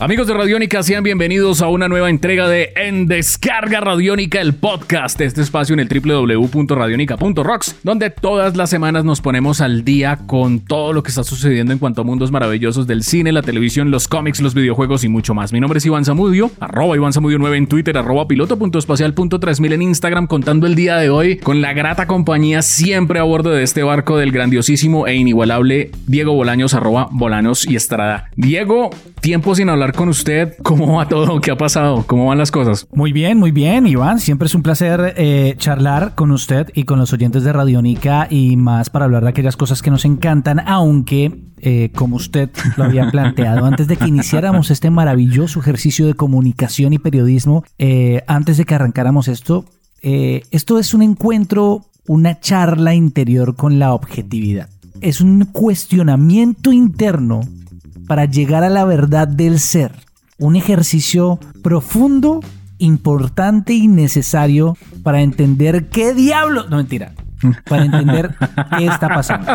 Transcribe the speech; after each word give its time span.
Amigos 0.00 0.26
de 0.26 0.34
Radiónica, 0.34 0.82
sean 0.82 1.04
bienvenidos 1.04 1.62
a 1.62 1.68
una 1.68 1.88
nueva 1.88 2.10
entrega 2.10 2.48
de 2.48 2.72
En 2.74 3.06
Descarga 3.06 3.78
Radiónica, 3.78 4.40
el 4.40 4.52
podcast, 4.52 5.20
este 5.20 5.40
espacio 5.40 5.72
en 5.72 5.78
el 5.78 5.88
www.radionica.rocks, 5.88 7.76
donde 7.84 8.10
todas 8.10 8.56
las 8.56 8.70
semanas 8.70 9.04
nos 9.04 9.20
ponemos 9.20 9.60
al 9.60 9.84
día 9.84 10.18
con 10.26 10.58
todo 10.58 10.92
lo 10.92 11.04
que 11.04 11.10
está 11.10 11.22
sucediendo 11.22 11.72
en 11.72 11.78
cuanto 11.78 12.00
a 12.00 12.04
mundos 12.04 12.32
maravillosos 12.32 12.88
del 12.88 13.04
cine, 13.04 13.30
la 13.30 13.42
televisión, 13.42 13.92
los 13.92 14.08
cómics, 14.08 14.40
los 14.40 14.52
videojuegos 14.54 15.04
y 15.04 15.08
mucho 15.08 15.32
más. 15.32 15.52
Mi 15.52 15.60
nombre 15.60 15.78
es 15.78 15.86
Iván 15.86 16.04
Zamudio, 16.04 16.50
arroba 16.58 16.96
Iván 16.96 17.12
Zamudio 17.12 17.38
9 17.38 17.56
en 17.56 17.68
Twitter, 17.68 17.96
arroba 17.96 18.26
piloto.espacial.3000 18.26 19.72
en 19.74 19.82
Instagram, 19.82 20.26
contando 20.26 20.66
el 20.66 20.74
día 20.74 20.96
de 20.96 21.08
hoy 21.08 21.36
con 21.36 21.60
la 21.60 21.72
grata 21.72 22.08
compañía 22.08 22.62
siempre 22.62 23.20
a 23.20 23.22
bordo 23.22 23.50
de 23.50 23.62
este 23.62 23.84
barco 23.84 24.18
del 24.18 24.32
grandiosísimo 24.32 25.06
e 25.06 25.14
inigualable 25.14 25.92
Diego 26.08 26.34
Bolaños, 26.34 26.74
arroba 26.74 27.08
Bolanos 27.12 27.64
y 27.64 27.76
Estrada. 27.76 28.28
Diego, 28.34 28.90
tiempo 29.20 29.54
sin 29.54 29.68
hablar 29.68 29.83
con 29.92 30.08
usted. 30.08 30.56
¿Cómo 30.62 30.96
va 30.96 31.08
todo? 31.08 31.40
¿Qué 31.40 31.50
ha 31.50 31.56
pasado? 31.56 32.04
¿Cómo 32.06 32.26
van 32.26 32.38
las 32.38 32.50
cosas? 32.50 32.86
Muy 32.92 33.12
bien, 33.12 33.38
muy 33.38 33.50
bien, 33.50 33.86
Iván. 33.86 34.18
Siempre 34.18 34.46
es 34.46 34.54
un 34.54 34.62
placer 34.62 35.14
eh, 35.16 35.54
charlar 35.58 36.14
con 36.14 36.30
usted 36.30 36.70
y 36.74 36.84
con 36.84 36.98
los 36.98 37.12
oyentes 37.12 37.44
de 37.44 37.52
Radionica 37.52 38.26
y 38.30 38.56
más 38.56 38.90
para 38.90 39.04
hablar 39.04 39.24
de 39.24 39.30
aquellas 39.30 39.56
cosas 39.56 39.82
que 39.82 39.90
nos 39.90 40.04
encantan, 40.04 40.60
aunque, 40.60 41.42
eh, 41.58 41.90
como 41.94 42.16
usted 42.16 42.50
lo 42.76 42.84
había 42.84 43.10
planteado, 43.10 43.66
antes 43.66 43.86
de 43.86 43.96
que 43.96 44.08
iniciáramos 44.08 44.70
este 44.70 44.90
maravilloso 44.90 45.60
ejercicio 45.60 46.06
de 46.06 46.14
comunicación 46.14 46.92
y 46.92 46.98
periodismo, 46.98 47.64
eh, 47.78 48.22
antes 48.26 48.56
de 48.56 48.64
que 48.64 48.74
arrancáramos 48.74 49.28
esto, 49.28 49.64
esto 50.02 50.78
es 50.78 50.92
un 50.92 51.00
encuentro, 51.00 51.86
una 52.06 52.38
charla 52.38 52.94
interior 52.94 53.56
con 53.56 53.78
la 53.78 53.94
objetividad. 53.94 54.68
Es 55.00 55.22
un 55.22 55.46
cuestionamiento 55.46 56.72
interno 56.72 57.40
para 58.06 58.24
llegar 58.24 58.64
a 58.64 58.70
la 58.70 58.84
verdad 58.84 59.28
del 59.28 59.60
ser. 59.60 59.92
Un 60.38 60.56
ejercicio 60.56 61.38
profundo, 61.62 62.40
importante 62.78 63.74
y 63.74 63.88
necesario 63.88 64.76
para 65.02 65.22
entender 65.22 65.88
qué 65.88 66.14
diablo... 66.14 66.68
No, 66.68 66.76
mentira. 66.76 67.14
Para 67.68 67.84
entender 67.84 68.34
qué 68.78 68.86
está 68.86 69.08
pasando. 69.08 69.46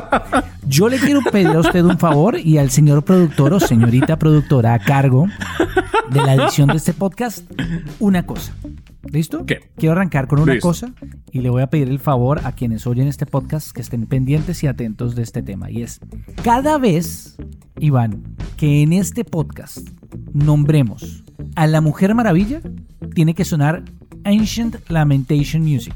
Yo 0.68 0.90
le 0.90 0.98
quiero 1.00 1.22
pedir 1.22 1.48
a 1.48 1.60
usted 1.60 1.84
un 1.84 1.98
favor 1.98 2.38
y 2.40 2.58
al 2.58 2.70
señor 2.70 3.04
productor 3.04 3.54
o 3.54 3.60
señorita 3.60 4.18
productora 4.20 4.74
a 4.74 4.80
cargo 4.80 5.28
de 6.12 6.22
la 6.22 6.36
edición 6.36 6.70
de 6.70 6.78
este 6.78 6.94
podcast 6.94 7.50
una 8.00 8.26
cosa. 8.26 8.54
¿Listo? 9.12 9.46
¿Qué? 9.46 9.72
Quiero 9.78 9.94
arrancar 9.94 10.28
con 10.28 10.40
una 10.40 10.54
Listo. 10.54 10.68
cosa 10.68 10.94
y 11.32 11.40
le 11.40 11.50
voy 11.50 11.62
a 11.62 11.68
pedir 11.68 11.88
el 11.88 12.00
favor 12.00 12.42
a 12.44 12.52
quienes 12.52 12.86
oyen 12.86 13.08
este 13.08 13.26
podcast 13.26 13.72
que 13.72 13.82
estén 13.82 14.06
pendientes 14.06 14.64
y 14.64 14.68
atentos 14.68 15.16
de 15.16 15.24
este 15.24 15.42
tema. 15.42 15.72
Y 15.72 15.82
es, 15.82 16.00
cada 16.44 16.78
vez, 16.78 17.38
Iván, 17.80 18.24
que 18.58 18.82
en 18.84 18.94
este 18.94 19.24
podcast 19.24 19.88
nombremos 20.34 21.24
a 21.56 21.66
la 21.68 21.82
Mujer 21.82 22.14
Maravilla, 22.14 22.62
tiene 23.16 23.34
que 23.34 23.46
sonar 23.46 23.84
Ancient 24.26 24.76
Lamentation 24.90 25.64
Music. 25.64 25.96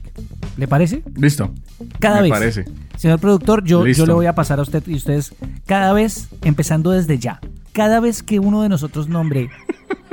¿Le 0.57 0.67
parece? 0.67 1.03
Listo. 1.15 1.53
Cada 1.99 2.17
Me 2.17 2.23
vez. 2.23 2.31
parece. 2.31 2.65
Señor 2.97 3.19
productor, 3.19 3.63
yo, 3.63 3.85
yo 3.87 4.05
le 4.05 4.13
voy 4.13 4.25
a 4.27 4.35
pasar 4.35 4.59
a 4.59 4.61
usted 4.61 4.83
y 4.87 4.95
ustedes, 4.95 5.33
cada 5.65 5.93
vez, 5.93 6.29
empezando 6.43 6.91
desde 6.91 7.17
ya, 7.17 7.39
cada 7.73 7.99
vez 7.99 8.21
que 8.23 8.39
uno 8.39 8.61
de 8.61 8.69
nosotros 8.69 9.07
nombre 9.09 9.49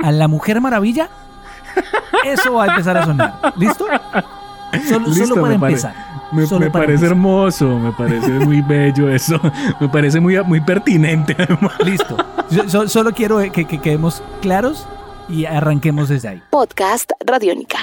a 0.01 0.11
la 0.11 0.27
Mujer 0.27 0.59
Maravilla, 0.61 1.09
eso 2.25 2.53
va 2.53 2.65
a 2.65 2.67
empezar 2.67 2.97
a 2.97 3.05
sonar. 3.05 3.53
¿Listo? 3.57 3.85
Solo, 4.87 5.07
Listo, 5.07 5.27
solo 5.27 5.41
para 5.41 5.53
me 5.53 5.59
pare- 5.59 5.73
empezar. 5.73 6.11
Me, 6.31 6.45
Solo 6.47 6.61
me 6.61 6.71
para 6.71 6.85
parece 6.85 7.05
empezar. 7.05 7.09
hermoso, 7.11 7.77
me 7.79 7.91
parece 7.91 8.29
muy 8.31 8.61
bello 8.61 9.09
eso. 9.09 9.39
Me 9.81 9.89
parece 9.89 10.19
muy, 10.21 10.41
muy 10.45 10.61
pertinente 10.61 11.35
además. 11.37 11.73
Listo. 11.83 12.15
Yo- 12.49 12.69
so- 12.69 12.87
solo 12.87 13.11
quiero 13.13 13.39
que, 13.51 13.65
que 13.65 13.79
quedemos 13.79 14.23
claros 14.41 14.87
y 15.27 15.43
arranquemos 15.45 16.07
desde 16.09 16.29
ahí. 16.29 16.41
Podcast 16.49 17.11
Radiónica. 17.25 17.79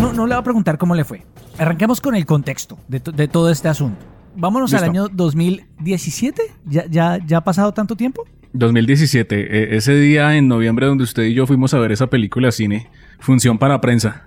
No, 0.00 0.12
no 0.12 0.26
le 0.26 0.34
voy 0.34 0.40
a 0.40 0.44
preguntar 0.44 0.78
cómo 0.78 0.94
le 0.94 1.04
fue. 1.04 1.22
Arranquemos 1.58 2.00
con 2.00 2.14
el 2.14 2.24
contexto 2.26 2.78
de, 2.88 3.00
to- 3.00 3.12
de 3.12 3.28
todo 3.28 3.50
este 3.50 3.68
asunto. 3.68 3.98
Vámonos 4.36 4.72
al 4.74 4.84
año 4.84 5.08
2017. 5.08 6.42
¿Ya, 6.66 6.86
ya, 6.86 7.18
¿Ya 7.26 7.38
ha 7.38 7.44
pasado 7.44 7.72
tanto 7.74 7.96
tiempo? 7.96 8.24
2017, 8.52 9.36
eh, 9.74 9.76
ese 9.76 9.94
día 9.94 10.36
en 10.36 10.48
noviembre 10.48 10.86
donde 10.86 11.04
usted 11.04 11.22
y 11.24 11.34
yo 11.34 11.46
fuimos 11.46 11.72
a 11.74 11.78
ver 11.78 11.92
esa 11.92 12.08
película 12.08 12.50
cine, 12.50 12.88
función 13.20 13.58
para 13.58 13.80
prensa. 13.80 14.24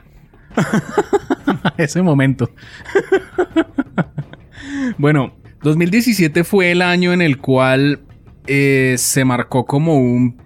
ese 1.78 2.02
momento. 2.02 2.50
bueno, 4.98 5.34
2017 5.64 6.44
fue 6.44 6.72
el 6.72 6.82
año 6.82 7.12
en 7.12 7.22
el 7.22 7.38
cual 7.40 8.02
eh, 8.48 8.96
se 8.98 9.26
marcó 9.26 9.66
como 9.66 9.98
un, 9.98 10.38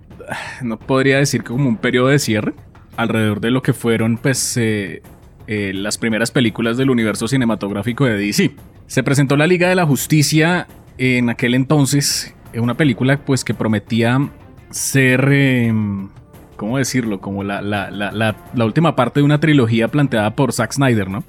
no 0.64 0.80
podría 0.80 1.18
decir 1.18 1.42
que 1.42 1.50
como 1.50 1.68
un 1.70 1.78
periodo 1.78 2.08
de 2.08 2.18
cierre, 2.20 2.54
alrededor 2.96 3.42
de 3.42 3.52
lo 3.52 3.62
que 3.62 3.74
fueron 3.74 4.18
pues 4.18 4.58
eh, 4.58 5.04
eh, 5.48 5.72
las 5.74 5.98
primeras 5.98 6.32
películas 6.32 6.78
del 6.78 6.90
universo 6.90 7.28
cinematográfico 7.28 8.06
de 8.06 8.18
DC. 8.18 8.52
Se 8.86 9.04
presentó 9.04 9.38
la 9.38 9.48
Liga 9.48 9.70
de 9.70 9.76
la 9.76 9.86
Justicia 9.86 10.68
en 10.98 11.30
aquel 11.30 11.56
entonces, 11.56 12.36
eh, 12.54 12.60
una 12.60 12.76
película 12.76 13.18
pues 13.18 13.44
que 13.44 13.54
prometía 13.54 14.30
ser, 14.70 15.30
eh, 15.32 15.74
¿cómo 16.56 16.78
decirlo? 16.78 17.22
Como 17.22 17.44
la, 17.44 17.62
la, 17.62 17.90
la, 17.92 18.12
la, 18.12 18.36
la 18.54 18.66
última 18.66 18.96
parte 18.96 19.20
de 19.20 19.24
una 19.24 19.40
trilogía 19.40 19.88
planteada 19.88 20.36
por 20.36 20.52
Zack 20.54 20.74
Snyder, 20.74 21.10
¿no? 21.10 21.24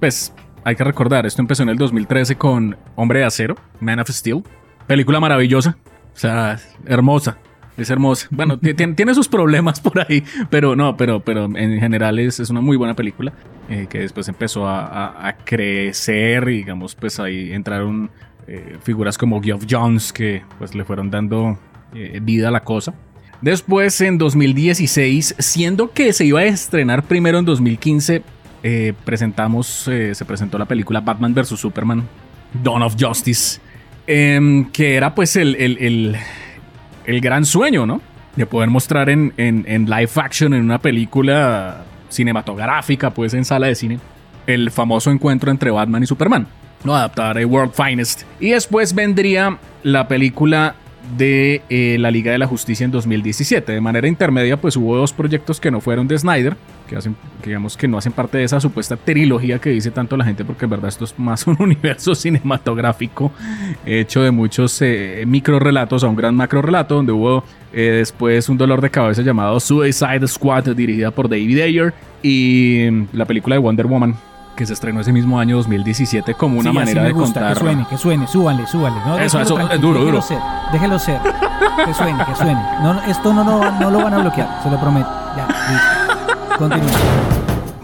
Pues 0.00 0.32
hay 0.64 0.76
que 0.76 0.84
recordar, 0.84 1.26
esto 1.26 1.40
empezó 1.40 1.62
en 1.62 1.68
el 1.68 1.76
2013 1.76 2.36
con 2.36 2.76
Hombre 2.96 3.20
de 3.20 3.26
Acero, 3.26 3.56
Man 3.80 4.00
of 4.00 4.10
Steel, 4.10 4.42
película 4.86 5.20
maravillosa, 5.20 5.76
o 6.14 6.18
sea, 6.18 6.58
hermosa. 6.86 7.38
Es 7.80 7.88
hermosa. 7.90 8.28
Bueno, 8.30 8.58
ti- 8.58 8.74
tiene, 8.74 9.14
sus 9.14 9.26
problemas 9.28 9.80
por 9.80 10.00
ahí, 10.00 10.22
pero 10.50 10.76
no, 10.76 10.96
pero, 10.96 11.20
pero 11.20 11.44
en 11.56 11.80
general 11.80 12.18
es, 12.18 12.38
una 12.50 12.60
muy 12.60 12.76
buena 12.76 12.94
película 12.94 13.32
eh, 13.68 13.86
que 13.88 14.00
después 14.00 14.28
empezó 14.28 14.66
a, 14.68 14.84
a- 14.86 15.28
a 15.28 15.36
crecer 15.36 16.48
y 16.48 16.56
digamos, 16.58 16.94
pues 16.94 17.18
ahí 17.18 17.52
entraron 17.52 18.10
eh, 18.46 18.76
figuras 18.82 19.16
como 19.16 19.40
Geoff 19.42 19.64
Jones 19.68 20.12
que 20.12 20.42
pues 20.58 20.74
le 20.74 20.84
fueron 20.84 21.10
dando 21.10 21.58
eh, 21.94 22.20
vida 22.22 22.48
a 22.48 22.50
la 22.50 22.60
cosa. 22.64 22.92
Después 23.40 23.98
en 24.02 24.18
2016, 24.18 25.36
siendo 25.38 25.92
que 25.92 26.12
se 26.12 26.26
iba 26.26 26.40
a 26.40 26.44
estrenar 26.44 27.04
primero 27.04 27.38
en 27.38 27.46
2015, 27.46 28.22
eh, 28.62 28.92
presentamos, 29.06 29.66
se 29.66 30.24
presentó 30.26 30.58
la 30.58 30.66
película 30.66 31.00
Batman 31.00 31.32
vs. 31.32 31.48
Superman, 31.58 32.06
Dawn 32.62 32.82
of 32.82 32.96
Justice, 33.00 33.58
em, 34.06 34.70
que 34.70 34.94
era 34.96 35.14
pues 35.14 35.36
el- 35.36 35.56
el 37.06 37.20
gran 37.20 37.44
sueño, 37.44 37.86
¿no? 37.86 38.00
De 38.36 38.46
poder 38.46 38.70
mostrar 38.70 39.08
en, 39.10 39.32
en- 39.36 39.64
en 39.68 39.86
live 39.90 40.10
action, 40.16 40.54
en 40.54 40.62
una 40.62 40.78
película 40.78 41.84
cinematográfica, 42.08 43.10
pues 43.10 43.34
en 43.34 43.44
sala 43.44 43.66
de 43.66 43.74
cine, 43.74 43.98
el 44.46 44.70
famoso 44.70 45.10
encuentro 45.10 45.50
entre 45.50 45.70
Batman 45.70 46.02
y 46.02 46.06
Superman. 46.06 46.46
No 46.84 46.94
adaptar 46.94 47.36
a 47.38 47.46
World 47.46 47.72
Finest. 47.74 48.22
Y 48.40 48.50
después 48.50 48.94
vendría 48.94 49.58
la 49.82 50.08
película 50.08 50.74
de 51.16 51.62
eh, 51.68 51.96
la 51.98 52.10
Liga 52.10 52.32
de 52.32 52.38
la 52.38 52.46
Justicia 52.46 52.84
en 52.84 52.90
2017. 52.90 53.72
De 53.72 53.80
manera 53.80 54.08
intermedia, 54.08 54.56
pues 54.56 54.76
hubo 54.76 54.96
dos 54.96 55.12
proyectos 55.12 55.60
que 55.60 55.70
no 55.70 55.80
fueron 55.80 56.06
de 56.08 56.18
Snyder, 56.18 56.56
que 56.88 56.96
hacen, 56.96 57.16
digamos 57.44 57.76
que 57.76 57.88
no 57.88 57.98
hacen 57.98 58.12
parte 58.12 58.38
de 58.38 58.44
esa 58.44 58.60
supuesta 58.60 58.96
trilogía 58.96 59.58
que 59.58 59.70
dice 59.70 59.90
tanto 59.90 60.16
la 60.16 60.24
gente, 60.24 60.44
porque 60.44 60.64
en 60.66 60.70
verdad 60.70 60.88
esto 60.88 61.04
es 61.04 61.18
más 61.18 61.46
un 61.46 61.56
universo 61.58 62.14
cinematográfico 62.14 63.32
hecho 63.84 64.22
de 64.22 64.30
muchos 64.30 64.80
eh, 64.82 65.24
micro 65.26 65.58
relatos 65.58 66.04
a 66.04 66.08
un 66.08 66.16
gran 66.16 66.34
macro 66.34 66.62
relato, 66.62 66.96
donde 66.96 67.12
hubo 67.12 67.44
eh, 67.72 67.96
después 67.98 68.48
un 68.48 68.58
dolor 68.58 68.80
de 68.80 68.90
cabeza 68.90 69.22
llamado 69.22 69.58
Suicide 69.60 70.26
Squad, 70.26 70.74
dirigida 70.74 71.10
por 71.10 71.28
David 71.28 71.60
Ayer, 71.60 71.94
y 72.22 72.88
mm, 72.90 73.08
la 73.12 73.24
película 73.24 73.56
de 73.56 73.60
Wonder 73.60 73.86
Woman, 73.86 74.14
que 74.60 74.66
se 74.66 74.74
estrenó 74.74 75.00
ese 75.00 75.10
mismo 75.10 75.40
año 75.40 75.56
2017 75.56 76.34
como 76.34 76.58
una 76.60 76.68
Sí, 76.68 76.76
manera 76.76 77.00
así 77.00 77.08
me 77.08 77.14
de 77.14 77.18
gusta, 77.18 77.40
contar. 77.40 77.54
Que 77.54 77.60
suene, 77.60 77.86
que 77.88 77.96
suene, 77.96 78.26
súbale, 78.26 78.66
súbale. 78.66 78.96
No, 79.06 79.18
Eso, 79.18 79.38
déjelo 79.38 79.56
eso, 79.58 79.72
es 79.74 79.80
duro, 79.80 79.94
déjelo 80.00 80.10
duro. 80.12 80.20
Ser, 80.22 80.38
déjelo 80.70 80.98
ser. 80.98 81.18
Que 81.86 81.94
suene, 81.94 82.24
que 82.26 82.34
suene. 82.34 82.60
No, 82.82 83.02
esto 83.04 83.32
no, 83.32 83.42
no, 83.42 83.80
no 83.80 83.90
lo 83.90 84.02
van 84.04 84.12
a 84.12 84.18
bloquear, 84.18 84.62
se 84.62 84.70
lo 84.70 84.78
prometo. 84.78 85.08
Ya, 85.34 85.46
listo. 85.48 86.58
Continúa. 86.58 86.90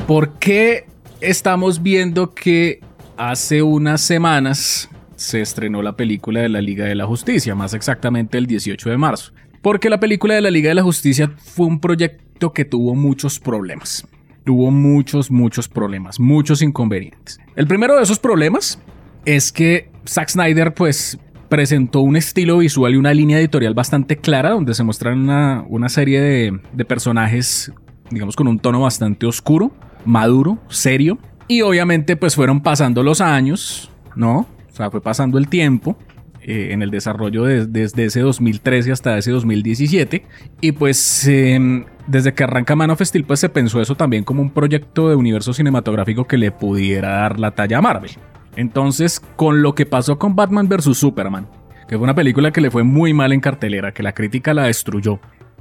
¿Por 0.07 0.33
qué 0.35 0.87
estamos 1.23 1.83
viendo 1.83 2.35
que 2.35 2.81
hace 3.17 3.63
unas 3.63 4.03
semanas 4.03 4.91
se 5.15 5.41
estrenó 5.41 5.81
la 5.81 5.97
película 5.97 6.41
de 6.41 6.51
la 6.51 6.61
Liga 6.61 6.85
de 6.85 6.95
la 6.95 7.07
Justicia, 7.07 7.55
más 7.55 7.73
exactamente 7.73 8.37
el 8.37 8.47
18 8.47 8.91
de 8.91 8.99
marzo? 8.99 9.33
Porque 9.63 9.89
la 9.89 9.99
película 9.99 10.35
de 10.35 10.43
la 10.43 10.51
Liga 10.51 10.69
de 10.69 10.75
la 10.75 10.83
Justicia 10.83 11.33
fue 11.39 11.65
un 11.65 11.81
proyecto 11.81 12.53
que 12.53 12.67
tuvo 12.67 12.95
muchos 12.95 13.41
problemas. 13.41 14.07
Tuvo 14.47 14.71
muchos, 14.71 15.29
muchos 15.33 15.69
problemas, 15.69 16.21
muchos 16.21 16.63
inconvenientes. 16.63 17.41
El 17.57 17.67
primero 17.67 17.97
de 17.97 18.05
esos 18.05 18.21
problemas 18.21 18.81
es 19.25 19.51
que 19.51 19.91
Zack 20.07 20.29
Snyder, 20.29 20.73
pues, 20.73 21.19
presentó 21.49 22.01
un 22.01 22.15
estilo 22.15 22.59
visual 22.59 22.95
y 22.95 22.97
una 22.97 23.13
línea 23.13 23.41
editorial 23.41 23.75
bastante 23.75 24.19
clara, 24.19 24.51
donde 24.51 24.73
se 24.75 24.85
muestran 24.85 25.19
una, 25.19 25.65
una 25.69 25.89
serie 25.89 26.21
de, 26.21 26.61
de 26.73 26.85
personajes, 26.85 27.73
digamos, 28.09 28.37
con 28.37 28.47
un 28.47 28.61
tono 28.61 28.81
bastante 28.83 29.27
oscuro, 29.27 29.73
maduro, 30.05 30.59
serio. 30.69 31.19
Y 31.49 31.63
obviamente 31.63 32.17
pues 32.17 32.37
fueron 32.37 32.63
pasando 32.63 33.03
los 33.03 33.21
años, 33.21 33.91
¿no? 34.15 34.47
O 34.71 34.77
sea, 34.77 34.93
fue 34.93 35.01
pasando 35.01 35.39
el 35.39 35.49
tiempo 35.49 35.99
eh, 36.49 36.69
en 36.71 36.81
el 36.81 36.93
desarrollo 36.93 37.43
desde 37.43 38.05
ese 38.05 38.21
2013 38.21 38.93
hasta 38.93 39.19
ese 39.19 39.33
2017. 39.33 40.23
Y 40.61 40.71
pues 40.71 41.27
em, 41.27 41.87
desde 42.07 42.35
que 42.35 42.45
arranca 42.45 42.77
Man 42.77 42.91
of 42.91 43.03
Steel 43.03 43.25
pues 43.25 43.41
se 43.41 43.49
pensó 43.49 43.81
eso 43.81 43.97
también 43.97 44.23
como 44.23 44.43
un 44.43 44.51
proyecto 44.51 45.09
de 45.09 45.17
universo 45.17 45.53
cinematográfico 45.53 46.29
que 46.29 46.39
le 46.39 46.53
pudiera 46.53 47.17
dar 47.17 47.41
la 47.41 47.51
talla 47.51 47.79
a 47.79 47.83
Marvel. 47.83 48.13
Entonces, 48.55 49.21
con 49.35 49.61
lo 49.61 49.75
que 49.75 49.87
pasó 49.87 50.21
con 50.21 50.37
Batman 50.37 50.69
vs. 50.69 50.97
Superman, 50.97 51.49
que 51.89 51.97
fue 51.97 52.05
una 52.05 52.15
película 52.15 52.53
que 52.53 52.61
le 52.61 52.71
fue 52.71 52.85
muy 52.85 53.13
mal 53.13 53.33
en 53.33 53.41
cartelera, 53.41 53.93
que 53.93 54.05
la 54.05 54.13
crítica 54.13 54.55
la 54.55 54.67
destruyó, 54.67 55.19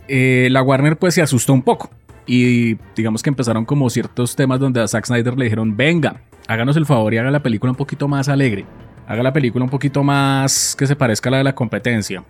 eh, 0.08 0.50
la 0.52 0.62
Warner 0.62 0.98
pues 0.98 1.16
se 1.16 1.24
asustó 1.24 1.54
un 1.54 1.64
poco. 1.64 1.90
Y 2.28 2.76
digamos 2.96 3.24
que 3.24 3.32
empezaron 3.32 3.66
como 3.66 3.90
ciertos 3.90 4.36
temas 4.36 4.60
donde 4.60 4.82
a 4.82 4.88
Zack 4.88 5.08
Snyder 5.08 5.36
le 5.36 5.46
dijeron, 5.46 5.76
venga, 5.76 6.22
háganos 6.48 6.78
el 6.78 6.86
favor 6.86 7.12
y 7.12 7.18
haga 7.18 7.32
la 7.32 7.42
película 7.42 7.72
un 7.72 7.78
poquito 7.78 8.08
más 8.08 8.30
alegre. 8.30 8.66
Haga 9.08 9.22
la 9.24 9.34
película 9.34 9.64
un 9.64 9.70
poquito 9.70 10.04
más 10.04 10.76
que 10.78 10.88
se 10.88 10.96
parezca 10.96 11.30
a 11.30 11.32
la 11.32 11.38
de 11.40 11.44
la 11.44 11.56
competencia. 11.56 12.24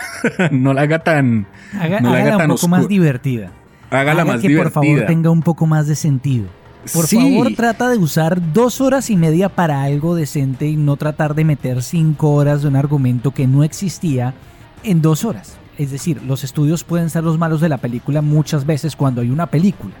no 0.50 0.72
la 0.72 0.82
haga 0.82 1.00
tan... 1.00 1.46
Haga, 1.78 2.00
no 2.00 2.12
la 2.12 2.18
haga 2.18 2.36
tan 2.38 2.50
un 2.50 2.56
poco 2.56 2.68
más 2.68 2.88
divertida. 2.88 3.50
Hágala 3.90 4.22
Haga 4.22 4.32
más 4.32 4.40
que 4.40 4.48
divertida. 4.48 4.72
por 4.72 4.84
favor 4.84 5.06
tenga 5.06 5.30
un 5.30 5.42
poco 5.42 5.66
más 5.66 5.86
de 5.86 5.94
sentido. 5.94 6.46
Por 6.92 7.06
Sí. 7.06 7.16
favor, 7.16 7.52
trata 7.54 7.90
de 7.90 7.98
usar 7.98 8.52
dos 8.52 8.80
horas 8.80 9.10
y 9.10 9.16
media 9.16 9.48
para 9.50 9.82
algo 9.82 10.14
decente 10.16 10.66
y 10.66 10.76
no 10.76 10.96
tratar 10.96 11.34
de 11.34 11.44
meter 11.44 11.82
cinco 11.82 12.32
horas 12.32 12.62
de 12.62 12.68
un 12.68 12.76
argumento 12.76 13.32
que 13.32 13.46
no 13.46 13.62
existía 13.62 14.34
en 14.82 15.02
dos 15.02 15.24
horas. 15.24 15.58
Es 15.78 15.90
decir, 15.90 16.22
los 16.22 16.44
estudios 16.44 16.82
pueden 16.84 17.10
ser 17.10 17.24
los 17.24 17.38
malos 17.38 17.60
de 17.60 17.68
la 17.68 17.76
película 17.78 18.20
muchas 18.22 18.66
veces 18.66 18.96
cuando 18.96 19.20
hay 19.20 19.30
una 19.30 19.46
película. 19.46 19.94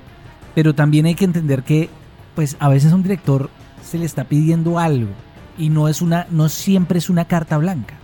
Pero 0.54 0.74
también 0.74 1.06
hay 1.06 1.14
que 1.14 1.24
entender 1.24 1.62
que, 1.62 1.88
pues, 2.34 2.56
a 2.58 2.68
veces 2.68 2.92
a 2.92 2.96
un 2.96 3.02
director 3.02 3.48
se 3.82 3.98
le 3.98 4.04
está 4.06 4.24
pidiendo 4.24 4.78
algo 4.78 5.10
y 5.58 5.68
no 5.68 5.88
es 5.88 6.02
una, 6.02 6.26
no 6.30 6.48
siempre 6.48 6.98
es 6.98 7.10
una 7.10 7.24
carta 7.26 7.58
blanca. 7.58 7.94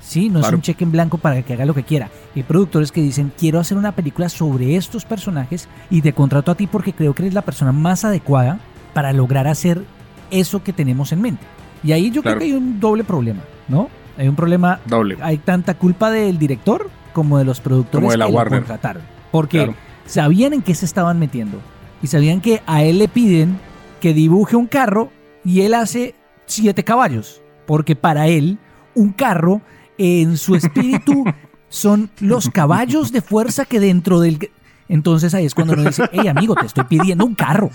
Sí, 0.00 0.28
no 0.30 0.40
es 0.40 0.50
un 0.52 0.60
cheque 0.62 0.82
en 0.84 0.90
blanco 0.92 1.16
para 1.18 1.42
que 1.42 1.52
haga 1.54 1.64
lo 1.64 1.74
que 1.74 1.84
quiera. 1.84 2.10
Hay 2.34 2.42
productores 2.42 2.90
que 2.90 3.00
dicen, 3.00 3.32
quiero 3.38 3.60
hacer 3.60 3.78
una 3.78 3.92
película 3.92 4.28
sobre 4.28 4.76
estos 4.76 5.04
personajes 5.04 5.68
y 5.90 6.02
te 6.02 6.12
contrato 6.12 6.50
a 6.50 6.54
ti 6.56 6.66
porque 6.66 6.92
creo 6.92 7.14
que 7.14 7.22
eres 7.22 7.34
la 7.34 7.42
persona 7.42 7.70
más 7.72 8.04
adecuada 8.04 8.58
para 8.94 9.12
lograr 9.12 9.46
hacer 9.46 9.82
eso 10.30 10.62
que 10.64 10.72
tenemos 10.72 11.12
en 11.12 11.22
mente. 11.22 11.42
Y 11.84 11.92
ahí 11.92 12.10
yo 12.10 12.20
Claro. 12.20 12.38
creo 12.38 12.48
que 12.50 12.54
hay 12.56 12.58
un 12.60 12.80
doble 12.80 13.04
problema, 13.04 13.42
¿no? 13.68 13.88
Hay 14.18 14.28
un 14.28 14.34
problema, 14.36 14.80
Doble. 14.86 15.16
hay 15.22 15.38
tanta 15.38 15.74
culpa 15.74 16.10
del 16.10 16.36
director 16.38 16.90
como 17.12 17.38
de 17.38 17.44
los 17.44 17.60
productores 17.60 18.00
Como 18.02 18.10
de 18.10 18.18
la 18.18 18.26
que 18.26 18.32
lo 18.32 18.44
contrataron. 18.50 19.02
Porque 19.30 19.58
Claro. 19.58 19.74
sabían 20.06 20.52
en 20.52 20.62
qué 20.62 20.74
se 20.74 20.84
estaban 20.84 21.18
metiendo. 21.20 21.58
Y 22.02 22.08
sabían 22.08 22.40
que 22.40 22.60
a 22.66 22.82
él 22.82 22.98
le 22.98 23.06
piden 23.08 23.58
que 24.00 24.12
dibuje 24.12 24.56
un 24.56 24.66
carro 24.66 25.10
y 25.44 25.60
él 25.62 25.74
hace 25.74 26.16
siete 26.52 26.84
caballos. 26.84 27.42
Porque 27.66 27.96
para 27.96 28.28
él, 28.28 28.58
un 28.94 29.12
carro, 29.12 29.62
en 29.98 30.36
su 30.36 30.54
espíritu, 30.54 31.24
son 31.68 32.10
los 32.20 32.50
caballos 32.50 33.12
de 33.12 33.20
fuerza 33.20 33.64
que 33.64 33.80
dentro 33.80 34.20
del... 34.20 34.50
Entonces 34.88 35.34
ahí 35.34 35.46
es 35.46 35.54
cuando 35.54 35.74
uno 35.74 35.84
dice, 35.84 36.04
hey 36.12 36.28
amigo, 36.28 36.54
te 36.54 36.66
estoy 36.66 36.84
pidiendo 36.84 37.24
un 37.24 37.34
carro. 37.34 37.70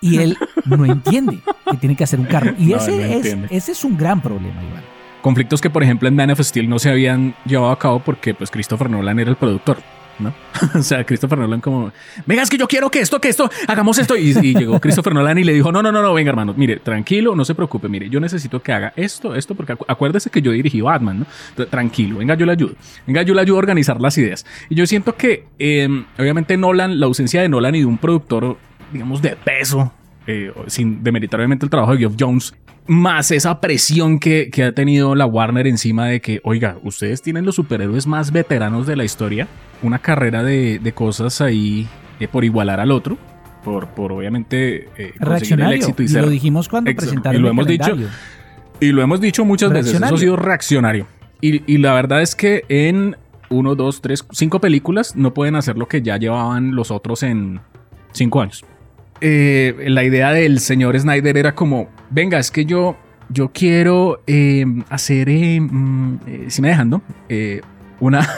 Y 0.00 0.18
él 0.18 0.36
no 0.64 0.84
entiende 0.84 1.38
que 1.70 1.76
tiene 1.76 1.94
que 1.94 2.04
hacer 2.04 2.18
un 2.18 2.26
carro. 2.26 2.54
Y 2.58 2.66
No, 2.66 2.76
ese, 2.76 2.90
no 2.90 3.44
es, 3.44 3.50
ese 3.50 3.72
es 3.72 3.84
un 3.84 3.96
gran 3.96 4.20
problema, 4.20 4.62
Iván. 4.62 4.82
Conflictos 5.22 5.60
que, 5.60 5.70
por 5.70 5.84
ejemplo, 5.84 6.08
en 6.08 6.16
Man 6.16 6.30
of 6.30 6.40
Steel 6.40 6.68
no 6.68 6.80
se 6.80 6.90
habían 6.90 7.36
llevado 7.46 7.70
a 7.70 7.78
cabo 7.78 8.00
porque, 8.00 8.34
pues, 8.34 8.50
Christopher 8.50 8.90
Nolan 8.90 9.20
era 9.20 9.30
el 9.30 9.36
productor, 9.36 9.78
¿no? 10.18 10.34
o 10.74 10.82
sea, 10.82 11.04
Christopher 11.04 11.38
Nolan 11.38 11.60
como, 11.60 11.92
venga, 12.26 12.42
es 12.42 12.50
que 12.50 12.58
yo 12.58 12.68
quiero 12.68 12.90
que 12.90 13.00
esto, 13.00 13.20
que 13.20 13.28
esto, 13.28 13.50
hagamos 13.68 13.98
esto. 13.98 14.16
Y, 14.16 14.32
llegó 14.34 14.80
Christopher 14.80 15.14
Nolan 15.14 15.38
y 15.38 15.44
le 15.44 15.52
dijo, 15.52 15.72
no, 15.72 15.82
no, 15.82 15.92
no, 15.92 16.02
no, 16.02 16.14
venga, 16.14 16.30
hermano, 16.30 16.54
mire, 16.56 16.76
tranquilo, 16.76 17.34
no 17.34 17.44
se 17.44 17.54
preocupe, 17.54 17.88
mire, 17.88 18.08
yo 18.08 18.20
necesito 18.20 18.62
que 18.62 18.72
haga 18.72 18.92
esto, 18.96 19.34
esto, 19.34 19.54
porque 19.54 19.74
acu- 19.74 19.84
acuérdese 19.88 20.30
que 20.30 20.42
yo 20.42 20.52
dirigí 20.52 20.80
Batman, 20.80 21.26
¿no? 21.56 21.66
Tranquilo, 21.66 22.18
venga, 22.18 22.34
yo 22.34 22.46
le 22.46 22.52
ayudo. 22.52 22.74
Venga, 23.06 23.22
yo 23.22 23.34
le 23.34 23.40
ayudo 23.40 23.56
a 23.56 23.58
organizar 23.60 24.00
las 24.00 24.16
ideas. 24.18 24.44
Y 24.68 24.74
yo 24.74 24.86
siento 24.86 25.16
que, 25.16 25.46
eh, 25.58 25.88
obviamente, 26.18 26.56
Nolan, 26.56 27.00
la 27.00 27.06
ausencia 27.06 27.42
de 27.42 27.48
Nolan 27.48 27.74
y 27.74 27.80
de 27.80 27.86
un 27.86 27.98
productor, 27.98 28.56
digamos, 28.92 29.22
de 29.22 29.36
peso, 29.36 29.92
eh, 30.26 30.52
sin 30.68 31.02
demeritar 31.02 31.40
obviamente 31.40 31.66
el 31.66 31.70
trabajo 31.70 31.92
de 31.92 31.98
Geoff 31.98 32.14
Jones, 32.18 32.54
más 32.86 33.30
esa 33.30 33.60
presión 33.60 34.18
que, 34.18 34.50
que 34.50 34.64
ha 34.64 34.72
tenido 34.72 35.14
la 35.14 35.26
Warner 35.26 35.66
encima 35.66 36.06
de 36.06 36.20
que, 36.20 36.40
oiga, 36.44 36.78
ustedes 36.82 37.22
tienen 37.22 37.44
los 37.44 37.54
superhéroes 37.54 38.06
más 38.06 38.32
veteranos 38.32 38.86
de 38.86 38.96
la 38.96 39.04
historia, 39.04 39.46
una 39.82 39.98
carrera 40.00 40.42
de, 40.42 40.78
de 40.78 40.92
cosas 40.92 41.40
ahí 41.40 41.86
eh, 42.20 42.28
por 42.28 42.44
igualar 42.44 42.80
al 42.80 42.90
otro, 42.90 43.16
por, 43.64 43.88
por 43.88 44.12
obviamente 44.12 44.84
eh, 44.84 44.88
conseguir 44.96 45.14
el 45.20 45.28
Reaccionario. 45.28 45.76
éxito 45.76 46.02
y, 46.02 46.06
Y, 46.06 46.08
ser. 46.08 46.22
lo 46.22 46.30
dijimos 46.30 46.68
cuando 46.68 46.94
presentaron 46.94 47.36
Y 47.36 47.42
lo 47.42 47.48
el 47.48 47.52
hemos 47.52 47.66
dicho. 47.66 47.96
Y 48.80 48.90
lo 48.90 49.02
hemos 49.02 49.20
dicho 49.20 49.44
muchas 49.44 49.72
veces, 49.72 49.94
eso 49.94 50.04
ha 50.14 50.18
sido 50.18 50.36
reaccionario. 50.36 51.06
Y, 51.40 51.72
y 51.72 51.78
la 51.78 51.94
verdad 51.94 52.20
es 52.22 52.34
que 52.34 52.64
en 52.68 53.16
uno, 53.48 53.74
dos, 53.76 54.00
tres, 54.00 54.24
cinco 54.32 54.60
películas 54.60 55.14
no 55.14 55.34
pueden 55.34 55.54
hacer 55.54 55.76
lo 55.76 55.86
que 55.86 56.02
ya 56.02 56.16
llevaban 56.16 56.74
los 56.74 56.90
otros 56.90 57.22
en 57.22 57.60
cinco 58.12 58.40
años. 58.40 58.64
Eh, 59.24 59.84
la 59.86 60.02
idea 60.02 60.32
del 60.32 60.58
señor 60.58 60.98
Snyder 60.98 61.36
era 61.36 61.54
como, 61.54 61.88
venga, 62.10 62.40
es 62.40 62.50
que 62.50 62.64
yo, 62.64 62.96
yo 63.28 63.52
quiero 63.52 64.20
eh, 64.26 64.66
hacer, 64.90 65.28
eh, 65.28 65.60
mm, 65.60 66.18
si 66.48 66.60
me 66.60 66.68
dejan, 66.68 66.90
¿no? 66.90 67.02
Eh, 67.28 67.60
una, 68.00 68.28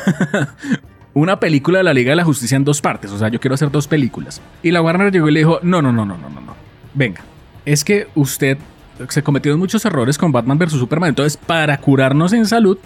una 1.14 1.40
película 1.40 1.78
de 1.78 1.84
la 1.84 1.94
Liga 1.94 2.10
de 2.10 2.16
la 2.16 2.24
Justicia 2.24 2.56
en 2.56 2.64
dos 2.64 2.82
partes, 2.82 3.10
o 3.12 3.18
sea, 3.18 3.28
yo 3.28 3.40
quiero 3.40 3.54
hacer 3.54 3.70
dos 3.70 3.88
películas. 3.88 4.42
Y 4.62 4.72
la 4.72 4.82
Warner 4.82 5.10
llegó 5.10 5.26
y 5.30 5.32
le 5.32 5.40
dijo, 5.40 5.58
no, 5.62 5.80
no, 5.80 5.90
no, 5.90 6.04
no, 6.04 6.18
no, 6.18 6.28
no, 6.28 6.40
no. 6.42 6.54
Venga, 6.92 7.22
es 7.64 7.82
que 7.82 8.08
usted 8.14 8.58
se 9.08 9.22
cometieron 9.22 9.58
muchos 9.58 9.82
errores 9.86 10.18
con 10.18 10.32
Batman 10.32 10.58
vs. 10.58 10.72
Superman, 10.72 11.08
entonces 11.08 11.38
para 11.38 11.78
curarnos 11.78 12.34
en 12.34 12.44
salud, 12.44 12.76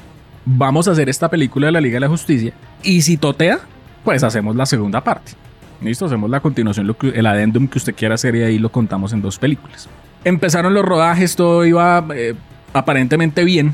vamos 0.44 0.86
a 0.86 0.92
hacer 0.92 1.08
esta 1.08 1.28
película 1.28 1.66
de 1.66 1.72
la 1.72 1.80
Liga 1.80 1.96
de 1.96 2.00
la 2.00 2.08
Justicia. 2.08 2.52
Y 2.84 3.02
si 3.02 3.16
totea, 3.16 3.58
pues 4.04 4.22
hacemos 4.22 4.54
la 4.54 4.66
segunda 4.66 5.02
parte. 5.02 5.32
Listo, 5.80 6.06
hacemos 6.06 6.28
la 6.28 6.40
continuación, 6.40 6.94
el 7.14 7.26
adendum 7.26 7.68
que 7.68 7.78
usted 7.78 7.94
quiera 7.94 8.16
hacer 8.16 8.34
y 8.34 8.42
ahí 8.42 8.58
lo 8.58 8.70
contamos 8.70 9.12
en 9.12 9.22
dos 9.22 9.38
películas. 9.38 9.88
Empezaron 10.24 10.74
los 10.74 10.84
rodajes, 10.84 11.36
todo 11.36 11.64
iba 11.64 12.04
eh, 12.14 12.34
aparentemente 12.72 13.44
bien 13.44 13.72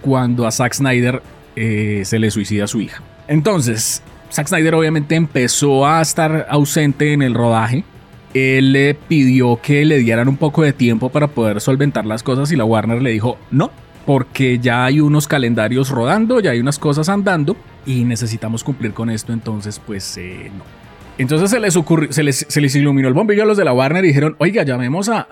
cuando 0.00 0.46
a 0.46 0.50
Zack 0.50 0.74
Snyder 0.74 1.22
eh, 1.54 2.02
se 2.04 2.18
le 2.18 2.30
suicida 2.30 2.64
a 2.64 2.66
su 2.66 2.80
hija. 2.80 3.02
Entonces, 3.28 4.02
Zack 4.32 4.48
Snyder 4.48 4.74
obviamente 4.74 5.14
empezó 5.14 5.86
a 5.86 6.00
estar 6.00 6.46
ausente 6.48 7.12
en 7.12 7.22
el 7.22 7.34
rodaje. 7.34 7.84
Él 8.32 8.72
le 8.72 8.94
pidió 8.94 9.60
que 9.60 9.84
le 9.84 9.98
dieran 9.98 10.28
un 10.28 10.38
poco 10.38 10.62
de 10.62 10.72
tiempo 10.72 11.10
para 11.10 11.28
poder 11.28 11.60
solventar 11.60 12.06
las 12.06 12.22
cosas 12.22 12.50
y 12.50 12.56
la 12.56 12.64
Warner 12.64 13.02
le 13.02 13.10
dijo 13.10 13.36
no, 13.50 13.70
porque 14.06 14.58
ya 14.58 14.86
hay 14.86 15.00
unos 15.00 15.28
calendarios 15.28 15.90
rodando, 15.90 16.40
ya 16.40 16.52
hay 16.52 16.60
unas 16.60 16.78
cosas 16.78 17.10
andando 17.10 17.56
y 17.84 18.04
necesitamos 18.04 18.64
cumplir 18.64 18.94
con 18.94 19.10
esto, 19.10 19.34
entonces 19.34 19.78
pues 19.78 20.16
eh, 20.16 20.50
no. 20.56 20.81
Entonces 21.18 21.50
se 21.50 21.60
les, 21.60 21.76
ocurrió, 21.76 22.10
se, 22.12 22.22
les, 22.22 22.46
se 22.48 22.60
les 22.60 22.74
iluminó 22.74 23.06
el 23.08 23.14
bombillo 23.14 23.42
a 23.42 23.46
los 23.46 23.56
de 23.56 23.64
la 23.64 23.72
Warner 23.72 24.04
y 24.04 24.08
dijeron, 24.08 24.34
oiga, 24.38 24.62
llamemos 24.64 25.08
a, 25.08 25.28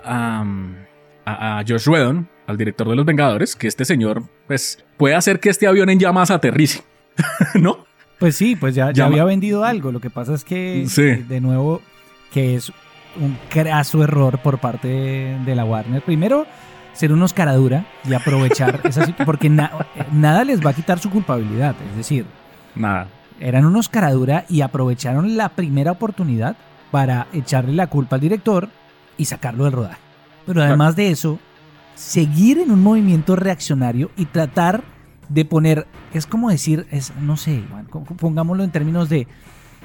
a, 1.25 1.63
Josh 1.67 1.87
Whedon, 1.89 2.29
al 2.47 2.57
director 2.57 2.87
de 2.87 2.95
Los 2.95 3.05
Vengadores, 3.05 3.55
que 3.55 3.67
este 3.67 3.83
señor 3.85 4.23
pues 4.47 4.83
puede 4.97 5.15
hacer 5.15 5.39
que 5.39 5.49
este 5.49 5.67
avión 5.67 5.89
en 5.89 5.99
llamas 5.99 6.31
aterrice, 6.31 6.83
¿no? 7.55 7.85
Pues 8.19 8.35
sí, 8.35 8.55
pues 8.55 8.75
ya, 8.75 8.91
ya 8.91 9.05
había 9.05 9.23
vendido 9.25 9.63
algo. 9.63 9.91
Lo 9.91 9.99
que 9.99 10.09
pasa 10.11 10.35
es 10.35 10.43
que, 10.45 10.85
Sí. 10.87 11.01
de 11.01 11.41
nuevo, 11.41 11.81
que 12.31 12.55
es 12.55 12.71
un 13.19 13.35
craso 13.49 14.03
error 14.03 14.39
por 14.39 14.59
parte 14.59 14.87
de, 14.87 15.37
de 15.43 15.55
la 15.55 15.65
Warner. 15.65 16.01
Primero, 16.03 16.45
ser 16.93 17.11
unos 17.11 17.33
caradura 17.33 17.85
y 18.07 18.13
aprovechar 18.13 18.75
esa 18.83 19.05
situación, 19.05 19.25
porque 19.25 19.49
na- 19.49 19.71
eh, 19.95 20.03
nada 20.13 20.43
les 20.43 20.63
va 20.63 20.69
a 20.69 20.73
quitar 20.73 20.99
su 20.99 21.09
culpabilidad. 21.09 21.75
Es 21.89 21.97
decir, 21.97 22.25
Nada. 22.75 23.07
Eran 23.41 23.65
unos 23.65 23.89
caradura 23.89 24.45
y 24.49 24.61
aprovecharon 24.61 25.35
la 25.37 25.49
primera 25.49 25.91
oportunidad 25.91 26.55
para 26.91 27.27
echarle 27.33 27.73
la 27.73 27.87
culpa 27.87 28.15
al 28.17 28.21
director 28.21 28.69
y 29.17 29.25
sacarlo 29.25 29.63
del 29.65 29.73
rodaje. 29.73 29.99
Pero 30.45 30.61
además 30.63 30.95
de 30.95 31.09
eso, 31.11 31.39
seguir 31.95 32.57
en 32.59 32.71
un 32.71 32.81
movimiento 32.81 33.35
reaccionario 33.35 34.11
y 34.17 34.25
tratar 34.25 34.83
de 35.29 35.45
poner, 35.45 35.87
es 36.13 36.25
como 36.25 36.49
decir, 36.49 36.87
es, 36.91 37.13
no 37.21 37.37
sé, 37.37 37.63
pongámoslo 38.17 38.63
en 38.63 38.71
términos 38.71 39.07
de 39.09 39.27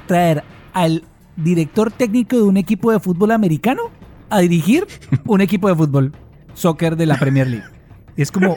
traer 0.07 0.43
al 0.73 1.05
director 1.37 1.91
técnico 1.93 2.37
de 2.37 2.43
un 2.43 2.57
equipo 2.57 2.91
de 2.91 2.99
fútbol 3.01 3.31
americano 3.31 3.83
a 4.31 4.39
dirigir 4.41 4.87
un 5.27 5.41
equipo 5.41 5.69
de 5.69 5.75
fútbol, 5.77 6.13
soccer 6.55 6.97
de 6.97 7.07
la 7.07 7.17
Premier 7.19 7.47
League. 7.47 7.67
Es 8.17 8.33
como, 8.33 8.57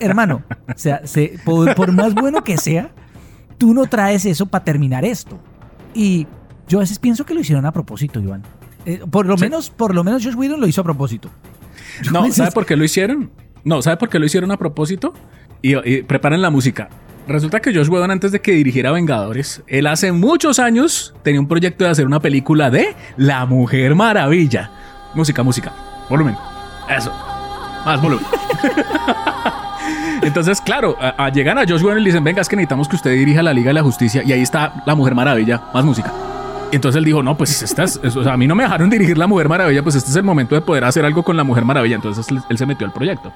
hermano, 0.00 0.42
o 0.68 0.72
sea, 0.76 1.06
se- 1.06 1.38
por, 1.44 1.74
por 1.74 1.92
más 1.92 2.14
bueno 2.14 2.42
que 2.42 2.58
sea, 2.58 2.90
tú 3.62 3.72
no 3.72 3.86
traes 3.86 4.26
eso 4.26 4.46
para 4.46 4.64
terminar 4.64 5.04
esto. 5.04 5.38
Y 5.94 6.26
yo 6.66 6.78
a 6.78 6.80
veces 6.80 6.98
pienso 6.98 7.24
que 7.24 7.32
lo 7.32 7.38
hicieron 7.38 7.64
a 7.64 7.70
propósito, 7.70 8.18
Iván. 8.18 8.42
Eh, 8.84 9.00
por 9.08 9.24
lo 9.24 9.36
Sí. 9.38 9.44
menos, 9.44 9.70
por 9.70 9.94
lo 9.94 10.02
menos 10.02 10.24
Josh 10.24 10.34
Whedon 10.34 10.60
lo 10.60 10.66
hizo 10.66 10.80
a 10.80 10.84
propósito. 10.84 11.28
Yo 12.02 12.10
No, 12.10 12.22
veces- 12.22 12.38
¿sabe 12.38 12.50
por 12.50 12.66
qué 12.66 12.74
lo 12.74 12.82
hicieron? 12.82 13.30
No, 13.62 13.80
¿sabe 13.80 13.98
por 13.98 14.08
qué 14.08 14.18
lo 14.18 14.26
hicieron 14.26 14.50
a 14.50 14.56
propósito? 14.56 15.14
Y, 15.62 15.76
y 15.88 16.02
preparen 16.02 16.42
la 16.42 16.50
música. 16.50 16.88
Resulta 17.28 17.60
que 17.60 17.72
Josh 17.72 17.88
Whedon 17.88 18.10
antes 18.10 18.32
de 18.32 18.40
que 18.40 18.50
dirigiera 18.50 18.90
Vengadores, 18.90 19.62
él 19.68 19.86
hace 19.86 20.10
muchos 20.10 20.58
años 20.58 21.14
tenía 21.22 21.40
un 21.40 21.46
proyecto 21.46 21.84
de 21.84 21.90
hacer 21.90 22.04
una 22.04 22.18
película 22.18 22.68
de 22.68 22.96
La 23.16 23.46
Mujer 23.46 23.94
Maravilla. 23.94 24.72
Música, 25.14 25.44
música. 25.44 25.72
Volumen. 26.10 26.34
Eso. 26.90 27.12
Más 27.86 28.02
volumen. 28.02 28.26
Entonces, 30.22 30.60
claro, 30.60 30.96
a, 31.00 31.24
a 31.26 31.28
llegan 31.30 31.58
a 31.58 31.62
Josh 31.62 31.82
Whedon 31.82 31.98
y 31.98 32.02
le 32.02 32.08
dicen, 32.10 32.22
venga, 32.24 32.40
es 32.42 32.48
que 32.48 32.56
necesitamos 32.56 32.88
que 32.88 32.96
usted 32.96 33.10
dirija 33.12 33.42
la 33.42 33.52
Liga 33.52 33.68
de 33.68 33.74
la 33.74 33.82
Justicia. 33.82 34.22
Y 34.24 34.32
ahí 34.32 34.40
está 34.40 34.82
la 34.86 34.94
Mujer 34.94 35.14
Maravilla. 35.14 35.62
Más 35.74 35.84
música. 35.84 36.12
Entonces 36.70 36.98
él 36.98 37.04
dijo, 37.04 37.22
no, 37.22 37.36
pues 37.36 37.60
estas, 37.62 37.96
o 38.02 38.22
sea, 38.22 38.32
a 38.32 38.36
mí 38.36 38.46
no 38.46 38.54
me 38.54 38.62
dejaron 38.62 38.88
dirigir 38.88 39.18
la 39.18 39.26
Mujer 39.26 39.48
Maravilla, 39.48 39.82
pues 39.82 39.94
este 39.96 40.08
es 40.10 40.16
el 40.16 40.22
momento 40.22 40.54
de 40.54 40.62
poder 40.62 40.84
hacer 40.84 41.04
algo 41.04 41.22
con 41.22 41.36
la 41.36 41.44
Mujer 41.44 41.64
Maravilla. 41.64 41.96
Entonces 41.96 42.26
él, 42.48 42.56
se 42.56 42.64
metió 42.66 42.86
al 42.86 42.92
proyecto. 42.92 43.32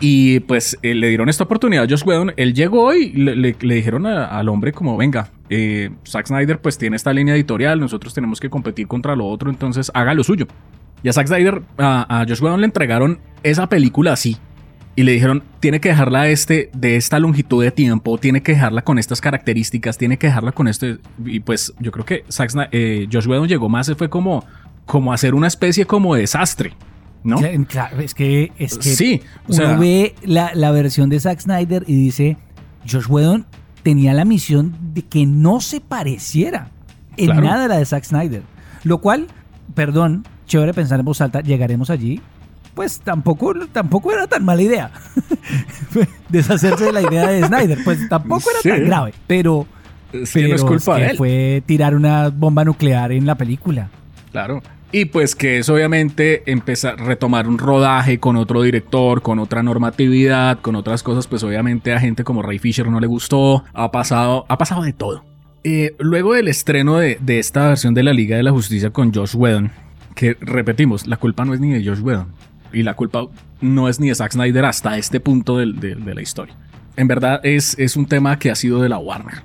Y 0.00 0.40
pues 0.40 0.78
eh, 0.82 0.94
le 0.94 1.08
dieron 1.08 1.28
esta 1.28 1.44
oportunidad 1.44 1.84
a 1.84 1.88
Josh 1.88 2.02
Whedon. 2.06 2.32
Él 2.36 2.54
llegó 2.54 2.94
y 2.94 3.12
le, 3.12 3.36
le- 3.36 3.56
le 3.60 3.74
dijeron 3.74 4.06
a- 4.06 4.24
al 4.26 4.48
hombre 4.48 4.72
como, 4.72 4.96
venga, 4.96 5.28
eh, 5.50 5.90
Zack 6.08 6.26
Snyder 6.26 6.60
pues 6.60 6.78
tiene 6.78 6.96
esta 6.96 7.12
línea 7.12 7.34
editorial, 7.34 7.78
nosotros 7.78 8.14
tenemos 8.14 8.40
que 8.40 8.48
competir 8.48 8.86
contra 8.88 9.14
lo 9.14 9.26
otro, 9.26 9.50
entonces 9.50 9.90
haga 9.94 10.14
lo 10.14 10.24
suyo. 10.24 10.46
Y 11.02 11.08
a 11.08 11.12
Zack 11.12 11.26
Snyder, 11.28 11.62
a, 11.78 12.20
a 12.20 12.24
Josh 12.26 12.40
Whedon 12.42 12.60
le 12.60 12.66
entregaron 12.66 13.18
esa 13.42 13.68
película 13.68 14.12
así. 14.14 14.36
Y 14.96 15.04
le 15.04 15.12
dijeron, 15.12 15.44
tiene 15.60 15.80
que 15.80 15.88
dejarla 15.90 16.28
este, 16.28 16.68
de 16.74 16.96
esta 16.96 17.18
longitud 17.20 17.62
de 17.62 17.70
tiempo, 17.70 18.18
tiene 18.18 18.42
que 18.42 18.52
dejarla 18.52 18.82
con 18.82 18.98
estas 18.98 19.20
características, 19.20 19.96
tiene 19.96 20.18
que 20.18 20.26
dejarla 20.26 20.52
con 20.52 20.68
este... 20.68 20.98
Y 21.24 21.40
pues 21.40 21.72
yo 21.78 21.90
creo 21.92 22.04
que 22.04 22.24
Zack 22.30 22.50
eh, 22.72 23.08
Josh 23.10 23.26
Whedon 23.26 23.48
llegó 23.48 23.68
más, 23.68 23.90
fue 23.96 24.10
como, 24.10 24.44
como 24.86 25.12
hacer 25.12 25.34
una 25.34 25.46
especie 25.46 25.86
como 25.86 26.14
de 26.16 26.22
desastre, 26.22 26.72
¿no? 27.22 27.38
Cla- 27.38 27.66
Claro, 27.66 28.00
es 28.00 28.14
que, 28.14 28.52
es 28.58 28.76
que 28.78 28.90
Sí, 28.90 29.22
o 29.48 29.54
uno 29.54 29.78
ve 29.78 30.14
la, 30.24 30.50
la 30.54 30.70
versión 30.72 31.08
de 31.08 31.20
Zack 31.20 31.40
Snyder 31.40 31.84
y 31.86 31.94
dice, 31.94 32.36
Josh 32.90 33.06
Whedon 33.08 33.46
tenía 33.84 34.12
la 34.12 34.24
misión 34.24 34.74
de 34.92 35.02
que 35.02 35.24
no 35.24 35.60
se 35.60 35.80
pareciera 35.80 36.68
en 37.16 37.26
Claro. 37.26 37.42
nada 37.42 37.64
a 37.66 37.68
la 37.68 37.78
de 37.78 37.84
Zack 37.86 38.04
Snyder. 38.04 38.42
Lo 38.82 38.98
cual, 38.98 39.28
perdón, 39.74 40.26
chévere 40.46 40.74
pensar 40.74 40.98
en 40.98 41.06
voz 41.06 41.20
alta, 41.20 41.40
llegaremos 41.42 41.90
allí. 41.90 42.20
Pues 42.74 43.00
tampoco, 43.00 43.52
tampoco 43.72 44.12
era 44.12 44.26
tan 44.26 44.44
mala 44.44 44.62
idea. 44.62 44.90
Deshacerse 46.28 46.84
de 46.84 46.92
la 46.92 47.02
idea 47.02 47.28
de 47.28 47.44
Snyder. 47.46 47.78
Pues 47.84 48.08
tampoco 48.08 48.44
era 48.50 48.60
Sí. 48.62 48.68
tan 48.68 48.84
grave. 48.86 49.12
Pero, 49.26 49.66
Es 50.12 50.32
que 50.32 50.40
pero 50.40 50.48
no 50.50 50.54
es 50.54 50.64
culpa 50.64 50.96
que 50.96 51.02
de 51.02 51.10
él. 51.10 51.16
fue 51.16 51.62
tirar 51.66 51.94
una 51.94 52.28
bomba 52.28 52.64
nuclear 52.64 53.12
en 53.12 53.26
la 53.26 53.34
película. 53.34 53.88
Claro. 54.32 54.62
Y 54.92 55.04
pues 55.04 55.36
que 55.36 55.58
es 55.58 55.68
obviamente 55.68 56.42
empezar 56.50 56.98
retomar 56.98 57.46
un 57.46 57.58
rodaje 57.58 58.18
con 58.18 58.36
otro 58.36 58.62
director, 58.62 59.22
con 59.22 59.38
otra 59.38 59.62
normatividad, 59.62 60.58
con 60.60 60.74
otras 60.74 61.04
cosas, 61.04 61.28
pues 61.28 61.44
obviamente 61.44 61.92
a 61.92 62.00
gente 62.00 62.24
como 62.24 62.42
Ray 62.42 62.58
Fisher 62.58 62.88
no 62.88 62.98
le 62.98 63.06
gustó, 63.06 63.62
ha 63.72 63.92
pasado, 63.92 64.46
ha 64.48 64.58
pasado 64.58 64.82
de 64.82 64.92
todo. 64.92 65.24
Eh, 65.62 65.94
luego 66.00 66.34
del 66.34 66.48
estreno 66.48 66.96
de, 66.96 67.18
de 67.20 67.38
esta 67.38 67.68
versión 67.68 67.94
de 67.94 68.02
la 68.02 68.12
Liga 68.12 68.36
de 68.36 68.42
la 68.42 68.50
Justicia 68.50 68.90
con 68.90 69.14
Josh 69.14 69.36
Whedon, 69.36 69.70
que 70.16 70.36
repetimos, 70.40 71.06
la 71.06 71.18
culpa 71.18 71.44
no 71.44 71.54
es 71.54 71.60
ni 71.60 71.70
de 71.70 71.84
Josh 71.88 72.00
Whedon 72.00 72.26
y 72.72 72.82
la 72.82 72.94
culpa 72.94 73.26
no 73.60 73.88
es 73.88 74.00
ni 74.00 74.08
de 74.08 74.14
Zack 74.14 74.32
Snyder 74.32 74.64
hasta 74.64 74.96
este 74.98 75.20
punto 75.20 75.58
de, 75.58 75.94
de 75.94 76.14
la 76.14 76.22
historia. 76.22 76.56
En 76.96 77.08
verdad 77.08 77.40
es, 77.44 77.78
es 77.78 77.96
un 77.96 78.06
tema 78.06 78.38
que 78.38 78.50
ha 78.50 78.54
sido 78.54 78.82
de 78.82 78.88
la 78.88 78.98
Warner. 78.98 79.42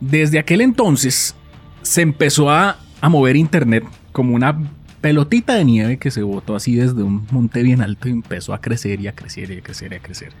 Desde 0.00 0.38
aquel 0.38 0.60
entonces 0.60 1.34
se 1.82 2.02
empezó 2.02 2.50
a, 2.50 2.78
a 3.00 3.08
mover 3.08 3.36
internet 3.36 3.84
como 4.12 4.34
una 4.34 4.58
pelotita 5.00 5.54
de 5.54 5.64
nieve 5.64 5.96
que 5.98 6.10
se 6.10 6.22
botó 6.22 6.54
así 6.54 6.74
desde 6.74 7.02
un 7.02 7.26
monte 7.30 7.62
bien 7.62 7.80
alto 7.80 8.08
y 8.08 8.12
empezó 8.12 8.52
a 8.52 8.60
crecer 8.60 9.00
y 9.00 9.08
a 9.08 9.14
crecer 9.14 9.50
y 9.50 9.58
a 9.58 9.62
crecer 9.62 9.92
y 9.92 9.96
a 9.96 10.00
crecer. 10.00 10.32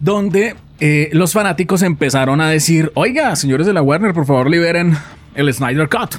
Donde 0.00 0.54
eh, 0.80 1.08
los 1.12 1.32
fanáticos 1.32 1.82
empezaron 1.82 2.40
a 2.40 2.48
decir, 2.48 2.92
oiga, 2.94 3.34
señores 3.36 3.66
de 3.66 3.72
la 3.72 3.82
Warner, 3.82 4.14
por 4.14 4.26
favor 4.26 4.50
liberen 4.50 4.96
el 5.34 5.52
Snyder 5.52 5.88
Cut. 5.88 6.16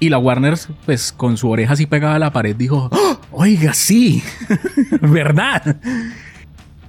Y 0.00 0.08
la 0.08 0.18
Warner, 0.18 0.58
pues 0.86 1.12
con 1.12 1.36
su 1.36 1.50
oreja 1.50 1.74
así 1.74 1.86
pegada 1.86 2.14
a 2.14 2.18
la 2.18 2.32
pared, 2.32 2.56
dijo, 2.56 2.88
"Oh, 2.90 3.20
oiga, 3.32 3.74
sí, 3.74 4.22
verdad. 5.02 5.76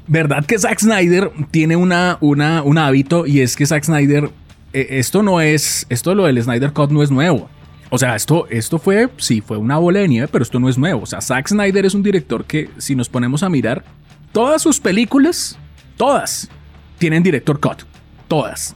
Verdad 0.08 0.46
que 0.46 0.58
Zack 0.58 0.80
Snyder 0.80 1.32
tiene 1.52 1.76
una, 1.76 2.18
una, 2.22 2.64
un 2.64 2.78
hábito 2.78 3.28
y 3.28 3.42
es 3.42 3.56
que 3.56 3.66
Zack 3.66 3.84
Snyder, 3.84 4.30
eh, 4.74 4.88
esto 4.92 5.24
no 5.24 5.42
es, 5.42 5.86
esto 5.90 6.16
lo 6.16 6.26
del 6.26 6.42
Snyder 6.42 6.74
Cut 6.74 6.90
no 6.90 7.04
es 7.04 7.12
nuevo. 7.12 7.50
O 7.90 7.98
sea, 7.98 8.16
esto, 8.16 8.48
esto 8.50 8.80
fue, 8.80 9.10
sí, 9.18 9.42
fue 9.42 9.58
una 9.58 9.78
bola 9.78 10.00
pero 10.32 10.44
esto 10.44 10.62
no 10.62 10.70
es 10.70 10.78
nuevo. 10.78 11.02
O 11.04 11.06
sea, 11.06 11.20
Zack 11.20 11.50
Snyder 11.50 11.86
es 11.86 11.94
un 11.94 12.02
director 12.02 12.46
que, 12.46 12.70
si 12.78 12.96
nos 12.96 13.10
ponemos 13.10 13.44
a 13.44 13.50
mirar, 13.50 13.84
todas 14.32 14.62
sus 14.62 14.80
películas, 14.80 15.60
todas, 15.98 16.50
tienen 16.98 17.22
director 17.22 17.60
cut. 17.60 17.84
Todas. 18.30 18.76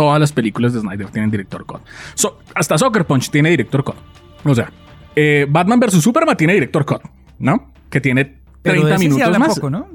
Todas 0.00 0.18
las 0.20 0.32
películas 0.32 0.72
de 0.72 0.80
Snyder 0.80 1.08
tienen 1.10 1.30
director 1.30 1.66
cut. 1.66 1.80
So- 2.14 2.38
hasta 2.54 2.78
Soccer 2.78 3.04
Punch 3.06 3.30
tiene 3.30 3.50
director 3.50 3.84
cut. 3.84 3.96
O 4.44 4.54
sea, 4.54 4.72
eh, 5.14 5.46
Batman 5.48 5.78
vs. 5.80 6.02
Superman 6.02 6.36
tiene 6.36 6.54
director 6.54 6.86
cut, 6.86 7.02
¿no? 7.38 7.70
Que 7.90 8.00
tiene 8.00 8.24
30 8.24 8.40
Pero 8.62 8.84
de 8.86 8.90
ese 8.92 8.98
sí 8.98 9.04
minutos 9.08 9.26
hablan 9.26 9.40
más. 9.40 9.54
poco, 9.56 9.68
¿no? 9.70 9.88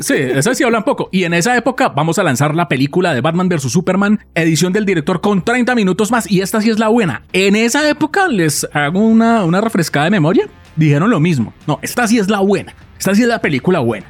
Sí, 0.00 0.14
eso 0.14 0.52
sí 0.54 0.64
hablan 0.64 0.82
poco. 0.84 1.08
Y 1.12 1.22
en 1.24 1.34
esa 1.34 1.56
época 1.56 1.88
vamos 1.90 2.18
a 2.18 2.24
lanzar 2.24 2.54
la 2.56 2.66
película 2.66 3.14
de 3.14 3.20
Batman 3.20 3.48
vs. 3.48 3.70
Superman, 3.70 4.18
edición 4.34 4.72
del 4.72 4.84
director 4.84 5.20
con 5.20 5.42
30 5.44 5.74
minutos 5.76 6.10
más. 6.10 6.28
Y 6.30 6.40
esta 6.40 6.60
sí 6.60 6.70
es 6.70 6.80
la 6.80 6.88
buena. 6.88 7.22
En 7.32 7.54
esa 7.54 7.88
época 7.88 8.26
les 8.26 8.66
hago 8.74 8.98
una, 9.00 9.44
una 9.44 9.60
refrescada 9.60 10.06
de 10.06 10.10
memoria. 10.10 10.48
Dijeron 10.74 11.10
lo 11.10 11.20
mismo. 11.20 11.52
No, 11.68 11.78
esta 11.82 12.08
sí 12.08 12.18
es 12.18 12.28
la 12.28 12.40
buena. 12.40 12.74
Esta 12.98 13.14
sí 13.14 13.22
es 13.22 13.28
la 13.28 13.40
película 13.40 13.78
buena. 13.78 14.06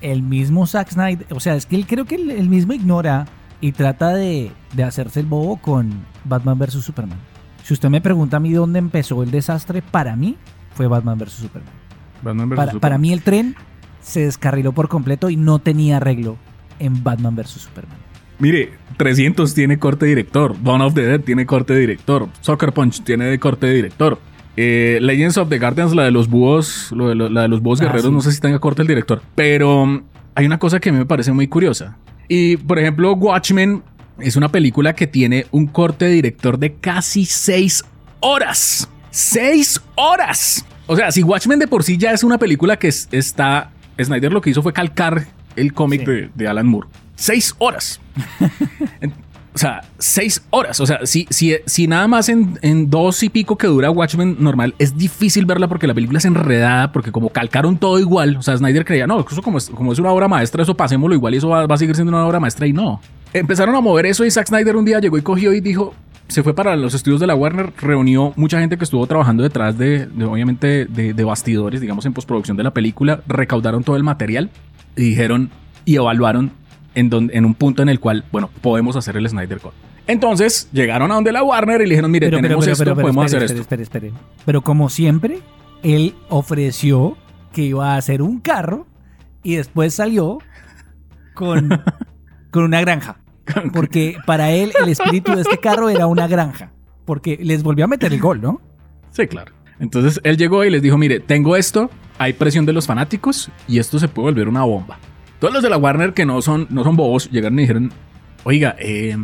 el 0.00 0.22
mismo 0.22 0.66
Zack 0.66 0.90
Snyder, 0.92 1.26
o 1.30 1.40
sea, 1.40 1.54
es 1.56 1.66
que 1.66 1.76
él 1.76 1.86
creo 1.86 2.06
que 2.06 2.14
él, 2.14 2.30
él 2.30 2.48
mismo 2.48 2.72
ignora 2.72 3.26
y 3.60 3.72
trata 3.72 4.14
de, 4.14 4.50
de 4.74 4.82
hacerse 4.84 5.20
el 5.20 5.26
bobo 5.26 5.56
con 5.58 5.90
Batman 6.24 6.58
vs. 6.58 6.82
Superman. 6.84 7.18
Si 7.62 7.74
usted 7.74 7.88
me 7.90 8.00
pregunta 8.00 8.38
a 8.38 8.40
mí 8.40 8.52
dónde 8.52 8.78
empezó 8.78 9.22
el 9.22 9.30
desastre, 9.30 9.82
para 9.82 10.16
mí 10.16 10.36
fue 10.74 10.86
Batman 10.88 11.18
vs. 11.18 11.32
Superman. 11.32 11.72
Batman 12.22 12.48
vs. 12.50 12.56
Para, 12.56 12.72
para 12.80 12.98
mí 12.98 13.12
el 13.12 13.22
tren 13.22 13.54
se 14.02 14.20
descarriló 14.24 14.72
por 14.72 14.88
completo 14.88 15.28
y 15.30 15.36
no 15.36 15.58
tenía 15.58 15.98
arreglo 15.98 16.36
en 16.78 17.02
Batman 17.04 17.36
vs. 17.36 17.48
Superman. 17.50 17.96
Mire, 18.38 18.72
300 18.96 19.52
tiene 19.52 19.78
corte 19.78 20.06
director. 20.06 20.56
Dawn 20.62 20.80
of 20.80 20.94
the 20.94 21.02
Dead 21.02 21.20
tiene 21.20 21.44
corte 21.44 21.76
director. 21.76 22.28
Soccer 22.40 22.72
Punch 22.72 23.02
tiene 23.04 23.26
de 23.26 23.38
corte 23.38 23.68
director. 23.70 24.18
Eh, 24.56 24.98
Legends 25.02 25.36
of 25.36 25.50
the 25.50 25.58
Guardians, 25.58 25.94
la 25.94 26.04
de 26.04 26.10
los 26.10 26.28
búhos, 26.28 26.90
lo 26.92 27.08
de 27.10 27.14
lo- 27.14 27.28
la 27.28 27.42
de 27.42 27.48
los 27.48 27.60
búhos 27.60 27.80
Ah, 27.80 27.84
guerreros, 27.84 28.06
sí. 28.06 28.12
no 28.12 28.20
sé 28.22 28.32
si 28.32 28.40
tenga 28.40 28.58
corte 28.58 28.80
el 28.80 28.88
director. 28.88 29.20
Pero 29.34 30.02
hay 30.34 30.46
una 30.46 30.58
cosa 30.58 30.80
que 30.80 30.88
a 30.88 30.92
mí 30.92 30.98
me 30.98 31.04
parece 31.06 31.32
muy 31.32 31.48
curiosa. 31.48 31.98
Y 32.32 32.56
por 32.58 32.78
ejemplo, 32.78 33.12
Watchmen 33.14 33.82
es 34.20 34.36
una 34.36 34.48
película 34.50 34.94
que 34.94 35.08
tiene 35.08 35.46
un 35.50 35.66
corte 35.66 36.06
director 36.06 36.58
de 36.60 36.74
casi 36.74 37.24
6 37.26 37.84
horas. 38.20 38.88
¡6 39.10 39.80
horas! 39.96 40.64
O 40.86 40.94
sea, 40.94 41.10
si 41.10 41.24
Watchmen 41.24 41.58
de 41.58 41.66
por 41.66 41.82
sí 41.82 41.96
ya 41.96 42.12
es 42.12 42.22
una 42.22 42.38
película 42.38 42.78
que 42.78 42.86
es- 42.86 43.08
está. 43.10 43.72
Snyder 44.00 44.32
lo 44.32 44.40
que 44.40 44.50
hizo 44.50 44.62
fue 44.62 44.72
calcar 44.72 45.26
el 45.56 45.74
cómic 45.74 46.02
Sí. 46.02 46.06
de, 46.06 46.30
de 46.32 46.46
Alan 46.48 46.68
Moore. 46.68 46.86
¡6 47.18 47.56
horas! 47.58 48.00
O 49.52 49.58
sea, 49.58 49.82
seis 49.98 50.42
horas. 50.50 50.78
O 50.80 50.86
sea, 50.86 51.04
si, 51.04 51.26
si, 51.30 51.56
si 51.66 51.86
nada 51.86 52.06
más 52.06 52.28
en, 52.28 52.58
en 52.62 52.88
dos 52.88 53.22
y 53.22 53.28
pico 53.28 53.58
que 53.58 53.66
dura 53.66 53.90
Watchmen 53.90 54.36
normal, 54.38 54.74
es 54.78 54.96
difícil 54.96 55.44
verla 55.44 55.66
porque 55.68 55.86
la 55.86 55.94
película 55.94 56.18
es 56.18 56.24
enredada, 56.24 56.92
porque 56.92 57.10
como 57.10 57.30
calcaron 57.30 57.76
todo 57.76 57.98
igual. 57.98 58.36
O 58.36 58.42
sea, 58.42 58.56
Snyder 58.56 58.84
creía, 58.84 59.06
no, 59.06 59.24
eso 59.28 59.42
como 59.42 59.58
es, 59.58 59.68
como 59.70 59.92
es 59.92 59.98
una 59.98 60.10
obra 60.10 60.28
maestra, 60.28 60.62
eso 60.62 60.76
pasémoslo 60.76 61.14
igual 61.14 61.34
y 61.34 61.38
eso 61.38 61.48
va, 61.48 61.66
va 61.66 61.74
a 61.74 61.78
seguir 61.78 61.94
siendo 61.94 62.12
una 62.12 62.24
obra 62.24 62.38
maestra. 62.38 62.66
Y 62.66 62.72
no. 62.72 63.00
Empezaron 63.32 63.74
a 63.74 63.80
mover 63.80 64.06
eso 64.06 64.24
y 64.24 64.30
Zack 64.30 64.48
Snyder 64.48 64.76
un 64.76 64.84
día 64.84 65.00
llegó 65.00 65.18
y 65.18 65.22
cogió 65.22 65.52
y 65.52 65.60
dijo, 65.60 65.94
se 66.28 66.44
fue 66.44 66.54
para 66.54 66.76
los 66.76 66.94
estudios 66.94 67.20
de 67.20 67.26
la 67.26 67.34
Warner, 67.34 67.72
reunió 67.80 68.32
mucha 68.36 68.60
gente 68.60 68.76
que 68.76 68.84
estuvo 68.84 69.04
trabajando 69.06 69.42
detrás 69.42 69.76
de, 69.76 70.06
de, 70.06 70.24
obviamente, 70.24 70.86
de, 70.86 71.12
de 71.12 71.24
bastidores, 71.24 71.80
digamos, 71.80 72.06
en 72.06 72.12
postproducción 72.12 72.56
de 72.56 72.62
la 72.62 72.72
película, 72.72 73.20
recaudaron 73.26 73.82
todo 73.82 73.96
el 73.96 74.04
material 74.04 74.50
y 74.96 75.02
dijeron 75.02 75.50
y 75.84 75.96
evaluaron 75.96 76.52
en, 76.94 77.10
donde, 77.10 77.36
en 77.36 77.44
un 77.44 77.54
punto 77.54 77.82
en 77.82 77.88
el 77.88 78.00
cual, 78.00 78.24
bueno, 78.32 78.50
podemos 78.60 78.96
hacer 78.96 79.16
el 79.16 79.28
Snyder 79.28 79.60
Cut. 79.60 79.72
Entonces 80.06 80.68
llegaron 80.72 81.10
a 81.12 81.14
donde 81.14 81.32
la 81.32 81.42
Warner 81.42 81.80
y 81.80 81.84
le 81.84 81.90
dijeron, 81.90 82.10
mire, 82.10 82.30
tenemos 82.30 82.66
esto, 82.66 82.94
podemos 82.94 83.26
espere, 83.26 83.44
hacer 83.44 83.58
espere, 83.58 83.82
esto. 83.82 83.98
espere. 83.98 84.12
Pero 84.44 84.62
como 84.62 84.88
siempre, 84.88 85.38
él 85.82 86.14
ofreció 86.28 87.16
que 87.52 87.62
iba 87.62 87.94
a 87.94 87.96
hacer 87.96 88.22
un 88.22 88.40
carro 88.40 88.86
y 89.42 89.54
después 89.54 89.94
salió 89.94 90.38
con, 91.34 91.70
con 92.50 92.64
una 92.64 92.80
granja. 92.80 93.18
Porque 93.72 94.16
para 94.26 94.50
él 94.50 94.72
el 94.82 94.88
espíritu 94.88 95.34
de 95.34 95.42
este 95.42 95.58
carro 95.58 95.88
era 95.88 96.06
una 96.06 96.26
granja. 96.26 96.72
Porque 97.04 97.38
les 97.40 97.62
volvió 97.62 97.84
a 97.84 97.88
meter 97.88 98.12
el 98.12 98.20
gol, 98.20 98.40
¿no? 98.40 98.60
Sí, 99.10 99.26
claro. 99.26 99.52
Entonces 99.80 100.20
él 100.24 100.36
llegó 100.36 100.64
y 100.64 100.70
les 100.70 100.82
dijo, 100.82 100.98
mire, 100.98 101.20
tengo 101.20 101.56
esto, 101.56 101.90
hay 102.18 102.34
presión 102.34 102.66
de 102.66 102.72
los 102.72 102.86
fanáticos 102.86 103.50
y 103.66 103.78
esto 103.78 103.98
se 103.98 104.08
puede 104.08 104.26
volver 104.26 104.48
una 104.48 104.62
bomba. 104.62 104.98
Todos 105.40 105.54
los 105.54 105.62
de 105.62 105.70
la 105.70 105.78
Warner 105.78 106.12
que 106.12 106.26
no 106.26 106.42
son, 106.42 106.66
no 106.70 106.84
son 106.84 106.96
bobos 106.96 107.30
llegaron 107.30 107.58
y 107.58 107.62
dijeron, 107.62 107.92
oiga, 108.44 108.76
eh, 108.78 109.16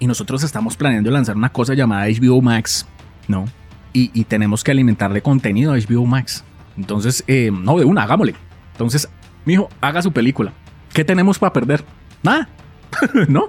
y 0.00 0.06
nosotros 0.06 0.42
estamos 0.42 0.76
planeando 0.76 1.10
lanzar 1.10 1.36
una 1.36 1.50
cosa 1.50 1.74
llamada 1.74 2.06
HBO 2.06 2.40
Max, 2.40 2.86
¿no? 3.28 3.44
Y, 3.92 4.10
y 4.18 4.24
tenemos 4.24 4.64
que 4.64 4.70
alimentarle 4.70 5.20
contenido 5.20 5.72
a 5.72 5.76
HBO 5.76 6.06
Max. 6.06 6.42
Entonces, 6.78 7.22
eh, 7.26 7.50
no, 7.52 7.78
de 7.78 7.84
una, 7.84 8.04
hagámosle. 8.04 8.34
Entonces, 8.72 9.08
mijo, 9.44 9.68
haga 9.80 10.00
su 10.00 10.12
película. 10.12 10.52
¿Qué 10.92 11.04
tenemos 11.04 11.38
para 11.38 11.52
perder? 11.52 11.84
Nada. 12.22 12.48
¿No? 13.28 13.48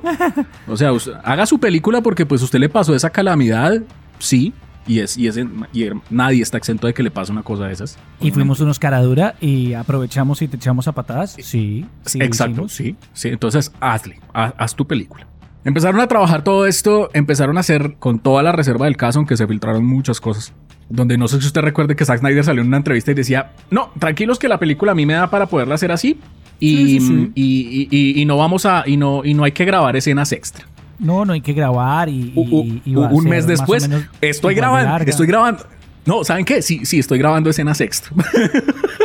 O 0.68 0.76
sea, 0.76 0.92
haga 1.24 1.46
su 1.46 1.60
película 1.60 2.02
porque 2.02 2.26
pues 2.26 2.42
usted 2.42 2.60
le 2.60 2.68
pasó 2.68 2.94
esa 2.94 3.12
calamidad, 3.12 3.82
sí, 4.18 4.54
Y, 4.90 5.02
es, 5.02 5.20
y, 5.20 5.28
es, 5.28 5.38
y 5.38 5.90
nadie 6.10 6.42
está 6.42 6.58
exento 6.58 6.88
de 6.88 6.96
que 6.96 7.04
le 7.04 7.12
pase 7.12 7.32
una 7.32 7.44
cosa 7.44 7.68
de 7.68 7.74
esas. 7.74 7.96
Y 8.20 8.32
fuimos 8.32 8.60
unos 8.60 8.80
caradura 8.80 9.36
y 9.40 9.74
aprovechamos 9.74 10.42
y 10.42 10.48
te 10.48 10.56
echamos 10.56 10.88
a 10.88 10.94
patadas. 10.94 11.38
Sí, 11.40 11.86
sí. 12.06 12.20
Exacto, 12.20 12.68
sí, 12.68 12.96
sí. 13.14 13.28
Entonces, 13.28 13.72
hazle, 13.80 14.20
haz, 14.34 14.56
haz, 14.58 14.76
tu 14.76 14.88
película. 14.88 15.28
Empezaron 15.64 16.02
a 16.02 16.08
trabajar 16.08 16.44
todo 16.44 16.66
esto, 16.66 17.12
empezaron 17.14 17.58
a 17.58 17.60
hacer 17.60 17.98
con 18.00 18.18
toda 18.18 18.42
la 18.42 18.52
reserva 18.52 18.86
del 18.88 18.98
caso, 18.98 19.20
aunque 19.20 19.38
se 19.38 19.46
filtraron 19.46 19.86
muchas 19.86 20.20
cosas. 20.20 20.54
Donde 20.90 21.20
no 21.20 21.28
sé 21.28 21.40
si 21.40 21.46
usted 21.46 21.62
recuerde 21.62 21.96
que 21.96 22.04
Zack 22.04 22.22
Snyder 22.22 22.44
salió 22.44 22.64
en 22.64 22.70
una 22.70 22.78
entrevista 22.78 23.12
y 23.12 23.14
decía, 23.14 23.52
no, 23.70 23.92
tranquilos 24.00 24.40
que 24.40 24.48
la 24.48 24.58
película 24.58 24.94
a 24.94 24.96
mí 24.96 25.06
me 25.06 25.14
da 25.14 25.30
para 25.30 25.46
poderla 25.46 25.76
hacer 25.76 25.92
así. 25.92 26.20
Y, 26.60 26.78
sí, 26.78 27.00
sí, 27.00 27.08
sí. 27.08 27.32
y, 27.36 27.88
y, 27.92 28.22
y 28.22 28.26
no 28.26 28.38
vamos 28.38 28.66
a, 28.66 28.84
y 28.88 28.98
no, 28.98 29.24
y 29.24 29.36
no 29.36 29.44
hay 29.44 29.52
que 29.52 29.66
grabar 29.66 29.96
escenas 29.96 30.32
extra. 30.32 30.66
No, 31.00 31.26
no 31.26 31.34
hay 31.34 31.42
que 31.42 31.54
grabar 31.54 32.10
y, 32.10 32.34
y, 32.36 32.82
y 32.86 32.96
un 32.96 33.24
mes 33.24 33.48
después 33.48 33.90
estoy 34.22 34.54
grabando, 34.54 35.06
estoy 35.06 35.28
grabando. 35.28 35.64
No, 36.06 36.24
¿saben 36.24 36.44
qué? 36.44 36.62
Sí, 36.62 36.86
sí, 36.86 37.00
estoy 37.00 37.20
grabando 37.20 37.50
escenas 37.50 37.82
extra. 37.82 38.12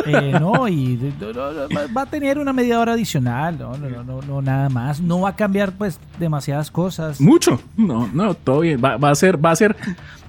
Eh, 0.07 0.37
no, 0.39 0.67
y 0.67 0.99
va 1.97 2.03
a 2.03 2.05
tener 2.05 2.37
una 2.37 2.53
media 2.53 2.79
hora 2.79 2.93
adicional, 2.93 3.57
no, 3.57 3.75
no, 3.75 4.03
no, 4.03 4.21
no, 4.21 4.39
nada 4.39 4.69
más. 4.69 5.01
No 5.01 5.21
va 5.21 5.29
a 5.29 5.35
cambiar, 5.35 5.71
pues, 5.71 5.99
demasiadas 6.19 6.69
cosas. 6.69 7.19
Mucho. 7.19 7.59
No, 7.75 8.07
no, 8.13 8.35
todo 8.35 8.59
bien. 8.59 8.79
Va, 8.83 8.97
va 8.97 9.09
a 9.09 9.15
ser, 9.15 9.43
va 9.43 9.49
a 9.49 9.55
ser, 9.55 9.75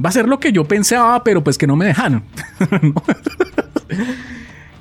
va 0.02 0.08
a 0.08 0.12
ser 0.12 0.28
lo 0.28 0.40
que 0.40 0.50
yo 0.50 0.64
pensaba, 0.64 1.22
pero 1.22 1.44
pues 1.44 1.58
que 1.58 1.66
no 1.66 1.76
me 1.76 1.84
dejaron. 1.84 2.24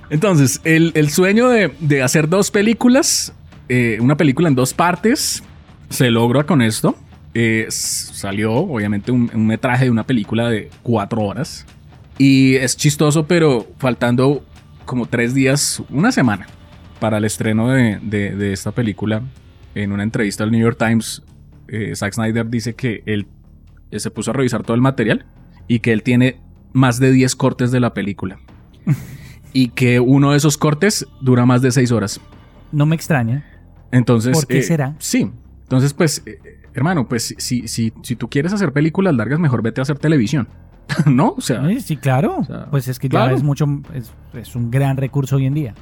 Entonces, 0.09 0.61
el, 0.63 0.93
el 0.95 1.09
sueño 1.09 1.49
de, 1.49 1.73
de, 1.81 2.01
hacer 2.01 2.29
dos 2.29 2.49
películas, 2.49 3.33
eh, 3.67 3.97
una 3.99 4.15
película 4.15 4.47
en 4.47 4.55
dos 4.55 4.73
partes, 4.73 5.43
se 5.89 6.11
logra 6.11 6.45
con 6.45 6.61
esto. 6.61 6.95
Eh, 7.33 7.65
salió, 7.69 8.53
obviamente, 8.53 9.11
un, 9.11 9.29
un, 9.33 9.45
metraje 9.45 9.85
de 9.85 9.91
una 9.91 10.05
película 10.05 10.49
de 10.49 10.69
cuatro 10.83 11.21
horas. 11.21 11.65
Y 12.17 12.55
es 12.55 12.77
chistoso, 12.77 13.27
pero 13.27 13.67
faltando 13.77 14.43
como 14.85 15.05
tres 15.05 15.33
días, 15.33 15.83
una 15.89 16.11
semana, 16.11 16.47
para 16.99 17.17
el 17.17 17.25
estreno 17.25 17.69
de, 17.69 17.99
de, 18.01 18.35
de 18.35 18.53
esta 18.53 18.71
película, 18.71 19.21
en 19.73 19.91
una 19.91 20.03
entrevista 20.03 20.43
al 20.43 20.51
New 20.51 20.61
York 20.61 20.77
Times, 20.77 21.23
eh, 21.67 21.93
Zack 21.95 22.13
Snyder 22.13 22.49
dice 22.49 22.75
que 22.75 23.03
él 23.05 23.27
eh, 23.91 23.99
se 23.99 24.11
puso 24.11 24.31
a 24.31 24.33
revisar 24.33 24.63
todo 24.63 24.75
el 24.75 24.81
material 24.81 25.25
y 25.67 25.79
que 25.79 25.91
él 25.91 26.03
tiene 26.03 26.39
más 26.73 26.99
de 26.99 27.11
10 27.11 27.35
cortes 27.35 27.71
de 27.71 27.79
la 27.79 27.93
película. 27.93 28.39
y 29.53 29.69
que 29.69 29.99
uno 29.99 30.31
de 30.31 30.37
esos 30.37 30.57
cortes 30.57 31.07
dura 31.21 31.45
más 31.45 31.61
de 31.61 31.71
seis 31.71 31.91
horas. 31.91 32.19
No 32.71 32.85
me 32.85 32.95
extraña. 32.95 33.45
Entonces. 33.91 34.33
¿Por 34.33 34.47
qué 34.47 34.61
será? 34.61 34.95
Sí. 34.99 35.31
Entonces, 35.65 35.93
pues, 35.93 36.21
eh, 36.27 36.39
hermano, 36.75 37.07
pues 37.07 37.33
si, 37.37 37.67
si, 37.67 37.91
si 38.03 38.15
tú 38.15 38.29
quieres 38.29 38.53
hacer 38.53 38.71
películas 38.71 39.15
largas, 39.15 39.39
mejor 39.39 39.63
vete 39.63 39.81
a 39.81 39.83
hacer 39.83 39.97
televisión. 39.97 40.47
¿No? 41.07 41.33
O 41.37 41.41
sea. 41.41 41.67
Sí, 41.67 41.81
sí 41.81 41.97
claro. 41.97 42.37
O 42.37 42.43
sea, 42.43 42.67
pues 42.69 42.87
es 42.87 42.99
que 42.99 43.07
ya 43.07 43.21
claro. 43.21 43.35
es 43.35 43.43
mucho. 43.43 43.65
Es, 43.93 44.11
es, 44.33 44.55
un 44.55 44.69
gran 44.69 44.97
recurso 44.97 45.37
hoy 45.37 45.47
en 45.47 45.55
día. 45.55 45.73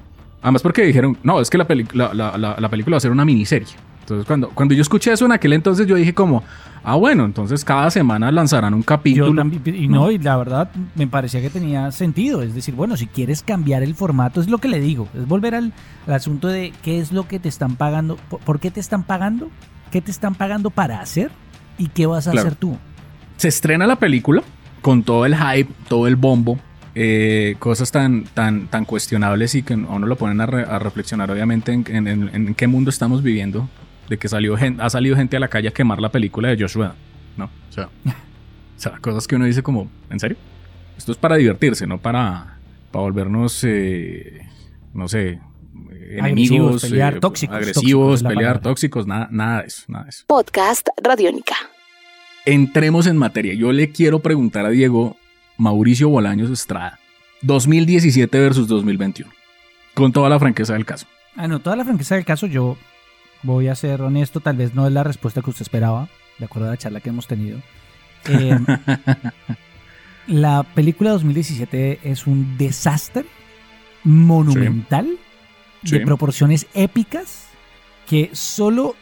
Además, 0.41 0.61
porque 0.61 0.83
dijeron, 0.83 1.17
no, 1.23 1.39
es 1.39 1.49
que 1.49 1.57
la, 1.57 1.67
la, 1.93 2.37
la, 2.37 2.55
la, 2.59 2.69
película 2.69 2.95
va 2.95 2.97
a 2.97 3.01
ser 3.01 3.11
una 3.11 3.25
miniserie. 3.25 3.67
Entonces, 4.03 4.27
cuando, 4.27 4.49
cuando 4.49 4.73
yo 4.73 4.81
escuché 4.81 5.13
eso 5.13 5.25
en 5.25 5.31
aquel 5.31 5.53
entonces, 5.53 5.87
yo 5.87 5.95
dije 5.95 6.13
como, 6.13 6.43
ah, 6.83 6.95
bueno, 6.95 7.23
entonces 7.23 7.63
cada 7.63 7.89
semana 7.89 8.31
lanzarán 8.33 8.73
un 8.73 8.83
capítulo. 8.83 9.29
Yo 9.29 9.35
también, 9.35 9.61
y 9.75 9.87
no, 9.87 10.11
y 10.11 10.17
la 10.17 10.35
verdad 10.35 10.69
me 10.95 11.07
parecía 11.07 11.41
que 11.41 11.49
tenía 11.49 11.89
sentido. 11.91 12.43
Es 12.43 12.53
decir, 12.53 12.75
bueno, 12.75 12.97
si 12.97 13.07
quieres 13.07 13.43
cambiar 13.43 13.81
el 13.81 13.95
formato, 13.95 14.41
es 14.41 14.49
lo 14.49 14.57
que 14.57 14.67
le 14.67 14.81
digo. 14.81 15.07
Es 15.15 15.25
volver 15.25 15.55
al, 15.55 15.71
al 16.05 16.13
asunto 16.13 16.49
de 16.49 16.73
qué 16.81 16.99
es 16.99 17.13
lo 17.13 17.29
que 17.29 17.39
te 17.39 17.47
están 17.47 17.77
pagando, 17.77 18.17
por, 18.29 18.41
por, 18.41 18.59
qué 18.59 18.71
te 18.71 18.81
están 18.81 19.03
pagando, 19.03 19.49
qué 19.89 20.01
te 20.01 20.11
están 20.11 20.35
pagando 20.35 20.69
para 20.69 20.99
hacer 20.99 21.31
y 21.77 21.87
qué 21.87 22.05
vas 22.05 22.27
a 22.27 22.31
claro. 22.31 22.47
hacer 22.47 22.59
tú. 22.59 22.77
Se 23.37 23.47
estrena 23.47 23.87
la 23.87 23.95
película 23.95 24.43
con 24.81 25.03
todo 25.03 25.25
el 25.25 25.35
hype, 25.37 25.71
todo 25.87 26.07
el 26.07 26.17
bombo, 26.17 26.59
eh, 26.95 27.55
cosas 27.57 27.91
tan, 27.91 28.25
tan, 28.25 28.67
tan 28.67 28.85
cuestionables 28.85 29.55
y 29.55 29.63
que 29.63 29.73
a 29.73 29.77
uno 29.77 30.05
lo 30.05 30.15
ponen 30.15 30.41
a, 30.41 30.45
re, 30.45 30.63
a 30.63 30.77
reflexionar 30.77 31.31
obviamente 31.31 31.71
en, 31.71 31.85
en, 31.87 32.07
en, 32.07 32.29
en, 32.33 32.53
qué 32.53 32.67
mundo 32.67 32.91
estamos 32.91 33.23
viviendo, 33.23 33.67
de 34.09 34.17
que 34.17 34.27
salió 34.27 34.57
gente, 34.57 34.81
ha 34.81 34.89
salido 34.89 35.15
gente 35.15 35.37
a 35.37 35.39
la 35.39 35.47
calle 35.47 35.67
a 35.69 35.71
quemar 35.71 35.99
la 35.99 36.09
película 36.09 36.49
de 36.49 36.61
Joshua, 36.61 36.95
¿no? 37.37 37.45
O 37.45 37.71
sea, 37.71 37.85
o 38.05 38.11
sea 38.77 38.97
cosas 38.99 39.27
que 39.27 39.35
uno 39.35 39.45
dice 39.45 39.63
como, 39.63 39.89
¿en 40.09 40.19
serio? 40.19 40.37
Esto 40.97 41.11
es 41.11 41.17
para 41.17 41.35
divertirse, 41.35 41.87
no 41.87 41.97
para, 41.97 42.57
para 42.91 43.03
volvernos, 43.03 43.63
eh, 43.63 44.47
no 44.93 45.07
sé, 45.07 45.39
enemigos, 46.17 46.21
agresivos, 46.21 46.81
pelear, 46.83 47.15
eh, 47.15 47.19
tóxicos, 47.19 47.55
agresivos, 47.55 48.09
tóxicos, 48.21 48.33
pelear, 48.33 48.61
tóxicos, 48.61 49.07
nada, 49.07 49.27
nada 49.31 49.61
de 49.61 49.67
eso, 49.67 49.83
nada 49.87 50.03
de 50.05 50.09
eso. 50.09 50.25
Podcast 50.27 50.87
Radiónica. 51.01 51.55
Entremos 52.45 53.07
en 53.07 53.17
materia. 53.17 53.53
Yo 53.53 53.71
le 53.71 53.91
quiero 53.91 54.19
preguntar 54.19 54.65
a 54.65 54.69
Diego 54.69 55.17
Mauricio 55.57 56.09
Bolaños 56.09 56.49
Estrada. 56.51 56.99
2017 57.41 58.39
versus 58.39 58.67
2021. 58.67 59.31
Con 59.93 60.11
toda 60.11 60.29
la 60.29 60.39
franqueza 60.39 60.73
del 60.73 60.85
caso. 60.85 61.07
Ah, 61.35 61.47
no, 61.47 61.59
toda 61.59 61.75
la 61.75 61.85
franqueza 61.85 62.15
del 62.15 62.25
caso 62.25 62.47
yo 62.47 62.77
voy 63.43 63.67
a 63.67 63.75
ser 63.75 64.01
honesto, 64.01 64.39
tal 64.39 64.57
vez 64.57 64.73
no 64.73 64.87
es 64.87 64.93
la 64.93 65.03
respuesta 65.03 65.41
que 65.41 65.49
usted 65.49 65.61
esperaba, 65.63 66.09
de 66.39 66.45
acuerdo 66.45 66.67
a 66.67 66.71
la 66.71 66.77
charla 66.77 66.99
que 67.01 67.09
hemos 67.09 67.27
tenido. 67.27 67.59
Eh, 68.29 68.57
la 70.27 70.63
película 70.63 71.11
2017 71.11 71.99
es 72.03 72.25
un 72.27 72.57
desastre 72.57 73.25
monumental 74.03 75.17
Sí. 75.83 75.99
de 75.99 76.05
proporciones 76.05 76.65
épicas 76.73 77.49
que 78.07 78.29
solo 78.31 78.95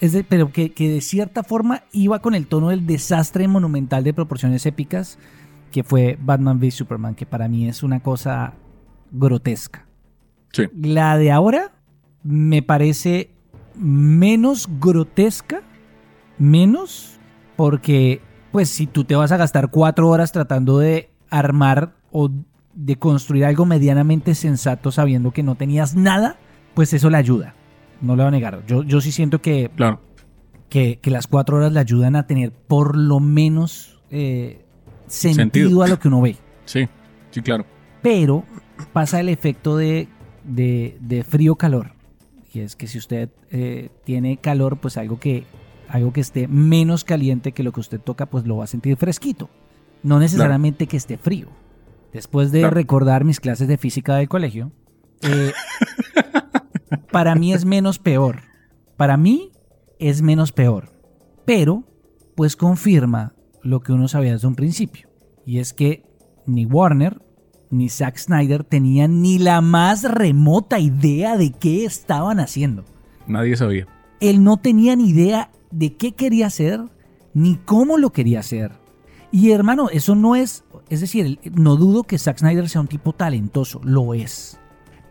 es 0.00 0.12
de, 0.12 0.22
pero 0.22 0.52
que, 0.52 0.70
que 0.72 0.88
de 0.88 1.00
cierta 1.00 1.42
forma 1.42 1.82
iba 1.92 2.20
con 2.20 2.36
el 2.36 2.46
tono 2.46 2.68
del 2.68 2.86
desastre 2.86 3.48
monumental 3.48 4.04
de 4.04 4.14
proporciones 4.14 4.64
épicas 4.64 5.18
que 5.72 5.82
fue 5.82 6.16
Batman 6.20 6.58
v 6.58 6.70
Superman, 6.70 7.16
que 7.16 7.26
para 7.26 7.48
mí 7.48 7.68
es 7.68 7.82
una 7.82 7.98
cosa 8.00 8.54
grotesca. 9.10 9.86
Sí. 10.52 10.64
La 10.80 11.16
de 11.18 11.32
ahora 11.32 11.72
me 12.22 12.62
parece 12.62 13.30
menos 13.76 14.68
grotesca, 14.80 15.62
menos 16.38 17.18
porque, 17.56 18.20
pues, 18.52 18.68
si 18.70 18.86
tú 18.86 19.04
te 19.04 19.14
vas 19.16 19.32
a 19.32 19.36
gastar 19.36 19.70
cuatro 19.70 20.08
horas 20.08 20.32
tratando 20.32 20.78
de 20.78 21.10
armar 21.28 21.92
o 22.10 22.30
de 22.74 22.96
construir 22.96 23.44
algo 23.44 23.66
medianamente 23.66 24.34
sensato 24.34 24.90
sabiendo 24.90 25.32
que 25.32 25.42
no 25.42 25.54
tenías 25.56 25.94
nada, 25.94 26.36
pues 26.74 26.92
eso 26.94 27.10
le 27.10 27.16
ayuda. 27.18 27.54
No 28.00 28.16
le 28.16 28.22
voy 28.22 28.28
a 28.28 28.30
negar. 28.30 28.64
Yo, 28.66 28.82
yo 28.82 29.00
sí 29.00 29.12
siento 29.12 29.42
que, 29.42 29.70
Claro. 29.76 30.00
que, 30.70 30.98
que 31.02 31.10
las 31.10 31.26
cuatro 31.26 31.58
horas 31.58 31.72
le 31.72 31.80
ayudan 31.80 32.16
a 32.16 32.26
tener 32.26 32.52
por 32.52 32.96
lo 32.96 33.20
menos 33.20 34.00
eh, 34.10 34.64
sentido, 35.06 35.42
Sentido. 35.42 35.82
a 35.82 35.88
lo 35.88 35.98
que 35.98 36.08
uno 36.08 36.20
ve. 36.22 36.36
Sí, 36.64 36.88
sí, 37.30 37.42
claro. 37.42 37.66
Pero 38.00 38.44
pasa 38.94 39.20
el 39.20 39.28
efecto 39.28 39.76
de, 39.76 40.08
de, 40.44 40.96
de 41.00 41.22
frío-calor. 41.24 41.92
Y 42.52 42.60
es 42.60 42.76
que 42.76 42.86
si 42.86 42.98
usted 42.98 43.30
eh, 43.50 43.90
tiene 44.04 44.36
calor, 44.38 44.78
pues 44.78 44.96
algo 44.96 45.20
que, 45.20 45.44
algo 45.88 46.12
que 46.12 46.20
esté 46.20 46.48
menos 46.48 47.04
caliente 47.04 47.52
que 47.52 47.62
lo 47.62 47.72
que 47.72 47.80
usted 47.80 48.00
toca, 48.00 48.26
pues 48.26 48.44
lo 48.46 48.56
va 48.56 48.64
a 48.64 48.68
sentir 48.68 48.96
fresquito. 48.96 49.48
No 50.02 50.18
necesariamente 50.18 50.86
que 50.86 50.96
esté 50.96 51.16
frío. 51.16 51.48
Después 52.12 52.50
de 52.50 52.68
recordar 52.68 53.24
mis 53.24 53.38
clases 53.38 53.68
de 53.68 53.78
física 53.78 54.16
del 54.16 54.28
colegio, 54.28 54.72
eh, 55.22 55.52
para 57.12 57.34
mí 57.36 57.52
es 57.52 57.64
menos 57.64 57.98
peor. 57.98 58.42
Para 58.96 59.16
mí 59.16 59.52
es 59.98 60.22
menos 60.22 60.50
peor. 60.50 60.90
Pero, 61.44 61.84
pues 62.34 62.56
confirma 62.56 63.34
lo 63.62 63.80
que 63.80 63.92
uno 63.92 64.08
sabía 64.08 64.32
desde 64.32 64.48
un 64.48 64.56
principio. 64.56 65.08
Y 65.46 65.58
es 65.58 65.72
que 65.72 66.04
ni 66.46 66.66
Warner 66.66 67.22
ni 67.70 67.88
Zack 67.88 68.18
Snyder 68.18 68.64
tenían 68.64 69.22
ni 69.22 69.38
la 69.38 69.60
más 69.60 70.02
remota 70.02 70.78
idea 70.78 71.36
de 71.36 71.52
qué 71.52 71.84
estaban 71.84 72.40
haciendo. 72.40 72.84
Nadie 73.26 73.56
sabía. 73.56 73.86
Él 74.20 74.42
no 74.42 74.56
tenía 74.56 74.96
ni 74.96 75.10
idea 75.10 75.50
de 75.70 75.96
qué 75.96 76.12
quería 76.12 76.48
hacer 76.48 76.80
ni 77.32 77.56
cómo 77.56 77.96
lo 77.96 78.10
quería 78.10 78.40
hacer. 78.40 78.72
Y 79.32 79.52
hermano, 79.52 79.88
eso 79.90 80.16
no 80.16 80.34
es, 80.34 80.64
es 80.88 81.00
decir, 81.00 81.38
no 81.54 81.76
dudo 81.76 82.02
que 82.02 82.18
Zack 82.18 82.38
Snyder 82.38 82.68
sea 82.68 82.80
un 82.80 82.88
tipo 82.88 83.12
talentoso, 83.12 83.80
lo 83.84 84.14
es. 84.14 84.58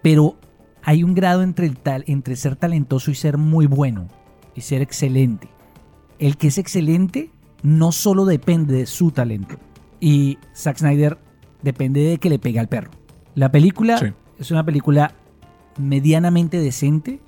Pero 0.04 0.36
hay 0.84 1.04
un 1.04 1.15
grado 1.15 1.41
entre, 1.41 1.65
el 1.65 1.78
tal, 1.78 2.04
entre 2.08 2.36
ser 2.36 2.58
talentoso 2.58 3.12
y 3.12 3.15
ser 3.15 3.38
muy 3.38 3.65
bueno 3.65 4.08
y 4.56 4.62
ser 4.62 4.82
excelente. 4.82 5.48
El 6.19 6.36
que 6.36 6.48
es 6.48 6.58
excelente 6.58 7.32
no 7.63 7.93
solo 7.93 8.26
depende 8.26 8.74
de 8.74 8.86
su 8.86 9.12
talento. 9.12 9.56
Y 10.02 10.38
Zack 10.54 10.80
Snyder 10.80 11.17
depende 11.62 12.02
de 12.02 12.17
que 12.17 12.30
le 12.30 12.39
pegue 12.39 12.60
al 12.60 12.67
perro. 12.67 12.91
La 13.36 13.52
película 13.52 13.98
Sí. 13.98 14.08
es 14.39 14.52
una 14.52 14.63
película 14.65 15.13
medianamente 15.78 16.60
decente, 16.60 17.19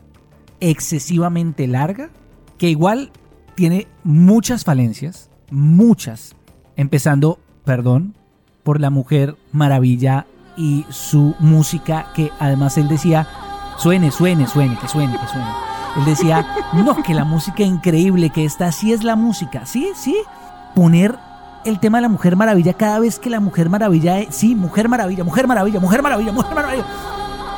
excesivamente 0.60 1.68
larga, 1.68 2.10
que 2.58 2.70
igual 2.70 3.12
tiene 3.56 3.88
muchas 4.04 4.64
falencias, 4.64 5.30
muchas, 5.50 6.36
empezando, 6.76 7.40
perdón, 7.66 8.16
por 8.64 8.80
la 8.80 8.90
mujer 8.90 9.36
maravilla 9.52 10.28
y 10.56 10.86
su 10.90 11.36
música, 11.40 12.08
que 12.16 12.32
además 12.40 12.78
él 12.78 12.88
decía, 12.88 13.28
suene, 13.78 14.12
suene, 14.12 14.48
suene, 14.48 14.78
que 14.80 14.88
suene, 14.88 15.14
que 15.20 15.28
suene. 15.28 15.48
Él 15.98 16.06
decía, 16.06 16.46
no, 16.74 17.02
que 17.04 17.14
la 17.14 17.26
música 17.26 17.64
increíble, 17.64 18.30
que 18.30 18.46
esta 18.46 18.72
sí 18.72 18.94
es 18.94 19.04
la 19.04 19.16
música, 19.16 19.66
sí, 19.66 19.90
sí, 19.96 20.16
poner 20.76 21.18
el 21.66 21.80
tema 21.80 21.98
de 22.00 22.04
la 22.04 22.10
Mujer 22.10 22.36
Maravilla, 22.36 22.74
cada 22.74 23.00
vez 23.00 23.20
que 23.20 23.30
la 23.30 23.40
Mujer 23.40 23.70
Maravilla, 23.70 24.20
eh, 24.20 24.28
sí, 24.32 24.56
Mujer 24.56 24.90
Maravilla, 24.90 25.24
Mujer 25.24 25.48
Maravilla, 25.48 25.80
Mujer 25.80 26.02
Maravilla, 26.02 26.32
Mujer 26.32 26.56
Maravilla. 26.56 26.86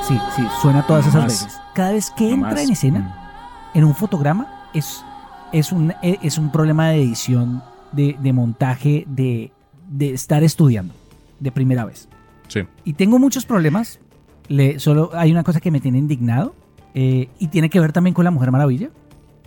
Sí, 0.07 0.19
sí, 0.35 0.43
suena 0.61 0.85
todas 0.85 1.05
esas 1.07 1.23
más. 1.23 1.25
veces. 1.45 1.59
Cada 1.73 1.91
vez 1.93 2.11
que 2.11 2.25
No 2.29 2.33
entra 2.35 2.51
más. 2.51 2.61
en 2.61 2.71
escena, 2.71 3.31
en 3.73 3.83
un 3.85 3.95
fotograma, 3.95 4.47
es, 4.73 5.03
es, 5.51 5.71
un, 5.71 5.91
eh, 6.01 6.17
es 6.21 6.37
un 6.37 6.51
problema 6.51 6.89
de 6.89 7.01
edición, 7.01 7.63
de, 7.91 8.17
de 8.21 8.33
montaje, 8.33 9.05
de, 9.07 9.51
de 9.89 10.13
estar 10.13 10.43
estudiando 10.43 10.93
de 11.39 11.51
primera 11.51 11.85
vez. 11.85 12.09
Sí. 12.47 12.61
Y 12.83 12.93
tengo 12.93 13.19
muchos 13.19 13.45
problemas. 13.45 13.99
Le, 14.49 14.79
solo 14.79 15.11
hay 15.13 15.31
una 15.31 15.43
cosa 15.43 15.61
que 15.61 15.71
me 15.71 15.79
tiene 15.79 15.97
indignado 15.99 16.53
eh, 16.93 17.29
y 17.39 17.47
tiene 17.47 17.69
que 17.69 17.79
ver 17.79 17.93
también 17.93 18.13
con 18.13 18.25
la 18.25 18.31
Mujer 18.31 18.51
Maravilla. 18.51 18.89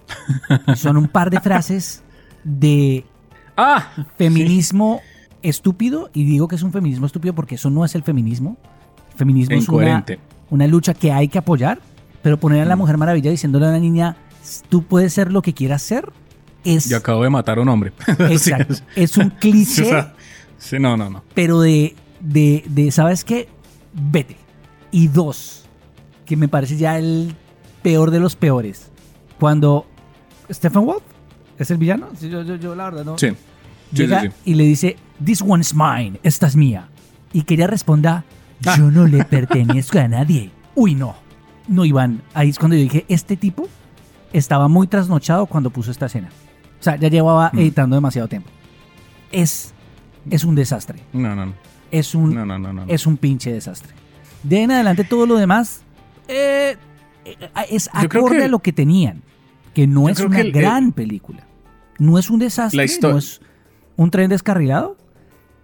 Son 0.76 0.96
un 0.96 1.08
par 1.08 1.30
de 1.30 1.40
frases 1.40 2.02
de 2.44 3.04
Ah, 3.56 3.90
feminismo 4.18 5.00
estúpido 5.42 6.10
y 6.12 6.24
digo 6.24 6.48
que 6.48 6.56
es 6.56 6.62
un 6.62 6.72
feminismo 6.72 7.06
estúpido 7.06 7.34
porque 7.34 7.54
eso 7.54 7.70
no 7.70 7.84
es 7.84 7.94
el 7.94 8.02
feminismo. 8.02 8.56
El 9.12 9.18
feminismo 9.18 9.54
es 9.56 9.68
una, 9.68 9.76
incoherente. 9.78 10.18
una 10.50 10.66
lucha 10.66 10.92
que 10.94 11.12
hay 11.12 11.28
que 11.28 11.38
apoyar, 11.38 11.80
pero 12.22 12.38
poner 12.38 12.62
a 12.62 12.64
la 12.64 12.76
Mm. 12.76 12.78
Mujer 12.80 12.96
Maravilla 12.98 13.30
diciéndole 13.30 13.66
a 13.66 13.68
una 13.70 13.78
niña, 13.78 14.16
tú 14.68 14.82
puedes 14.82 15.12
ser 15.12 15.32
lo 15.32 15.42
que 15.42 15.54
quieras 15.54 15.82
ser, 15.82 16.12
es, 16.64 16.88
Yo 16.88 16.96
acabo 16.96 17.22
de 17.22 17.30
matar 17.30 17.58
a 17.58 17.62
un 17.62 17.68
hombre. 17.68 17.92
exacto, 18.30 18.74
es 18.96 19.16
un 19.16 19.28
o 19.36 19.38
cliché, 19.38 19.84
sea, 19.84 20.14
sí, 20.58 20.78
no, 20.80 20.96
no, 20.96 21.08
no. 21.08 21.22
pero 21.34 21.60
de, 21.60 21.94
de, 22.20 22.64
de, 22.68 22.90
¿sabes 22.90 23.24
qué? 23.24 23.48
Vete. 23.94 24.36
Y 24.90 25.06
dos, 25.08 25.64
que 26.24 26.36
me 26.36 26.48
parece 26.48 26.76
ya 26.76 26.98
el 26.98 27.34
peor 27.82 28.10
de 28.10 28.18
los 28.20 28.34
peores. 28.36 28.90
Cuando 29.38 29.86
Stephen 30.50 30.86
Wolf 30.86 31.02
es 31.58 31.70
el 31.70 31.78
villano, 31.78 32.08
Sí, 32.18 32.28
yo, 32.28 32.42
yo, 32.42 32.56
yo 32.56 32.74
la 32.74 32.84
verdad 32.84 33.04
no. 33.04 33.18
Sí. 33.18 33.28
Llega 33.92 34.22
sí, 34.22 34.28
y 34.44 34.54
le 34.54 34.64
dice, 34.64 34.96
This 35.24 35.40
one's 35.42 35.74
mine, 35.74 36.18
esta 36.22 36.46
es 36.46 36.56
mía. 36.56 36.88
Y 37.32 37.42
que 37.42 37.54
ella 37.54 37.66
responda, 37.66 38.24
Ah. 38.66 38.74
yo 38.76 38.90
no 38.90 39.06
le 39.06 39.24
pertenezco 39.24 39.98
a 39.98 40.08
nadie. 40.08 40.50
Uy, 40.74 40.94
no. 40.94 41.14
No, 41.68 41.84
Iván, 41.84 42.22
ahí 42.34 42.48
es 42.50 42.58
cuando 42.58 42.76
yo 42.76 42.82
dije, 42.82 43.04
este 43.08 43.36
tipo 43.36 43.68
estaba 44.32 44.68
muy 44.68 44.86
trasnochado 44.86 45.46
cuando 45.46 45.70
puso 45.70 45.90
esta 45.90 46.06
escena. 46.06 46.28
O 46.80 46.82
sea, 46.82 46.96
ya 46.96 47.08
llevaba 47.08 47.50
Mm. 47.52 47.58
editando 47.58 47.96
demasiado 47.96 48.28
tiempo. 48.28 48.50
Es, 49.32 49.72
es 50.30 50.44
un 50.44 50.54
desastre. 50.54 51.00
No, 51.12 51.34
no, 51.34 51.46
no. 51.46 51.54
Es 51.90 52.14
un, 52.14 52.34
No, 52.34 52.44
no, 52.46 52.58
no, 52.58 52.72
no. 52.72 52.84
es 52.88 53.06
un 53.06 53.16
pinche 53.16 53.52
desastre. 53.52 53.92
De 54.42 54.56
ahí 54.58 54.62
en 54.64 54.70
adelante 54.72 55.04
todo 55.04 55.26
lo 55.26 55.36
demás 55.36 55.82
eh, 56.28 56.76
eh, 57.24 57.36
es 57.70 57.88
acorde 57.92 58.38
que- 58.38 58.44
a 58.44 58.48
lo 58.48 58.58
que 58.60 58.72
tenían. 58.72 59.22
Que 59.76 59.86
no 59.86 60.04
Yo 60.04 60.08
es 60.08 60.20
una 60.20 60.40
el- 60.40 60.52
gran 60.52 60.92
película. 60.92 61.46
No 61.98 62.16
es 62.18 62.30
un 62.30 62.38
desastre, 62.38 62.86
no 63.02 63.18
es 63.18 63.42
un 63.96 64.10
tren 64.10 64.30
descarrilado, 64.30 64.96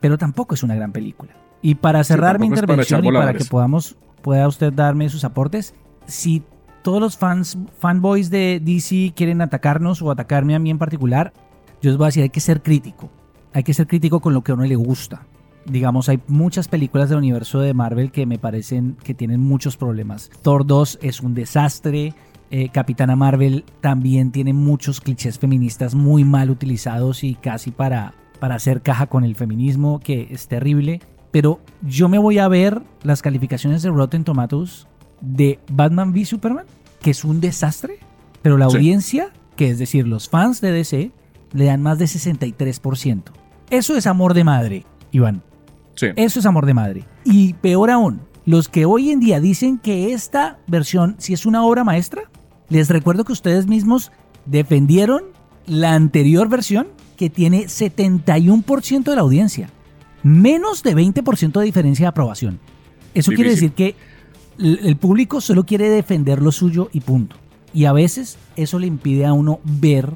pero 0.01 0.19
tampoco 0.19 0.55
es 0.55 0.63
una 0.63 0.75
gran 0.75 0.93
película. 0.93 1.33
Y 1.63 1.77
para 1.77 2.05
cerrar 2.05 2.39
mi 2.39 2.51
para 2.51 2.61
intervención 2.61 3.03
y 3.07 3.11
para 3.11 3.33
que 3.33 3.47
podamos, 3.47 3.97
pueda 4.21 4.47
usted 4.47 4.71
darme 4.71 5.09
sus 5.09 5.25
aportes, 5.25 5.75
si 6.05 6.43
todos 6.83 7.01
los 7.01 7.17
fans, 7.17 7.57
fanboys 7.79 8.29
de 8.29 8.61
DC 8.63 9.15
quieren 9.17 9.41
atacarnos 9.41 10.03
o 10.03 10.11
atacarme 10.11 10.55
a 10.55 10.59
mí 10.59 10.69
en 10.69 10.77
particular, 10.79 11.33
yo 11.81 11.89
les 11.89 11.97
voy 11.97 12.05
a 12.05 12.09
decir, 12.09 12.23
hay 12.23 12.29
que 12.29 12.41
ser 12.41 12.63
crítico. 12.63 13.09
Hay 13.55 13.63
que 13.63 13.73
ser 13.73 13.87
crítico 13.87 14.21
con 14.21 14.35
lo 14.35 14.43
que 14.43 14.53
a 14.53 14.57
uno 14.57 14.65
le 14.67 14.77
gusta. 14.77 15.23
Digamos, 15.65 16.11
hay 16.11 16.21
muchas 16.27 16.69
películas 16.69 17.09
del 17.09 17.17
universo 17.17 17.61
de 17.61 17.73
Marvel 17.73 18.13
que 18.13 18.27
me 18.27 18.39
parecen 18.39 18.99
que 19.03 19.15
tienen 19.15 19.41
muchos 19.41 19.79
problemas. 19.79 20.31
Thor 20.43 20.67
2 20.67 20.99
es 21.01 21.21
un 21.23 21.33
desastre. 21.33 22.15
Eh, 22.55 22.69
Capitana 22.69 23.17
Marvel 23.17 23.65
también 23.81 24.31
tiene 24.31 24.53
muchos 24.53 25.01
clichés 25.01 25.39
feministas 25.39 25.95
muy 25.95 26.23
mal 26.23 26.51
utilizados 26.51 27.25
y 27.25 27.35
casi 27.35 27.71
para, 27.71 28.13
para 28.41 28.55
hacer 28.57 28.83
caja 28.83 29.07
con 29.07 29.25
el 29.25 29.35
feminismo, 29.37 29.99
que 30.01 30.29
es 30.31 30.47
terrible. 30.49 31.01
Pero 31.31 31.61
yo 31.81 32.09
me 32.11 32.19
voy 32.19 32.39
a 32.39 32.47
ver 32.49 32.83
las 33.03 33.23
calificaciones 33.23 33.83
de 33.83 33.89
Rotten 33.91 34.23
Tomatoes 34.23 34.87
de 35.23 35.59
Batman 35.73 36.11
v 36.11 36.25
Superman, 36.27 36.67
que 37.01 37.11
es 37.13 37.25
un 37.25 37.41
desastre, 37.41 37.99
pero 38.43 38.59
la 38.59 38.69
Sí. 38.69 38.77
audiencia, 38.77 39.31
que 39.57 39.71
es 39.71 39.79
decir, 39.79 40.07
los 40.07 40.29
fans 40.29 40.61
de 40.61 40.73
DC, 40.73 41.11
le 41.55 41.65
dan 41.65 41.81
más 41.81 41.99
de 41.99 42.07
63%. 42.07 43.33
Eso 43.71 43.97
es 43.97 44.07
amor 44.07 44.35
de 44.35 44.45
madre, 44.45 44.85
Iván. 45.11 45.43
Sí. 45.95 46.09
Eso 46.17 46.39
es 46.39 46.45
amor 46.47 46.67
de 46.67 46.75
madre. 46.75 47.05
Y 47.25 47.55
peor 47.55 47.91
aún, 47.91 48.21
los 48.45 48.69
que 48.69 48.85
hoy 48.85 49.11
en 49.11 49.21
día 49.21 49.41
dicen 49.41 49.79
que 49.79 50.13
esta 50.13 50.59
versión, 50.67 51.15
si 51.19 51.33
es 51.33 51.47
una 51.47 51.65
obra 51.65 51.85
maestra, 51.85 52.23
les 52.73 52.89
recuerdo 52.89 53.25
que 53.25 53.33
ustedes 53.33 53.67
mismos 53.67 54.13
defendieron 54.47 55.25
la 55.67 55.95
anterior 55.95 56.49
versión 56.49 56.89
que 57.17 57.31
tiene 57.31 57.67
71% 57.67 59.05
de 59.05 59.15
la 59.15 59.21
audiencia. 59.23 59.71
Menos 60.23 60.83
de 60.83 60.97
20% 60.97 61.53
de 61.59 61.65
diferencia 61.65 62.05
de 62.05 62.09
aprobación. 62.09 62.61
Eso 63.15 63.33
quiere 63.33 63.51
decir 63.51 63.73
que 63.73 63.95
el 64.59 64.79
el 64.83 64.97
público 64.97 65.41
solo 65.41 65.65
quiere 65.65 65.89
defender 65.89 66.41
lo 66.41 66.53
suyo 66.53 66.89
y 66.93 67.01
punto. 67.01 67.37
Y 67.75 67.85
a 67.87 67.93
veces 67.93 68.39
eso 68.57 68.79
le 68.79 68.87
impide 68.87 69.27
a 69.27 69.33
uno 69.33 69.61
ver 69.65 70.11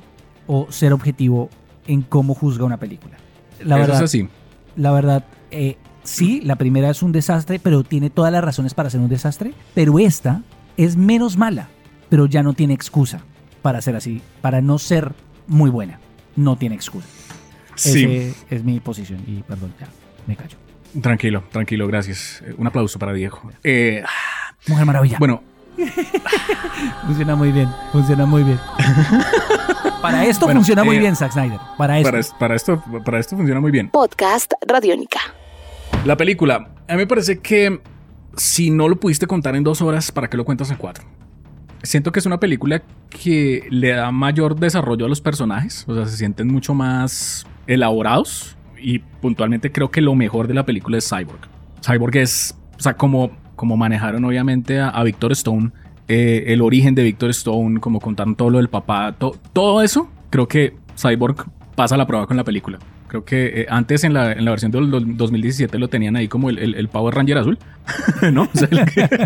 o 0.47 0.67
ser 0.71 0.93
objetivo 0.93 1.49
en 1.87 2.03
cómo 2.03 2.35
juzga 2.35 2.65
una 2.65 2.79
película. 2.79 3.17
La 3.61 3.77
Eso 3.77 3.81
verdad, 3.81 3.97
es 3.97 4.03
así. 4.03 4.29
la 4.77 4.93
verdad, 4.93 5.25
eh, 5.51 5.77
sí, 6.05 6.41
la 6.43 6.57
primera 6.57 6.91
es 6.91 7.03
un 7.03 7.13
desastre, 7.13 7.59
pero 7.59 7.83
tiene 7.83 8.11
todas 8.11 8.33
las 8.33 8.45
razones 8.45 8.75
para 8.75 8.91
ser 8.91 9.01
un 9.01 9.09
desastre. 9.09 9.55
Pero 9.75 9.99
esta 9.99 10.43
es 10.77 10.97
menos 10.97 11.37
mala, 11.37 11.69
pero 12.09 12.27
ya 12.27 12.43
no 12.43 12.53
tiene 12.53 12.75
excusa 12.75 13.21
para 13.63 13.81
ser 13.81 13.97
así, 13.97 14.23
para 14.41 14.61
no 14.61 14.79
ser 14.79 15.13
muy 15.47 15.71
buena. 15.71 15.99
No 16.37 16.57
tiene 16.57 16.75
excusa. 16.75 17.09
Sí. 17.75 18.05
Ese 18.05 18.35
es 18.51 18.65
mi 18.65 18.81
posición 18.81 19.21
y 19.27 19.43
perdón, 19.43 19.75
ya, 19.81 19.89
me 20.27 20.37
callo. 20.37 20.57
Tranquilo, 21.01 21.45
tranquilo, 21.51 21.87
gracias. 21.87 22.43
Eh, 22.47 22.55
Un 22.57 22.67
aplauso 22.67 22.99
para 22.99 23.13
Diego. 23.13 23.41
Eh, 23.65 24.03
Mujer 24.67 24.87
Maravilla. 24.87 25.19
bueno, 25.19 25.43
funciona 27.07 27.37
muy 27.37 27.53
bien, 27.53 27.69
funciona 27.93 28.27
muy 28.27 28.43
bien. 28.43 28.59
para 30.03 30.25
esto 30.25 30.47
Bueno, 30.47 30.61
funciona 30.61 30.85
muy 30.85 30.97
eh, 30.97 31.01
bien, 31.01 31.17
Zack 31.17 31.33
Snyder. 31.33 31.59
Para 31.77 31.99
esto. 31.99 32.11
para, 32.11 32.39
para 32.39 32.55
esto, 32.55 32.83
para 33.05 33.19
esto 33.19 33.37
funciona 33.37 33.61
muy 33.61 33.71
bien. 33.71 33.91
Podcast 33.91 34.53
Radiónica. 34.67 35.21
La 36.05 36.17
película, 36.17 36.69
a 36.89 36.93
mí 36.93 36.99
me 36.99 37.07
parece 37.07 37.41
que 37.41 37.81
si 38.37 38.71
no 38.71 38.89
lo 38.89 39.01
pudiste 39.01 39.27
contar 39.27 39.57
en 39.57 39.65
dos 39.65 39.83
horas, 39.83 40.13
¿para 40.13 40.29
qué 40.31 40.37
lo 40.37 40.45
cuentas 40.45 40.71
en 40.71 40.77
cuatro? 40.77 41.05
Siento 41.87 42.13
que 42.13 42.19
es 42.19 42.27
una 42.27 42.39
película 42.41 42.83
que 43.09 43.67
le 43.71 43.91
da 43.91 44.11
mayor 44.13 44.59
desarrollo 44.59 45.07
a 45.07 45.09
los 45.09 45.21
personajes, 45.21 45.85
o 45.89 45.95
sea, 45.95 46.07
se 46.07 46.17
sienten 46.17 46.49
mucho 46.49 46.75
más 46.75 47.47
elaborados 47.67 48.57
y 48.81 48.99
puntualmente 48.99 49.73
creo 49.73 49.91
que 49.91 50.01
lo 50.01 50.15
mejor 50.15 50.49
de 50.49 50.55
la 50.55 50.67
película 50.67 50.99
es 50.99 51.09
Cyborg. 51.09 51.49
Cyborg 51.85 52.17
es, 52.17 52.57
o 52.79 52.81
sea, 52.83 52.95
como, 52.97 53.31
como 53.55 53.77
manejaron 53.77 54.25
obviamente 54.25 54.81
a, 54.81 54.89
a 54.91 55.03
Victor 55.05 55.33
Stone, 55.33 55.71
eh, 56.09 56.45
el 56.49 56.61
origen 56.63 56.95
de 56.95 57.03
Victor 57.03 57.31
Stone, 57.31 57.81
como 57.81 58.01
contaron 58.01 58.37
todo 58.37 58.51
lo 58.51 58.59
del 58.59 58.69
papá, 58.69 59.13
to- 59.19 59.37
todo 59.53 59.83
eso, 59.83 60.09
creo 60.31 60.47
que 60.49 60.75
Cyborg 60.97 61.47
pasa 61.75 61.97
la 61.97 62.07
prueba 62.07 62.27
con 62.27 62.37
la 62.37 62.45
película. 62.45 62.79
Creo 63.09 63.25
que 63.25 63.63
eh, 63.63 63.67
antes 63.69 64.05
en 64.05 64.13
la, 64.15 64.33
en 64.33 64.45
la 64.45 64.51
versión 64.51 64.71
del 64.73 64.91
do- 64.91 65.01
2017 65.01 65.79
lo 65.79 65.89
tenían 65.89 66.17
ahí 66.17 66.29
como 66.29 66.51
el, 66.51 66.59
el- 66.59 66.75
el 66.75 66.89
Power 66.89 67.15
Ranger 67.15 67.39
azul, 67.39 67.59
¿no? 68.33 68.43
O 68.43 68.49
sea, 68.59 68.69
el 68.71 68.85
que- 68.87 69.09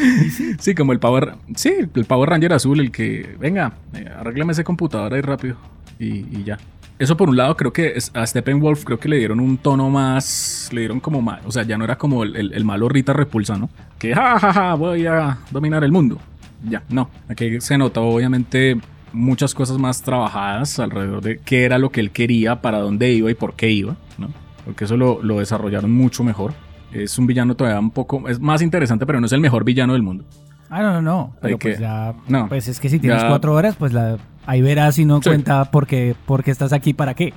sí, 0.58 0.74
como 0.74 0.92
el 0.92 0.98
Power, 0.98 1.34
sí, 1.54 1.72
el 1.94 2.04
Power 2.04 2.30
Ranger 2.30 2.52
azul, 2.54 2.80
el 2.80 2.90
que, 2.90 3.36
venga, 3.38 3.72
eh, 3.94 4.06
arréglame 4.18 4.52
ese 4.52 4.64
computador 4.64 5.14
ahí 5.14 5.20
rápido 5.20 5.56
y, 5.98 6.06
y 6.38 6.44
ya. 6.44 6.58
Eso 6.98 7.16
por 7.16 7.30
un 7.30 7.36
lado, 7.36 7.56
creo 7.56 7.72
que 7.72 7.94
a 8.12 8.26
Steppenwolf 8.26 8.84
creo 8.84 8.98
que 9.00 9.08
le 9.08 9.16
dieron 9.16 9.40
un 9.40 9.56
tono 9.56 9.88
más, 9.88 10.68
le 10.72 10.80
dieron 10.82 11.00
como 11.00 11.22
más, 11.22 11.40
o 11.46 11.50
sea, 11.50 11.62
ya 11.62 11.78
no 11.78 11.84
era 11.84 11.96
como 11.96 12.22
el, 12.24 12.36
el- 12.36 12.52
el 12.52 12.64
malo 12.64 12.88
Rita 12.90 13.12
Repulsa, 13.14 13.56
¿no? 13.56 13.70
Que 13.98 14.14
ja, 14.14 14.38
ja, 14.38 14.52
ja, 14.52 14.74
voy 14.74 15.06
a 15.06 15.38
dominar 15.50 15.82
el 15.84 15.92
mundo. 15.92 16.18
Ya, 16.62 16.82
no. 16.90 17.08
Aquí 17.28 17.58
se 17.62 17.78
notó 17.78 18.02
obviamente 18.02 18.78
muchas 19.12 19.54
cosas 19.54 19.78
más 19.78 20.02
trabajadas 20.02 20.78
alrededor 20.78 21.22
de 21.22 21.38
qué 21.38 21.64
era 21.64 21.78
lo 21.78 21.90
que 21.90 22.00
él 22.00 22.10
quería, 22.10 22.60
para 22.62 22.78
dónde 22.78 23.12
iba 23.12 23.30
y 23.30 23.34
por 23.34 23.54
qué 23.54 23.70
iba, 23.70 23.96
¿no? 24.18 24.28
Porque 24.64 24.84
eso 24.84 24.96
lo, 24.96 25.22
lo 25.22 25.38
desarrollaron 25.38 25.90
mucho 25.92 26.22
mejor. 26.24 26.52
Es 26.92 27.18
un 27.18 27.26
villano 27.26 27.54
todavía 27.54 27.78
un 27.80 27.90
poco, 27.90 28.28
es 28.28 28.40
más 28.40 28.62
interesante, 28.62 29.06
pero 29.06 29.20
no 29.20 29.26
es 29.26 29.32
el 29.32 29.40
mejor 29.40 29.64
villano 29.64 29.92
del 29.94 30.02
mundo. 30.02 30.24
Ah, 30.68 30.82
no, 30.82 30.92
no, 30.94 31.02
no. 31.02 31.32
Pero 31.40 31.58
pues 31.58 31.76
que- 31.76 31.82
ya. 31.82 32.14
no. 32.28 32.48
Pues 32.48 32.68
es 32.68 32.78
que 32.80 32.88
si 32.88 32.98
tienes 32.98 33.22
Ya- 33.22 33.28
cuatro 33.28 33.54
horas, 33.54 33.76
pues 33.76 33.92
la, 33.92 34.18
ahí 34.46 34.60
verás 34.62 34.94
si 34.96 35.04
no 35.04 35.16
Sí. 35.22 35.28
cuenta 35.30 35.70
porque, 35.70 36.14
porque 36.26 36.50
estás 36.50 36.72
aquí 36.72 36.92
para 36.94 37.14
qué. 37.14 37.32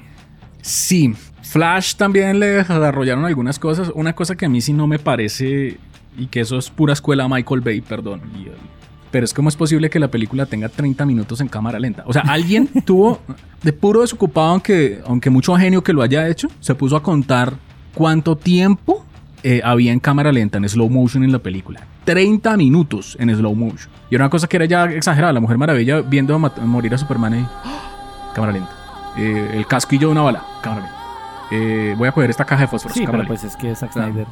Sí, 0.61 1.13
Flash 1.41 1.95
también 1.95 2.39
le 2.39 2.47
desarrollaron 2.47 3.25
algunas 3.25 3.59
cosas. 3.59 3.91
Una 3.95 4.13
cosa 4.13 4.35
que 4.35 4.45
a 4.45 4.49
mí 4.49 4.61
sí 4.61 4.71
no 4.73 4.87
me 4.87 4.99
parece, 4.99 5.77
y 6.17 6.27
que 6.27 6.39
eso 6.41 6.57
es 6.57 6.69
pura 6.69 6.93
escuela 6.93 7.27
Michael 7.27 7.61
Bay, 7.61 7.81
perdón. 7.81 8.21
y, 8.35 8.47
pero 9.13 9.25
es 9.25 9.33
como 9.35 9.47
es 9.47 9.55
posible 9.55 9.91
que 9.91 9.99
la 9.99 10.07
película 10.07 10.47
tenga 10.47 10.69
30 10.69 11.05
minutos 11.05 11.39
en 11.39 11.47
cámara 11.47 11.77
lenta. 11.77 12.03
O 12.07 12.13
sea, 12.13 12.23
alguien 12.23 12.67
tuvo 12.85 13.19
de 13.61 13.71
puro 13.71 14.01
desocupado, 14.01 14.47
aunque, 14.47 15.01
aunque 15.05 15.29
mucho 15.29 15.55
genio 15.55 15.83
que 15.83 15.93
lo 15.93 16.01
haya 16.01 16.27
hecho, 16.27 16.47
se 16.59 16.73
puso 16.73 16.95
a 16.95 17.03
contar 17.03 17.53
cuánto 17.93 18.35
tiempo 18.35 19.05
eh, 19.43 19.61
había 19.63 19.91
en 19.91 19.99
cámara 19.99 20.31
lenta, 20.31 20.57
en 20.57 20.67
slow 20.67 20.89
motion 20.89 21.23
en 21.23 21.31
la 21.31 21.37
película. 21.37 21.81
30 22.05 22.57
minutos 22.57 23.15
en 23.19 23.29
slow 23.35 23.53
motion. 23.53 23.87
Y 24.09 24.15
era 24.15 24.23
una 24.23 24.31
cosa 24.31 24.47
que 24.47 24.57
era 24.57 24.65
ya 24.65 24.85
exagerada. 24.85 25.31
La 25.31 25.39
Mujer 25.39 25.59
Maravilla 25.59 26.01
viendo 26.01 26.33
a 26.33 26.39
morir 26.65 26.95
a 26.95 26.97
Superman 26.97 27.35
y... 27.35 27.45
¡ah! 27.63 28.31
Cámara 28.33 28.53
lenta. 28.53 28.71
eh, 29.15 29.51
el 29.53 29.67
casquillo 29.67 30.07
de 30.07 30.13
una 30.13 30.23
bala. 30.23 30.43
Cámara, 30.63 30.89
eh, 31.51 31.93
voy 31.99 32.07
a 32.07 32.11
coger 32.11 32.31
esta 32.31 32.45
caja 32.45 32.63
de 32.63 32.67
fósforos. 32.67 32.95
Sí, 32.95 33.01
pero 33.01 33.11
cámara. 33.11 33.27
pues 33.27 33.43
es 33.43 33.55
que 33.55 33.75
Zack. 33.75 33.93
Snyder. 33.93 34.25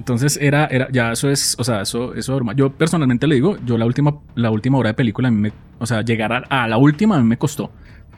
Entonces 0.00 0.38
era, 0.40 0.64
era, 0.66 0.88
ya 0.90 1.12
eso 1.12 1.28
es, 1.28 1.54
o 1.58 1.62
sea, 1.64 1.82
eso, 1.82 2.14
eso 2.14 2.32
normal. 2.32 2.56
Yo 2.56 2.70
personalmente 2.72 3.26
le 3.26 3.34
digo, 3.34 3.58
yo 3.66 3.76
la 3.76 3.84
última, 3.84 4.16
la 4.34 4.50
última 4.50 4.78
hora 4.78 4.88
de 4.88 4.94
película 4.94 5.28
a 5.28 5.30
mí 5.30 5.36
me, 5.38 5.52
o 5.78 5.84
sea, 5.84 6.00
llegar 6.00 6.32
a, 6.32 6.38
a 6.64 6.66
la 6.68 6.78
última 6.78 7.16
a 7.16 7.20
mí 7.20 7.28
me 7.28 7.36
costó. 7.36 7.70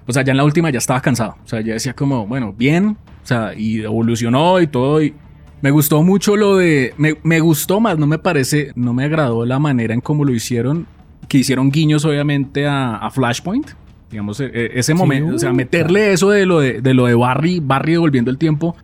O 0.07 0.13
sea, 0.13 0.23
ya 0.23 0.31
en 0.31 0.37
la 0.37 0.45
última 0.45 0.71
ya 0.71 0.79
estaba 0.79 1.01
cansado. 1.01 1.35
O 1.45 1.49
sea, 1.49 1.61
ya 1.61 1.73
decía 1.73 1.93
como, 1.93 2.25
bueno, 2.25 2.55
bien, 2.57 2.97
o 3.25 3.27
sea, 3.27 3.53
y 3.57 3.81
evolucionó 3.83 4.61
y 4.61 4.69
todo. 4.69 5.03
Y 5.03 5.13
me 5.61 5.73
gustó 5.73 6.05
mucho 6.05 6.37
lo 6.37 6.57
de, 6.59 6.95
me, 6.99 7.17
me 7.25 7.41
gustó 7.41 7.81
más, 7.81 7.99
no 7.99 8.07
me 8.07 8.19
parece, 8.19 8.71
no 8.77 8.95
me 8.95 9.03
agradó 9.05 9.45
la 9.45 9.59
manera 9.59 9.93
en 9.93 10.01
cómo 10.01 10.25
lo 10.25 10.33
hicieron, 10.33 10.87
que 11.29 11.39
hicieron 11.39 11.73
guiños 11.73 12.05
obviamente 12.05 12.65
a, 12.69 12.95
a 12.97 13.11
Flashpoint. 13.11 13.71
Digamos, 14.09 14.39
e- 14.39 14.47
e- 14.47 14.71
ese 14.79 14.93
Sí, 14.93 14.99
momento, 14.99 15.35
o 15.35 15.39
sea, 15.39 15.51
uh, 15.51 15.55
meterle 15.55 16.13
eso 16.13 16.31
de 16.31 16.47
lo 16.47 16.61
de, 16.61 16.81
de 16.81 16.95
lo 16.95 17.07
de 17.07 17.15
Barry, 17.17 17.59
Barry 17.61 17.93
devolviendo 17.93 18.31
el 18.31 18.39
tiempo, 18.39 18.77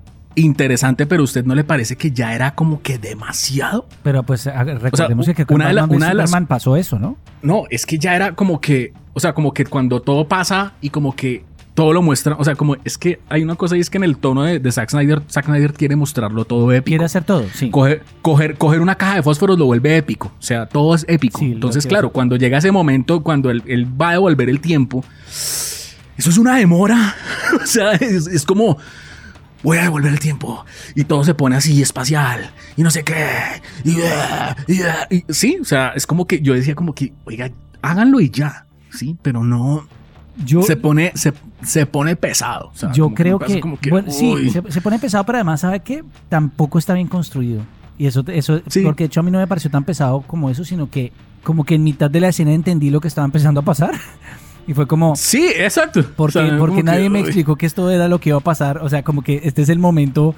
interesante, 0.44 1.06
pero 1.06 1.22
a 1.22 1.24
usted 1.24 1.44
no 1.44 1.54
le 1.54 1.64
parece 1.64 1.96
que 1.96 2.10
ya 2.10 2.34
era 2.34 2.54
como 2.54 2.82
que 2.82 2.98
demasiado? 2.98 3.86
Pero 4.02 4.22
pues 4.22 4.46
recordemos 4.46 5.26
que 5.34 5.44
con 5.46 5.56
una 5.56 5.68
de 5.68 5.74
la- 5.74 5.84
una 5.84 6.08
de 6.08 6.14
las- 6.14 6.30
Superman 6.30 6.46
pasó 6.46 6.76
eso, 6.76 6.98
¿no? 6.98 7.16
No, 7.42 7.64
es 7.70 7.86
que 7.86 7.98
ya 7.98 8.14
era 8.16 8.32
como 8.32 8.60
que, 8.60 8.92
o 9.14 9.20
sea, 9.20 9.32
como 9.32 9.52
que 9.52 9.64
cuando 9.64 10.00
todo 10.02 10.26
pasa 10.28 10.72
y 10.80 10.90
como 10.90 11.14
que 11.14 11.44
todo 11.74 11.92
lo 11.92 12.02
muestra, 12.02 12.34
o 12.36 12.42
sea, 12.44 12.56
como 12.56 12.74
es 12.84 12.98
que 12.98 13.20
hay 13.28 13.44
una 13.44 13.54
cosa 13.54 13.76
y 13.76 13.80
es 13.80 13.88
que 13.88 13.98
en 13.98 14.02
el 14.04 14.16
tono 14.16 14.42
de, 14.42 14.58
de 14.58 14.72
Zack 14.72 14.90
Snyder, 14.90 15.22
Zack 15.30 15.44
Snyder 15.44 15.72
quiere 15.72 15.94
mostrarlo 15.94 16.44
todo 16.44 16.72
épico. 16.72 16.86
Quiere 16.90 17.04
hacer 17.04 17.22
todo, 17.22 17.44
sí. 17.54 17.70
Coger, 17.70 18.02
coger, 18.20 18.56
coger 18.58 18.80
una 18.80 18.96
caja 18.96 19.14
de 19.14 19.22
fósforos 19.22 19.56
lo 19.56 19.66
vuelve 19.66 19.96
épico. 19.96 20.32
O 20.36 20.42
sea, 20.42 20.66
todo 20.66 20.96
es 20.96 21.04
épico. 21.08 21.38
Sí, 21.38 21.52
Entonces, 21.52 21.86
claro, 21.86 22.10
cuando 22.10 22.34
llega 22.34 22.58
ese 22.58 22.72
momento, 22.72 23.22
cuando 23.22 23.48
él, 23.50 23.62
él 23.66 23.86
va 24.00 24.08
a 24.08 24.12
devolver 24.14 24.48
el 24.50 24.58
tiempo, 24.60 25.04
eso 26.16 26.30
es 26.30 26.36
una 26.38 26.56
demora. 26.56 27.14
o 27.62 27.66
sea, 27.66 27.92
es, 27.92 28.26
es 28.26 28.44
como, 28.44 28.78
voy 29.62 29.78
a 29.78 29.82
devolver 29.82 30.12
el 30.12 30.20
tiempo. 30.20 30.64
Y 30.94 31.04
todo 31.04 31.24
se 31.24 31.34
pone 31.34 31.56
así, 31.56 31.80
espacial. 31.82 32.50
Y 32.76 32.82
no 32.82 32.90
sé 32.90 33.04
qué. 33.04 33.26
Y, 33.84 33.96
ah, 34.02 34.56
y, 34.66 34.82
ah, 34.82 35.06
y- 35.10 35.24
sí, 35.28 35.58
o 35.60 35.64
sea, 35.64 35.92
es 35.96 36.06
como 36.06 36.26
que 36.26 36.40
yo 36.40 36.54
decía 36.54 36.74
como 36.74 36.94
que, 36.94 37.12
oiga, 37.24 37.50
háganlo 37.82 38.20
y 38.20 38.30
ya. 38.30 38.66
Sí, 38.90 39.16
pero 39.22 39.42
no. 39.44 39.86
Yo, 40.44 40.62
se 40.62 40.76
pone, 40.76 41.10
se, 41.16 41.32
se 41.62 41.84
pone 41.86 42.14
pesado. 42.14 42.70
o 42.72 42.76
sea, 42.76 42.92
yo 42.92 43.04
como 43.06 43.16
creo 43.16 43.38
que, 43.40 43.58
como 43.60 43.78
que, 43.80 43.90
bueno, 43.90 44.10
sí, 44.12 44.50
se, 44.50 44.62
se 44.70 44.80
pone 44.80 44.98
pesado, 45.00 45.24
pero 45.26 45.38
además 45.38 45.60
sabe 45.62 45.80
que 45.80 46.04
tampoco 46.28 46.78
está 46.78 46.94
bien 46.94 47.08
construido. 47.08 47.62
Y 47.98 48.06
eso, 48.06 48.22
eso 48.28 48.60
Sí. 48.68 48.82
porque 48.82 49.02
de 49.02 49.06
hecho 49.06 49.18
a 49.18 49.22
mí 49.24 49.32
no 49.32 49.38
me 49.38 49.46
pareció 49.48 49.68
tan 49.68 49.82
pesado 49.82 50.20
como 50.20 50.48
eso, 50.48 50.64
sino 50.64 50.88
que 50.88 51.12
como 51.42 51.64
que 51.64 51.74
en 51.74 51.82
mitad 51.82 52.08
de 52.08 52.20
la 52.20 52.28
escena 52.28 52.52
entendí 52.52 52.88
lo 52.90 53.00
que 53.00 53.08
estaba 53.08 53.24
empezando 53.24 53.60
a 53.60 53.64
pasar. 53.64 53.90
Y 54.68 54.74
fue 54.74 54.86
como, 54.86 55.16
Sí, 55.16 55.48
exacto. 55.56 56.04
porque, 56.14 56.38
O 56.38 56.42
sea, 56.46 56.58
porque 56.58 56.58
como 56.58 56.76
que, 56.76 56.82
nadie 56.84 57.08
me 57.10 57.20
explicó 57.20 57.56
que 57.56 57.66
esto 57.66 57.90
era 57.90 58.06
lo 58.06 58.20
que 58.20 58.28
iba 58.28 58.38
a 58.38 58.42
pasar. 58.42 58.78
O 58.78 58.88
sea, 58.88 59.02
como 59.02 59.22
que 59.22 59.40
este 59.42 59.62
es 59.62 59.68
el 59.70 59.78
momento, 59.80 60.34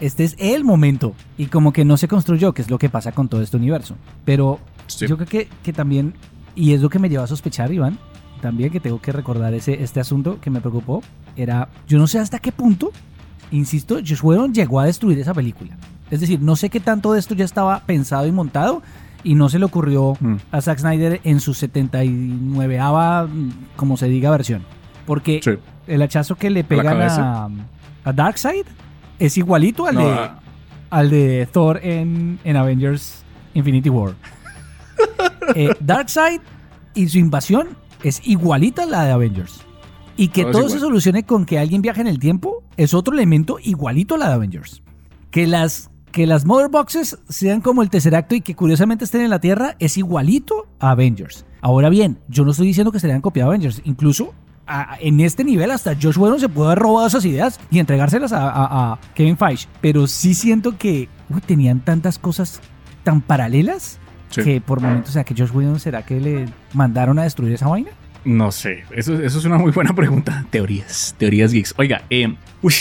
este 0.00 0.22
es 0.24 0.36
el 0.38 0.62
momento. 0.64 1.14
Y 1.38 1.46
como 1.46 1.72
que 1.72 1.84
no 1.84 1.96
se 1.96 2.06
construyó, 2.06 2.52
que 2.52 2.62
es 2.62 2.70
lo 2.70 2.78
que 2.78 2.88
pasa 2.90 3.10
con 3.12 3.28
todo 3.28 3.42
este 3.42 3.56
universo. 3.56 3.96
Pero 4.24 4.60
Sí. 4.86 5.06
yo 5.08 5.16
creo 5.16 5.26
que, 5.28 5.48
que 5.62 5.72
también, 5.72 6.12
y 6.54 6.74
es 6.74 6.82
lo 6.82 6.90
que 6.90 6.98
me 6.98 7.08
lleva 7.08 7.24
a 7.24 7.26
sospechar, 7.26 7.72
Iván, 7.72 7.98
también 8.42 8.70
que 8.70 8.80
tengo 8.80 9.00
que 9.00 9.12
recordar 9.12 9.54
ese, 9.54 9.82
este 9.82 9.98
asunto 9.98 10.38
que 10.42 10.50
me 10.50 10.60
preocupó, 10.60 11.02
era, 11.34 11.70
yo 11.88 11.96
no 11.98 12.06
sé 12.06 12.18
hasta 12.18 12.38
qué 12.38 12.52
punto, 12.52 12.92
insisto, 13.50 13.94
Josh 13.96 14.20
Whedon 14.22 14.52
llegó 14.52 14.78
a 14.80 14.84
destruir 14.84 15.18
esa 15.18 15.32
película. 15.32 15.74
Es 16.10 16.20
decir, 16.20 16.38
no 16.42 16.54
sé 16.54 16.68
qué 16.68 16.80
tanto 16.80 17.14
de 17.14 17.18
esto 17.20 17.34
ya 17.34 17.46
estaba 17.46 17.80
pensado 17.86 18.26
y 18.26 18.32
montado 18.32 18.82
y 19.24 19.34
no 19.34 19.48
se 19.48 19.58
le 19.58 19.64
ocurrió 19.64 20.14
Mm. 20.20 20.36
a 20.52 20.60
Zack 20.60 20.78
Snyder 20.78 21.20
en 21.24 21.40
su 21.40 21.54
79ava, 21.54 23.28
como 23.76 23.96
se 23.96 24.06
diga, 24.08 24.30
versión. 24.30 24.62
Porque 25.06 25.40
Sí. 25.42 25.52
el 25.86 26.02
hachazo 26.02 26.36
que 26.36 26.50
le 26.50 26.62
pegan 26.64 27.00
a, 27.02 27.48
a 28.04 28.12
Darkseid 28.12 28.66
es 29.18 29.36
igualito 29.36 29.86
al, 29.86 29.94
No, 29.96 30.06
de, 30.06 30.12
ah. 30.12 30.38
al 30.90 31.10
de 31.10 31.48
Thor 31.52 31.80
en, 31.82 32.38
en 32.44 32.56
Avengers 32.56 33.22
Infinity 33.54 33.88
War. 33.90 34.14
eh, 35.54 35.70
Darkseid 35.80 36.40
y 36.94 37.08
su 37.08 37.18
invasión 37.18 37.68
es 38.02 38.20
igualita 38.26 38.82
a 38.84 38.86
la 38.86 39.04
de 39.04 39.12
Avengers. 39.12 39.60
Y 40.16 40.28
que 40.28 40.44
Todo 40.44 40.68
se 40.68 40.78
solucione 40.78 41.24
con 41.24 41.44
que 41.44 41.58
alguien 41.58 41.82
viaje 41.82 42.00
en 42.00 42.06
el 42.06 42.20
tiempo 42.20 42.62
es 42.76 42.94
otro 42.94 43.14
elemento 43.14 43.58
igualito 43.60 44.14
a 44.14 44.18
la 44.18 44.28
de 44.28 44.34
Avengers. 44.34 44.80
Que 45.32 45.46
las, 45.48 45.90
que 46.14 46.28
las 46.28 46.44
Mother 46.44 46.68
Boxes 46.70 47.18
sean 47.28 47.60
como 47.60 47.82
el 47.82 47.90
tercer 47.90 48.14
acto 48.14 48.36
y 48.36 48.40
que 48.40 48.54
curiosamente 48.54 49.04
estén 49.04 49.22
en 49.22 49.30
la 49.30 49.40
Tierra 49.40 49.74
es 49.80 49.98
igualito 49.98 50.68
a 50.78 50.90
Avengers. 50.92 51.44
Ahora 51.60 51.88
bien, 51.88 52.18
yo 52.28 52.44
no 52.44 52.52
estoy 52.52 52.68
diciendo 52.68 52.92
que 52.92 53.00
se 53.00 53.08
le 53.08 53.14
hayan 53.14 53.20
copiado 53.20 53.50
a 53.50 53.52
Avengers. 53.52 53.82
Incluso 53.84 54.32
a- 54.64 54.96
en 55.00 55.18
este 55.18 55.42
nivel 55.42 55.72
hasta 55.72 55.96
Josh 56.00 56.16
Whedon 56.16 56.38
se 56.38 56.48
puede 56.48 56.68
haber 56.68 56.78
robado 56.78 57.08
esas 57.08 57.24
ideas 57.24 57.58
y 57.68 57.80
entregárselas 57.80 58.32
a, 58.32 58.48
a- 58.48 58.92
a 58.92 59.00
Kevin 59.16 59.36
Feige. 59.36 59.66
Pero 59.80 60.06
sí 60.06 60.34
siento 60.34 60.78
que 60.78 61.08
uy, 61.30 61.40
tenían 61.40 61.80
tantas 61.80 62.20
cosas 62.20 62.60
tan 63.02 63.20
paralelas 63.20 63.98
Sí. 64.30 64.42
que 64.44 64.60
por 64.60 64.80
momentos, 64.80 65.10
o 65.10 65.12
sea, 65.14 65.24
que 65.24 65.34
Josh 65.36 65.50
Whedon 65.52 65.80
será 65.80 66.04
que 66.06 66.20
le 66.20 66.46
mandaron 66.74 67.18
a 67.18 67.24
destruir 67.24 67.54
esa 67.54 67.66
vaina. 67.66 67.90
No 68.24 68.52
sé, 68.52 68.84
eso, 68.94 69.14
eso 69.14 69.38
es 69.38 69.44
una 69.44 69.58
muy 69.58 69.70
buena 69.72 69.94
pregunta. 69.94 70.46
Teorías, 70.50 71.14
teorías 71.18 71.52
geeks. 71.52 71.74
Oiga, 71.76 72.02
eh, 72.08 72.34
uy, 72.62 72.72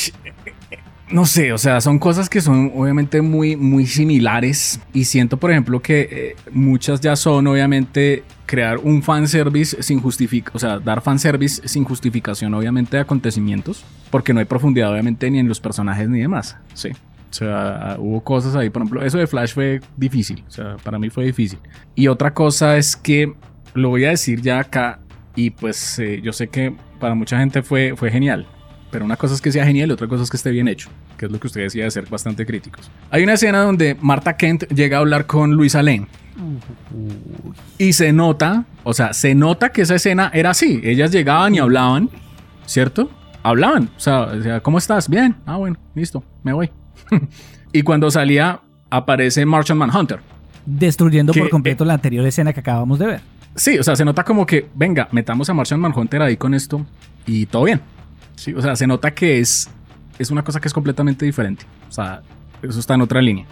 no 1.14 1.28
sé, 1.28 1.54
o 1.54 1.60
sea, 1.60 1.80
son 1.80 2.00
cosas 2.00 2.28
que 2.28 2.42
son 2.42 2.72
obviamente 2.76 3.22
muy, 3.22 3.56
muy 3.56 3.86
similares 3.86 4.82
y 4.94 5.06
siento, 5.06 5.38
por 5.38 5.52
ejemplo, 5.52 5.80
que 5.80 6.08
eh, 6.12 6.36
muchas 6.52 7.02
ya 7.02 7.16
son 7.16 7.46
obviamente 7.46 8.24
crear 8.48 8.80
un 8.80 9.04
fanservice 9.04 9.84
sin 9.84 10.02
justificación, 10.02 10.56
o 10.56 10.60
sea, 10.60 10.80
dar 10.80 11.02
fanservice 11.02 11.68
sin 11.68 11.84
justificación 11.84 12.56
obviamente 12.56 12.98
de 12.98 13.04
acontecimientos, 13.04 13.86
porque 14.10 14.34
no 14.34 14.40
hay 14.40 14.46
profundidad 14.46 14.92
obviamente 14.92 15.30
ni 15.30 15.38
en 15.38 15.48
los 15.48 15.60
personajes 15.60 16.10
ni 16.10 16.20
demás, 16.20 16.58
sí. 16.74 16.90
O 16.90 17.36
sea, 17.36 17.96
hubo 18.00 18.24
cosas 18.24 18.56
ahí, 18.56 18.72
por 18.72 18.82
ejemplo, 18.82 19.04
eso 19.04 19.20
de 19.20 19.28
Flash 19.28 19.54
fue 19.54 19.82
difícil, 19.96 20.44
o 20.48 20.52
sea, 20.52 20.78
para 20.84 20.98
mí 20.98 21.12
fue 21.12 21.26
difícil. 21.26 21.60
Y 21.94 22.08
otra 22.08 22.34
cosa 22.34 22.76
es 22.78 22.96
que, 22.96 23.32
lo 23.76 23.90
voy 23.90 24.06
a 24.06 24.10
decir 24.10 24.42
ya 24.42 24.60
acá, 24.60 25.00
y 25.36 25.52
pues 25.52 26.00
eh, 26.00 26.22
yo 26.24 26.34
sé 26.34 26.48
que 26.48 26.76
para 27.00 27.14
mucha 27.14 27.38
gente 27.38 27.62
fue, 27.62 27.94
fue 27.96 28.10
genial, 28.10 28.48
pero 28.94 29.06
una 29.06 29.18
cosa 29.18 29.34
es 29.34 29.42
que 29.42 29.52
sea 29.52 29.66
genial 29.66 29.90
y 29.90 29.94
otra 29.94 30.08
cosa 30.08 30.22
es 30.22 30.30
que 30.30 30.38
esté 30.38 30.52
bien 30.52 30.68
hecho, 30.68 30.88
que 31.18 31.26
es 31.26 31.32
lo 31.32 31.40
que 31.40 31.48
usted 31.48 31.62
decía 31.62 31.84
de 31.84 31.90
ser 31.90 32.06
bastante 32.06 32.46
críticos. 32.46 32.92
Hay 33.10 33.24
una 33.24 33.34
escena 33.34 33.64
donde 33.64 33.98
Marta 34.00 34.38
Kent 34.38 34.66
llega 34.72 34.98
a 34.98 35.00
hablar 35.00 35.26
con 35.26 35.54
Luisa 35.54 35.82
Lane. 35.82 36.06
Y 37.80 37.94
se 37.94 38.14
nota, 38.14 38.66
o 38.84 38.94
sea, 38.94 39.14
se 39.14 39.34
nota 39.34 39.70
que 39.70 39.82
esa 39.82 39.96
escena 39.96 40.30
era 40.32 40.52
así. 40.52 40.80
Ellas 40.84 41.12
llegaban 41.12 41.56
y 41.56 41.60
hablaban, 41.60 42.08
¿cierto? 42.68 43.10
Hablaban. 43.42 43.90
O 43.98 44.00
sea, 44.00 44.60
¿cómo 44.62 44.78
estás? 44.78 45.10
Bien. 45.10 45.36
Ah, 45.48 45.58
bueno, 45.58 45.78
listo, 45.96 46.24
me 46.44 46.54
voy. 46.54 46.70
y 47.74 47.82
cuando 47.82 48.12
salía, 48.12 48.62
aparece 48.92 49.44
Martian 49.44 49.80
Manhunter. 49.80 50.20
Destruyendo 50.68 51.34
Que, 51.34 51.40
por 51.40 51.50
completo 51.50 51.84
la 51.84 51.96
anterior 51.96 52.24
escena 52.28 52.54
que 52.54 52.60
acabamos 52.60 53.00
de 53.00 53.08
ver. 53.08 53.22
Sí, 53.56 53.80
o 53.80 53.84
sea, 53.84 53.96
se 53.96 54.06
nota 54.06 54.24
como 54.24 54.46
que, 54.46 54.70
venga, 54.76 55.08
metamos 55.12 55.50
a 55.50 55.56
Martian 55.56 55.80
Manhunter 55.80 56.22
ahí 56.22 56.38
con 56.38 56.54
esto 56.54 56.86
y 57.26 57.48
todo 57.48 57.64
bien. 57.64 57.82
Sí, 58.36 58.54
o 58.54 58.62
sea, 58.62 58.76
se 58.76 58.88
nota 58.88 59.14
que 59.14 59.40
es, 59.40 59.70
es 60.20 60.32
una 60.32 60.44
cosa 60.44 60.60
que 60.60 60.68
es 60.68 60.74
completamente 60.74 61.26
diferente. 61.26 61.66
O 61.90 61.92
sea, 61.92 62.22
eso 62.62 62.80
está 62.80 62.94
en 62.96 63.02
otra 63.02 63.22
línea. 63.22 63.46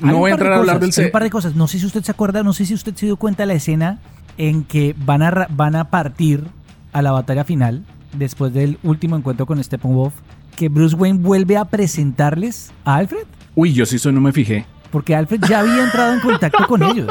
No 0.00 0.16
voy 0.18 0.30
a 0.30 0.34
entrar 0.34 0.52
a 0.52 0.56
hablar 0.56 0.76
cosas, 0.76 0.80
del 0.80 0.88
hay 0.88 0.92
C. 0.92 1.04
un 1.06 1.12
par 1.12 1.22
de 1.22 1.30
cosas. 1.30 1.54
No 1.54 1.68
sé 1.68 1.78
si 1.78 1.86
usted 1.86 2.02
se 2.02 2.10
acuerda, 2.10 2.42
no 2.42 2.52
sé 2.52 2.66
si 2.66 2.74
usted 2.74 2.94
se 2.94 3.06
dio 3.06 3.16
cuenta 3.16 3.42
de 3.44 3.46
la 3.48 3.54
escena 3.54 3.98
en 4.38 4.64
que 4.64 4.96
van 4.98 5.22
a, 5.22 5.46
van 5.50 5.76
a 5.76 5.90
partir 5.90 6.44
a 6.92 7.02
la 7.02 7.12
batalla 7.12 7.44
final 7.44 7.84
después 8.14 8.52
del 8.52 8.78
último 8.82 9.16
encuentro 9.16 9.46
con 9.46 9.62
Steppenwolf, 9.62 10.14
que 10.56 10.68
Bruce 10.68 10.96
Wayne 10.96 11.18
vuelve 11.20 11.56
a 11.56 11.64
presentarles 11.66 12.72
a 12.84 12.96
Alfred, 12.96 13.24
Uy, 13.54 13.72
yo 13.74 13.84
sí 13.86 13.96
eso 13.96 14.10
no 14.12 14.20
me 14.20 14.32
fijé. 14.32 14.64
porque 14.90 15.14
Alfred 15.14 15.40
ya 15.48 15.60
había 15.60 15.84
entrado 15.84 16.14
en 16.14 16.20
contacto 16.20 16.66
con 16.66 16.82
ellos. 16.90 17.08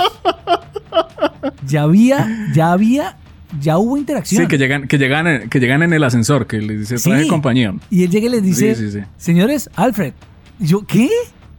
Ya 1.65 1.84
había, 1.84 2.27
ya 2.53 2.71
había, 2.71 3.17
ya 3.59 3.77
hubo 3.77 3.97
interacción. 3.97 4.43
Sí, 4.43 4.47
que 4.47 4.57
llegan, 4.57 4.87
que 4.87 4.97
llegan, 4.97 5.27
en- 5.27 5.49
que 5.49 5.59
llegan 5.59 5.83
en 5.83 5.93
el 5.93 6.03
ascensor, 6.03 6.47
que 6.47 6.61
les 6.61 6.79
dice 6.89 6.95
traje 7.03 7.23
Sí. 7.23 7.29
compañía. 7.29 7.73
Y 7.89 8.03
él 8.03 8.09
llega 8.09 8.27
y 8.27 8.29
les 8.29 8.43
dice, 8.43 8.75
Sí, 8.75 8.85
sí, 8.91 8.99
sí. 8.99 9.05
señores, 9.17 9.69
Alfred. 9.75 10.13
Y 10.59 10.67
Yo, 10.67 10.85
¿qué? 10.85 11.09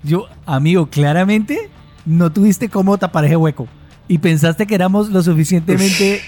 Yo, 0.03 0.27
amigo, 0.47 0.87
claramente 0.87 1.71
no 2.07 2.33
tuviste 2.33 2.69
cómo 2.69 2.97
tapar 2.99 3.25
ese 3.25 3.37
hueco. 3.37 3.69
Y 4.09 4.19
pensaste 4.19 4.67
que 4.67 4.75
éramos 4.75 5.11
lo 5.11 5.23
suficientemente 5.23 6.21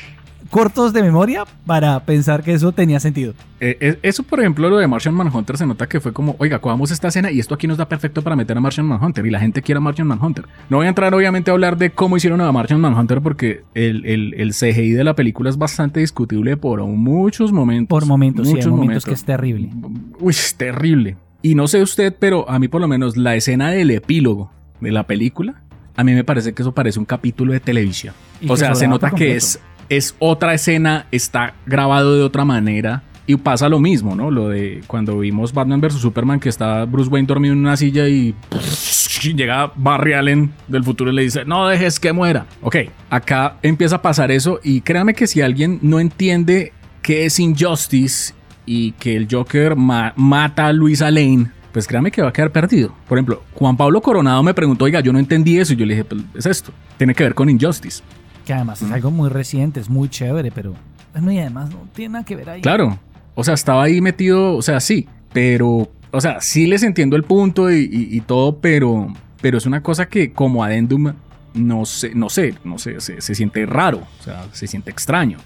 cortos 0.51 0.93
de 0.93 1.03
memoria 1.03 1.45
para 1.67 2.01
pensar 2.01 2.43
que 2.43 2.53
eso 2.53 2.73
tenía 2.73 3.01
sentido. 3.01 3.35
Eh, 3.61 3.77
eh, 3.81 3.99
eso, 4.03 4.23
por 4.23 4.41
ejemplo, 4.41 4.69
lo 4.69 4.79
de 4.79 4.87
Martian 4.87 5.15
Manhunter 5.15 5.57
se 5.57 5.67
nota 5.67 5.87
que 5.87 6.01
fue 6.01 6.13
como, 6.13 6.37
oiga, 6.39 6.59
cogamos 6.59 6.91
esta 6.91 7.09
escena 7.09 7.31
y 7.31 7.41
esto 7.41 7.55
aquí 7.55 7.67
nos 7.67 7.79
da 7.79 7.89
perfecto 7.89 8.23
para 8.23 8.37
meter 8.37 8.57
a 8.57 8.61
Martian 8.61 8.87
Manhunter 8.87 9.25
y 9.27 9.31
la 9.31 9.41
gente 9.41 9.63
quiere 9.63 9.79
a 9.79 9.81
Martian 9.81 10.07
Manhunter. 10.07 10.47
No 10.69 10.79
voy 10.79 10.87
a 10.87 10.89
entrar, 10.89 11.15
obviamente, 11.15 11.51
a 11.51 11.55
hablar 11.55 11.77
de 11.77 11.91
cómo 11.91 12.17
hicieron 12.17 12.41
a 12.41 12.53
Martian 12.53 12.81
Manhunter 12.81 13.21
porque 13.21 13.63
el, 13.75 14.05
el, 14.05 14.35
el 14.35 14.51
CGI 14.53 14.93
de 14.93 15.05
la 15.05 15.15
película 15.15 15.51
es 15.51 15.57
bastante 15.57 16.01
discutible 16.01 16.57
por 16.57 16.85
muchos 16.85 17.53
momentos. 17.53 17.89
Por 17.89 18.07
momentos, 18.07 18.47
sí, 18.47 18.53
hay 18.53 18.57
muchos 18.57 18.73
momentos 18.73 19.05
que 19.05 19.15
es 19.15 19.25
terrible. 19.25 19.71
Uy, 20.19 20.31
es 20.31 20.55
terrible. 20.55 21.17
Y 21.43 21.55
no 21.55 21.69
sé 21.69 21.83
usted, 21.83 22.15
pero 22.19 22.49
a 22.49 22.59
mí 22.59 22.69
por 22.69 22.81
lo 22.81 22.89
menos 22.89 23.17
la 23.17 23.35
escena 23.37 23.71
del 23.71 23.91
epílogo 23.91 24.51
de 24.81 24.93
la 24.93 25.07
película, 25.07 25.63
a 25.97 26.03
mí 26.03 26.15
me 26.15 26.25
parece 26.25 26.55
que 26.55 26.63
eso 26.63 26.73
parece 26.73 26.99
un 26.99 27.05
capítulo 27.05 27.53
de 27.53 27.61
televisión. 27.61 28.15
Y 28.41 28.51
O 28.51 28.57
sea, 28.57 28.75
se 28.75 28.89
nota 28.89 29.11
que 29.11 29.37
es, 29.37 29.61
es 29.89 30.15
otra 30.19 30.55
escena, 30.55 31.07
está 31.11 31.55
grabado 31.67 32.15
de 32.17 32.23
otra 32.23 32.45
manera. 32.45 33.03
Y 33.27 33.37
pasa 33.37 33.71
lo 33.71 33.81
mismo, 33.81 34.15
¿no? 34.15 34.31
Lo 34.31 34.51
de 34.51 34.83
cuando 34.87 35.19
vimos 35.19 35.55
Batman 35.55 35.81
vs. 35.81 35.95
Superman, 35.95 36.41
que 36.41 36.51
está 36.51 36.85
Bruce 36.85 37.09
Wayne 37.09 37.27
dormido 37.27 37.55
en 37.55 37.61
una 37.61 37.75
silla 37.77 38.07
y 38.07 38.35
llega 39.35 39.73
Barry 39.77 40.13
Allen 40.13 40.53
del 40.69 40.85
futuro 40.85 41.11
y 41.11 41.15
le 41.15 41.23
dice, 41.23 41.47
no 41.47 41.67
dejes 41.67 41.99
que 41.99 42.13
muera. 42.13 42.45
Ok, 42.61 42.77
acá 43.09 43.57
empieza 43.63 43.97
a 43.97 44.03
pasar 44.03 44.31
eso 44.31 44.61
y 44.63 44.83
créame 44.83 45.15
que 45.15 45.27
si 45.27 45.41
alguien 45.41 45.79
no 45.81 46.01
entiende 46.01 46.75
qué 47.01 47.25
es 47.25 47.41
Injustice 47.41 48.35
y 48.67 48.93
que 48.93 49.17
el 49.17 49.27
Joker 49.31 49.75
mata 49.77 50.67
a 50.67 50.73
Luisa 50.75 51.11
Lane, 51.11 51.51
pues 51.73 51.87
créame 51.87 52.11
que 52.11 52.23
va 52.23 52.29
a 52.29 52.33
quedar 52.33 52.53
perdido. 52.53 52.95
Por 53.09 53.19
ejemplo, 53.19 53.43
Juan 53.55 53.77
Pablo 53.77 54.01
Coronado 54.01 54.43
me 54.43 54.55
preguntó, 54.55 54.85
oiga, 54.85 55.01
yo 55.01 55.13
no 55.13 55.19
entendí 55.19 55.59
eso 55.59 55.73
y 55.73 55.77
yo 55.77 55.87
le 55.87 55.95
dije, 55.95 56.05
pues 56.05 56.23
es 56.35 56.47
esto, 56.47 56.73
tiene 56.97 57.15
que 57.15 57.25
ver 57.25 57.35
con 57.35 57.49
Injustice. 57.49 58.03
Que 58.45 58.53
además 58.53 58.83
es 58.83 58.91
algo 58.91 59.11
muy 59.11 59.31
reciente, 59.31 59.81
es 59.81 59.89
muy 59.89 60.09
chévere, 60.09 60.51
pero... 60.51 60.75
y 61.15 61.39
además 61.39 61.71
no 61.71 61.89
tiene 61.95 62.15
nada 62.15 62.25
que 62.25 62.37
ver 62.37 62.51
ahí. 62.51 62.61
Claro, 62.61 62.99
o 63.35 63.43
sea, 63.43 63.55
estaba 63.55 63.85
ahí 63.85 64.01
metido, 64.01 64.55
o 64.57 64.63
sea, 64.63 64.81
sí, 64.81 65.09
pero 65.33 65.91
o 66.15 66.21
sea, 66.21 66.41
sí 66.41 66.67
les 66.67 66.83
entiendo 66.85 67.17
el 67.17 67.25
punto 67.25 67.73
y, 67.73 68.23
todo, 68.25 68.59
pero, 68.59 69.13
pero 69.41 69.59
es 69.59 69.67
una 69.67 69.83
cosa 69.83 70.07
que 70.07 70.33
como 70.33 70.63
adendum 70.63 71.13
no 71.55 71.85
sé, 71.85 72.15
no 72.15 72.29
sé, 72.29 72.55
no 72.65 72.79
sé, 72.79 73.01
se, 73.01 73.35
siente 73.35 73.67
raro, 73.67 74.03
o 74.21 74.23
sea, 74.23 74.45
se 74.53 74.69
siente 74.69 74.91
extraño. 74.91 75.39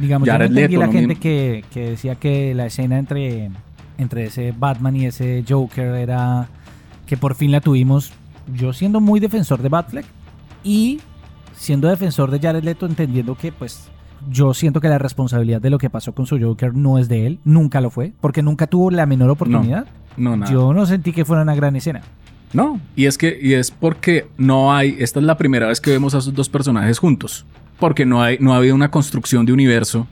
Digamos, 0.00 0.26
yo 0.26 0.38
no 0.38 0.44
entendí 0.44 0.76
la 0.76 0.88
gente 0.88 1.16
que, 1.16 1.64
decía 1.74 2.14
que 2.14 2.54
la 2.54 2.66
escena 2.66 2.98
entre, 2.98 3.50
entre 3.98 4.24
ese 4.24 4.54
Batman 4.56 4.96
y 4.96 5.06
ese 5.06 5.44
Joker 5.46 5.94
era 5.96 6.48
que 7.06 7.16
por 7.16 7.34
fin 7.34 7.50
la 7.50 7.60
tuvimos. 7.60 8.12
Yo 8.54 8.72
siendo 8.72 9.00
muy 9.00 9.18
defensor 9.18 9.60
de 9.60 9.68
Batfleck 9.68 10.06
y 10.64 11.00
siendo 11.54 11.88
defensor 11.88 12.30
de 12.30 12.40
Jared 12.40 12.64
Leto, 12.64 12.86
entendiendo 12.86 13.36
que 13.36 13.52
pues 13.52 13.88
yo 14.30 14.54
siento 14.54 14.80
que 14.80 14.88
la 14.88 14.98
responsabilidad 14.98 15.60
de 15.60 15.70
lo 15.70 15.78
que 15.78 15.90
pasó 15.90 16.14
con 16.14 16.26
su 16.26 16.38
Joker 16.40 16.74
no 16.74 16.98
es 16.98 17.08
de 17.08 17.26
él, 17.26 17.38
nunca 17.44 17.80
lo 17.80 17.90
fue, 17.90 18.12
porque 18.20 18.42
nunca 18.42 18.66
tuvo 18.66 18.90
la 18.90 19.06
menor 19.06 19.30
oportunidad. 19.30 19.86
No, 20.16 20.36
nada. 20.36 20.52
Yo 20.52 20.72
no 20.72 20.86
sentí 20.86 21.12
que 21.12 21.24
fuera 21.24 21.42
una 21.42 21.54
gran 21.54 21.74
escena. 21.76 22.02
No, 22.52 22.80
y 22.96 23.06
es 23.06 23.16
que 23.16 23.38
y 23.40 23.54
es 23.54 23.70
porque 23.70 24.28
no 24.36 24.74
hay, 24.74 24.96
esta 24.98 25.20
es 25.20 25.26
la 25.26 25.38
primera 25.38 25.68
vez 25.68 25.80
que 25.80 25.90
vemos 25.90 26.14
a 26.14 26.18
esos 26.18 26.34
dos 26.34 26.48
personajes 26.48 26.98
juntos, 26.98 27.46
porque 27.78 28.04
no 28.04 28.22
hay 28.22 28.36
no 28.40 28.52
ha 28.52 28.58
habido 28.58 28.74
una 28.74 28.90
construcción 28.90 29.46
de 29.46 29.52
universo 29.52 30.06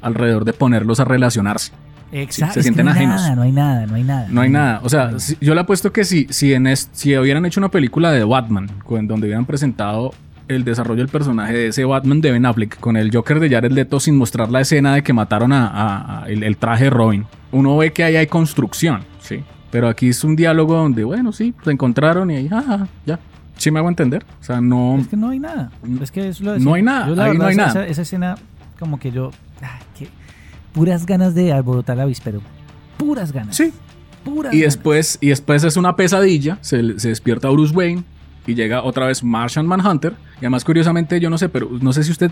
alrededor 0.00 0.44
de 0.44 0.52
ponerlos 0.52 1.00
a 1.00 1.04
relacionarse. 1.04 1.72
Exacto. 2.12 2.54
Se 2.54 2.62
sienten 2.62 2.86
no 2.86 2.92
ajenos. 2.92 3.20
Nada, 3.20 3.36
no 3.36 3.42
hay 3.42 3.52
nada, 3.52 3.86
no 3.86 3.94
hay 3.94 4.02
nada. 4.02 4.28
No 4.30 4.40
hay 4.40 4.50
nada. 4.50 4.80
O 4.82 4.88
sea, 4.88 5.12
yo 5.40 5.54
le 5.54 5.60
apuesto 5.60 5.92
que 5.92 6.04
si, 6.04 6.26
si, 6.30 6.52
en 6.52 6.68
si 6.76 7.16
hubieran 7.16 7.44
hecho 7.46 7.60
una 7.60 7.70
película 7.70 8.10
de 8.10 8.24
Batman, 8.24 8.68
donde 8.88 9.26
hubieran 9.26 9.46
presentado 9.46 10.12
el 10.56 10.64
desarrollo 10.64 10.98
del 10.98 11.08
personaje 11.08 11.52
de 11.52 11.66
ese 11.68 11.84
Batman 11.84 12.20
de 12.20 12.32
Ben 12.32 12.44
Affleck 12.44 12.78
con 12.80 12.96
el 12.96 13.14
Joker 13.14 13.38
de 13.38 13.48
Jared 13.48 13.70
Leto 13.70 14.00
sin 14.00 14.16
mostrar 14.16 14.50
la 14.50 14.60
escena 14.60 14.94
de 14.94 15.02
que 15.02 15.12
mataron 15.12 15.52
a, 15.52 16.24
el, 16.26 16.56
traje 16.56 16.84
de 16.84 16.90
Robin. 16.90 17.24
Uno 17.52 17.76
ve 17.76 17.92
que 17.92 18.02
ahí 18.02 18.16
hay 18.16 18.26
construcción, 18.26 19.02
¿sí? 19.20 19.42
Pero 19.70 19.88
aquí 19.88 20.08
es 20.08 20.24
un 20.24 20.34
diálogo 20.34 20.74
donde, 20.74 21.04
bueno, 21.04 21.32
sí, 21.32 21.54
se 21.62 21.70
encontraron 21.70 22.30
y 22.32 22.36
ahí, 22.36 22.48
ah, 22.50 22.86
ya. 23.06 23.20
Sí 23.56 23.70
me 23.70 23.78
hago 23.78 23.88
entender. 23.88 24.24
O 24.40 24.44
sea, 24.44 24.60
no... 24.60 24.98
Es 24.98 25.06
que 25.06 25.16
no 25.16 25.28
hay 25.28 25.38
nada. 25.38 25.70
Es 26.00 26.10
que 26.10 26.28
es 26.28 26.40
lo 26.40 26.58
No 26.58 26.74
hay 26.74 26.82
nada. 26.82 27.06
ahí 27.24 27.36
no 27.36 27.44
hay 27.44 27.52
esa, 27.52 27.66
nada. 27.66 27.86
Esa, 27.86 28.02
escena, 28.02 28.36
como 28.78 28.98
que 28.98 29.12
yo... 29.12 29.30
puras 30.72 31.06
ganas 31.06 31.34
de 31.34 31.52
alborotar 31.52 31.96
la 31.96 32.06
víspera. 32.06 32.38
Puras 32.96 33.32
ganas. 33.32 33.54
Sí. 33.54 33.72
Puras 34.24 34.52
y 34.52 34.60
después, 34.60 35.18
y 35.20 35.28
después 35.28 35.62
es 35.62 35.76
una 35.76 35.94
pesadilla. 35.94 36.58
Se, 36.62 36.98
se 36.98 37.08
despierta 37.08 37.48
Bruce 37.50 37.74
Wayne 37.74 38.02
y 38.46 38.54
llega 38.54 38.82
otra 38.82 39.06
vez 39.06 39.22
Martian 39.22 39.66
Manhunter. 39.66 40.14
Y 40.36 40.38
además, 40.40 40.64
curiosamente, 40.64 41.20
yo 41.20 41.30
no 41.30 41.38
sé, 41.38 41.48
pero 41.48 41.68
no 41.80 41.92
sé 41.92 42.04
si 42.04 42.10
usted. 42.10 42.30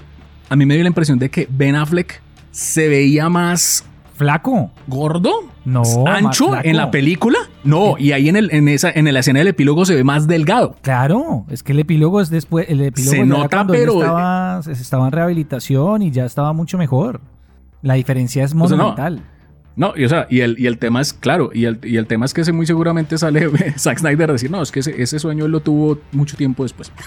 A 0.49 0.57
mí 0.57 0.64
me 0.64 0.75
dio 0.75 0.83
la 0.83 0.88
impresión 0.88 1.18
de 1.18 1.31
que 1.31 1.47
Ben 1.51 1.77
Affleck 1.77 2.21
se 2.51 2.88
veía 2.88 3.29
más. 3.29 3.85
¿Flaco? 4.14 4.73
¿Gordo? 4.88 5.44
No. 5.64 5.83
¿Ancho 6.09 6.51
en 6.64 6.77
la 6.77 6.90
película? 6.90 7.38
No, 7.62 7.97
y 7.99 8.11
ahí 8.11 8.29
en, 8.29 8.35
el, 8.35 8.53
en, 8.53 8.66
esa, 8.68 8.90
en 8.90 9.12
la 9.12 9.21
escena 9.21 9.38
del 9.38 9.49
epílogo 9.49 9.85
se 9.85 9.94
ve 9.94 10.03
más 10.03 10.27
delgado. 10.27 10.75
Claro, 10.83 11.44
es 11.49 11.62
que 11.62 11.71
el 11.71 11.79
epílogo 11.79 12.21
es 12.21 12.29
después. 12.29 12.68
El 12.68 12.81
epílogo 12.81 13.12
se 13.16 13.25
nota, 13.25 13.64
pero. 13.64 14.01
Estaba, 14.01 14.61
estaba, 14.66 15.07
en 15.07 15.12
rehabilitación 15.12 16.03
y 16.03 16.11
ya 16.11 16.25
estaba 16.25 16.53
mucho 16.53 16.79
mejor. 16.79 17.21
La 17.81 17.94
diferencia 17.94 18.42
es 18.42 18.55
monumental. 18.55 19.16
No, 19.16 19.38
y, 19.96 20.04
o 20.04 20.08
sea, 20.08 20.26
y 20.28 20.40
el, 20.40 20.58
y 20.58 20.66
el 20.66 20.78
tema 20.78 21.00
es, 21.00 21.12
claro, 21.12 21.50
y 21.54 21.64
el, 21.64 21.78
y 21.84 21.96
el 21.96 22.06
tema 22.06 22.26
es 22.26 22.34
que 22.34 22.40
ese 22.40 22.52
muy 22.52 22.66
seguramente 22.66 23.16
sale 23.16 23.48
Zack 23.78 23.98
Snyder 23.98 24.30
a 24.30 24.32
decir, 24.32 24.50
no, 24.50 24.60
es 24.60 24.72
que 24.72 24.80
ese, 24.80 25.18
sueño 25.18 25.46
él 25.46 25.52
lo 25.52 25.60
tuvo 25.60 26.00
mucho 26.12 26.36
tiempo 26.36 26.62
después. 26.62 26.92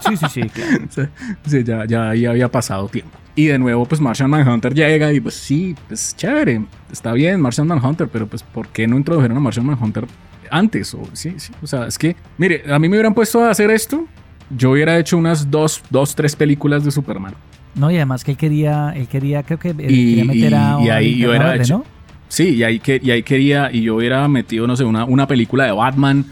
Sí, 0.00 0.16
sí, 0.16 0.26
sí, 0.32 0.42
claro. 0.48 1.10
sí, 1.46 1.64
ya, 1.64 1.84
ya, 1.84 2.10
había 2.10 2.48
pasado 2.48 2.88
tiempo. 2.88 3.18
Y 3.34 3.46
de 3.46 3.58
nuevo, 3.58 3.84
pues 3.84 4.00
Martian 4.00 4.30
Manhunter 4.30 4.72
llega 4.72 5.12
y 5.12 5.20
pues 5.20 5.34
sí, 5.34 5.74
pues 5.88 6.14
chévere, 6.16 6.64
está 6.90 7.12
bien 7.12 7.40
Martian 7.40 7.66
Manhunter, 7.66 8.08
pero 8.08 8.28
pues 8.28 8.44
¿por 8.44 8.68
qué 8.68 8.86
no 8.86 8.96
introdujeron 8.96 9.36
a 9.36 9.40
Martian 9.40 9.66
Manhunter 9.66 10.06
antes? 10.50 10.94
O, 10.94 11.02
sí, 11.14 11.34
sí, 11.38 11.52
o 11.60 11.66
sea, 11.66 11.88
es 11.88 11.98
que, 11.98 12.14
mire, 12.38 12.62
a 12.72 12.78
mí 12.78 12.88
me 12.88 12.96
hubieran 12.96 13.12
puesto 13.12 13.44
a 13.44 13.50
hacer 13.50 13.72
esto, 13.72 14.06
yo 14.50 14.70
hubiera 14.72 14.98
hecho 14.98 15.16
unas 15.16 15.50
dos, 15.50 15.82
dos, 15.90 16.14
tres 16.14 16.36
películas 16.36 16.84
de 16.84 16.90
Superman. 16.90 17.34
No, 17.74 17.90
y 17.90 17.96
además 17.96 18.24
que 18.24 18.32
él 18.32 18.36
quería, 18.36 18.92
él 18.96 19.06
quería, 19.08 19.42
creo 19.42 19.58
que 19.58 19.74
quería 19.74 20.24
meter 20.24 20.54
a 20.54 20.78
y 20.80 20.88
ahí 20.88 21.18
yo 21.18 21.34
era 21.34 21.54
hecho, 21.54 21.84
Sí, 22.28 22.56
y 22.56 22.62
ahí, 22.62 22.78
que, 22.78 23.00
y 23.02 23.10
ahí 23.10 23.22
quería, 23.22 23.70
y 23.72 23.82
yo 23.82 23.96
hubiera 23.96 24.28
metido, 24.28 24.66
no 24.66 24.76
sé, 24.76 24.84
una, 24.84 25.04
una 25.06 25.26
película 25.26 25.64
de 25.64 25.72
Batman, 25.72 26.26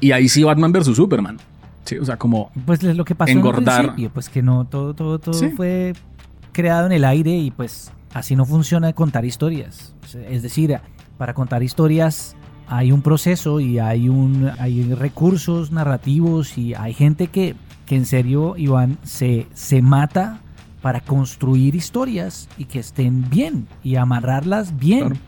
y 0.00 0.12
ahí 0.12 0.28
sí 0.28 0.44
Batman 0.44 0.70
versus 0.70 0.96
Superman. 0.96 1.38
Sí, 1.84 1.98
o 1.98 2.04
sea, 2.04 2.16
como 2.16 2.50
pues 2.64 2.82
es 2.82 2.96
lo 2.96 3.04
que 3.04 3.14
pasó 3.14 3.32
engordar. 3.32 3.94
En 3.96 4.10
pues 4.10 4.28
que 4.28 4.42
no, 4.42 4.64
todo, 4.64 4.94
todo, 4.94 5.18
todo 5.18 5.50
fue 5.50 5.92
creado 6.52 6.86
en 6.86 6.92
el 6.92 7.04
aire 7.04 7.32
y 7.32 7.50
pues 7.50 7.92
así 8.14 8.36
no 8.36 8.46
funciona 8.46 8.92
contar 8.92 9.24
historias. 9.24 9.94
Es 10.30 10.42
decir, 10.42 10.78
para 11.18 11.34
contar 11.34 11.62
historias 11.62 12.36
hay 12.68 12.92
un 12.92 13.02
proceso 13.02 13.60
y 13.60 13.78
hay 13.78 14.08
un 14.08 14.50
hay 14.58 14.94
recursos 14.94 15.70
narrativos 15.72 16.56
y 16.58 16.74
hay 16.74 16.94
gente 16.94 17.28
que, 17.28 17.54
que 17.86 17.96
en 17.96 18.06
serio, 18.06 18.56
Iván, 18.56 18.98
se, 19.02 19.46
se 19.54 19.82
mata 19.82 20.40
para 20.82 21.00
construir 21.00 21.74
historias 21.74 22.48
y 22.58 22.66
que 22.66 22.78
estén 22.78 23.28
bien 23.30 23.66
y 23.82 23.96
amarrarlas 23.96 24.76
bien. 24.76 25.18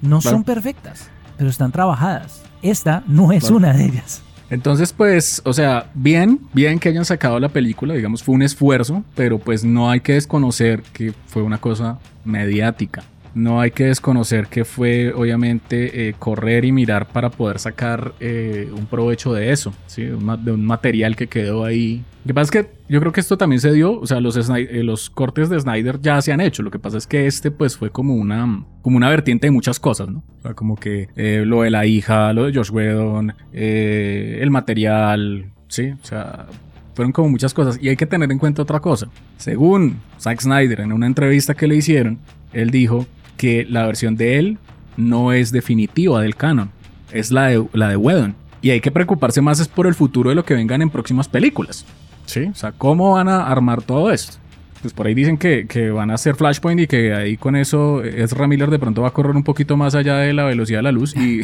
No 0.00 0.20
son 0.20 0.44
perfectas, 0.44 1.10
pero 1.36 1.50
están 1.50 1.72
trabajadas. 1.72 2.42
Esta 2.62 3.02
no 3.06 3.32
es 3.32 3.50
una 3.50 3.72
de 3.72 3.86
ellas. 3.86 4.22
Entonces, 4.48 4.92
pues, 4.92 5.40
o 5.44 5.52
sea, 5.52 5.90
bien, 5.94 6.40
bien 6.52 6.78
que 6.78 6.90
hayan 6.90 7.04
sacado 7.04 7.40
la 7.40 7.48
película, 7.48 7.94
digamos, 7.94 8.22
fue 8.22 8.34
un 8.34 8.42
esfuerzo, 8.42 9.02
pero 9.14 9.38
pues 9.38 9.64
no 9.64 9.90
hay 9.90 10.00
que 10.00 10.12
desconocer 10.12 10.82
que 10.92 11.14
fue 11.26 11.42
una 11.42 11.58
cosa 11.58 11.98
mediática. 12.24 13.02
No 13.34 13.60
hay 13.60 13.70
que 13.70 13.84
desconocer 13.84 14.46
que 14.46 14.64
fue 14.64 15.12
obviamente 15.12 16.08
eh, 16.08 16.14
correr 16.18 16.64
y 16.64 16.72
mirar 16.72 17.08
para 17.08 17.30
poder 17.30 17.58
sacar 17.58 18.12
eh, 18.20 18.70
un 18.76 18.86
provecho 18.86 19.32
de 19.32 19.52
eso, 19.52 19.72
¿sí? 19.86 20.02
de 20.02 20.52
un 20.52 20.64
material 20.64 21.16
que 21.16 21.28
quedó 21.28 21.64
ahí. 21.64 22.04
Lo 22.24 22.28
que 22.28 22.34
pasa 22.34 22.44
es 22.44 22.50
que 22.50 22.72
yo 22.88 23.00
creo 23.00 23.12
que 23.12 23.20
esto 23.20 23.36
también 23.36 23.60
se 23.60 23.72
dio, 23.72 23.98
o 23.98 24.06
sea, 24.06 24.20
los, 24.20 24.36
eh, 24.36 24.82
los 24.84 25.10
cortes 25.10 25.48
de 25.48 25.58
Snyder 25.58 26.00
ya 26.00 26.20
se 26.20 26.32
han 26.32 26.40
hecho. 26.40 26.62
Lo 26.62 26.70
que 26.70 26.78
pasa 26.78 26.98
es 26.98 27.06
que 27.06 27.26
este 27.26 27.50
pues 27.50 27.76
fue 27.76 27.90
como 27.90 28.14
una, 28.14 28.64
como 28.82 28.96
una 28.96 29.08
vertiente 29.08 29.46
de 29.46 29.50
muchas 29.50 29.80
cosas, 29.80 30.08
¿no? 30.08 30.22
O 30.38 30.42
sea, 30.42 30.54
como 30.54 30.76
que 30.76 31.08
lo 31.44 31.62
de 31.62 31.70
la 31.70 31.86
hija, 31.86 32.32
lo 32.32 32.44
de 32.44 32.54
Josh 32.54 32.70
Whedon, 32.70 33.34
el 33.52 34.50
material, 34.50 35.52
¿sí? 35.68 35.90
O 35.90 36.04
sea, 36.04 36.46
fueron 36.94 37.12
como 37.12 37.30
muchas 37.30 37.54
cosas. 37.54 37.78
Y 37.80 37.88
hay 37.88 37.96
que 37.96 38.06
tener 38.06 38.30
en 38.30 38.38
cuenta 38.38 38.62
otra 38.62 38.80
cosa. 38.80 39.08
Según 39.38 39.98
Zack 40.20 40.40
Snyder, 40.40 40.80
en 40.80 40.92
una 40.92 41.06
entrevista 41.06 41.54
que 41.54 41.66
le 41.66 41.76
hicieron, 41.76 42.18
él 42.52 42.70
dijo 42.70 43.06
que 43.42 43.66
la 43.68 43.84
versión 43.86 44.14
de 44.14 44.38
él 44.38 44.58
no 44.96 45.32
es 45.32 45.50
definitiva 45.50 46.22
del 46.22 46.36
canon, 46.36 46.70
es 47.10 47.32
la 47.32 47.48
de, 47.48 47.66
la 47.72 47.88
de 47.88 47.96
Whedon. 47.96 48.36
Y 48.60 48.70
hay 48.70 48.80
que 48.80 48.92
preocuparse 48.92 49.40
más 49.40 49.58
es 49.58 49.66
por 49.66 49.88
el 49.88 49.96
futuro 49.96 50.30
de 50.30 50.36
lo 50.36 50.44
que 50.44 50.54
vengan 50.54 50.80
en 50.80 50.90
próximas 50.90 51.26
películas. 51.26 51.84
¿Sí? 52.24 52.44
O 52.44 52.54
sea, 52.54 52.70
¿cómo 52.70 53.14
van 53.14 53.28
a 53.28 53.48
armar 53.48 53.82
todo 53.82 54.12
esto? 54.12 54.36
Pues 54.80 54.94
por 54.94 55.08
ahí 55.08 55.14
dicen 55.14 55.38
que, 55.38 55.90
van 55.90 56.12
a 56.12 56.14
hacer 56.14 56.36
Flashpoint 56.36 56.82
y 56.82 56.86
que 56.86 57.12
ahí 57.14 57.36
con 57.36 57.56
eso 57.56 58.04
Ezra 58.04 58.46
Miller 58.46 58.70
de 58.70 58.78
pronto 58.78 59.02
va 59.02 59.08
a 59.08 59.12
correr 59.12 59.34
un 59.34 59.42
poquito 59.42 59.76
más 59.76 59.96
allá 59.96 60.18
de 60.18 60.32
la 60.32 60.44
velocidad 60.44 60.78
de 60.78 60.84
la 60.84 60.92
luz 60.92 61.12
y, 61.16 61.40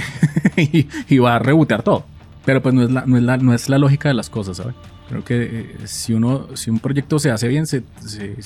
y, 1.09 1.19
va 1.19 1.35
a 1.35 1.39
rebotear 1.41 1.83
todo. 1.83 2.05
Pero 2.45 2.63
pues 2.63 2.77
no 2.77 2.85
es, 2.85 2.93
la, 2.93 3.07
no, 3.07 3.17
es 3.17 3.25
la, 3.25 3.39
no 3.39 3.55
es 3.55 3.69
la 3.69 3.79
lógica 3.79 4.09
de 4.09 4.15
las 4.15 4.31
cosas, 4.31 4.59
¿sabes? 4.59 4.77
Creo 5.09 5.25
que 5.25 5.43
eh, 5.43 5.77
si 5.85 6.13
uno, 6.13 6.55
si 6.55 6.71
un 6.71 6.79
proyecto 6.79 7.19
se 7.19 7.31
hace 7.31 7.49
bien, 7.49 7.67
si 7.67 7.83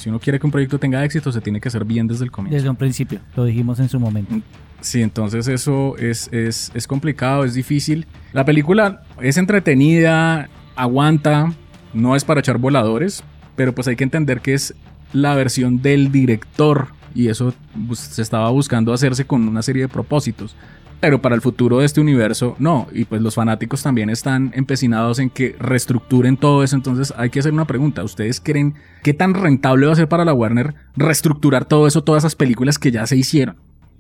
uno 0.07 0.21
quiere 0.21 0.39
que 0.39 0.47
un 0.47 0.53
proyecto 0.53 0.79
tenga 0.79 1.05
éxito, 1.05 1.33
se 1.33 1.41
tiene 1.41 1.61
que 1.61 1.69
hacer 1.69 1.85
bien 1.85 2.07
desde 2.07 2.25
el 2.25 2.31
comienzo. 2.31 2.57
Desde 2.57 2.71
un 2.71 2.77
principio, 2.77 3.21
lo 3.35 3.45
dijimos 3.45 3.81
en 3.81 3.89
su 3.89 3.99
momento. 3.99 4.35
Mm, 4.35 4.43
sí, 4.81 5.03
entonces 5.03 5.49
eso 5.49 5.97
es, 5.99 6.29
es, 6.33 6.71
es 6.75 6.87
complicado, 6.87 7.45
es 7.45 7.55
difícil. 7.55 8.07
La 8.33 8.45
película 8.45 9.03
es 9.21 9.39
entretenida, 9.39 10.49
aguanta, 10.77 11.53
no 11.95 12.15
es 12.15 12.25
para 12.25 12.41
echar 12.41 12.59
voladores, 12.59 13.25
pero 13.57 13.75
pues 13.75 13.89
hay 13.89 13.97
que 13.97 14.05
entender 14.05 14.41
que 14.41 14.55
es 14.55 14.75
la 15.13 15.35
versión 15.35 15.83
del 15.83 16.13
director 16.13 16.89
y 17.15 17.29
eso 17.29 17.55
pues, 17.87 17.99
se 17.99 18.23
estaba 18.23 18.49
buscando 18.51 18.93
hacerse 18.93 19.27
con 19.27 19.47
una 19.47 19.63
serie 19.63 19.83
de 19.83 19.89
propósitos 19.89 20.55
pero 21.03 21.21
para 21.21 21.35
el 21.35 21.43
futuro 21.43 21.81
de 21.81 21.85
este 21.85 22.01
universo 22.01 22.57
no. 22.59 22.87
Y 22.95 23.05
pues 23.05 23.21
los 23.21 23.35
fanáticos 23.35 23.83
también 23.83 24.09
están 24.09 24.53
empecinados 24.55 25.19
en 25.19 25.29
que 25.29 25.55
reestructuren 25.59 26.39
todo 26.39 26.63
eso. 26.63 26.77
Entonces 26.77 27.13
hay 27.19 27.29
que 27.29 27.41
hacer 27.41 27.53
una 27.53 27.67
pregunta. 27.67 28.03
¿Ustedes 28.03 28.41
creen 28.41 28.75
qué 29.03 29.13
tan 29.13 29.35
rentable 29.35 29.87
va 29.87 29.93
a 29.93 29.97
ser 29.97 30.09
para 30.09 30.25
la 30.25 30.33
Warner 30.33 30.75
reestructurar 30.97 31.67
todo 31.67 31.87
eso, 31.87 32.03
todas 32.03 32.23
esas 32.23 32.37
películas 32.37 32.79
que 32.79 32.91
ya 32.91 33.07
se 33.07 33.17
hicieron? 33.17 33.57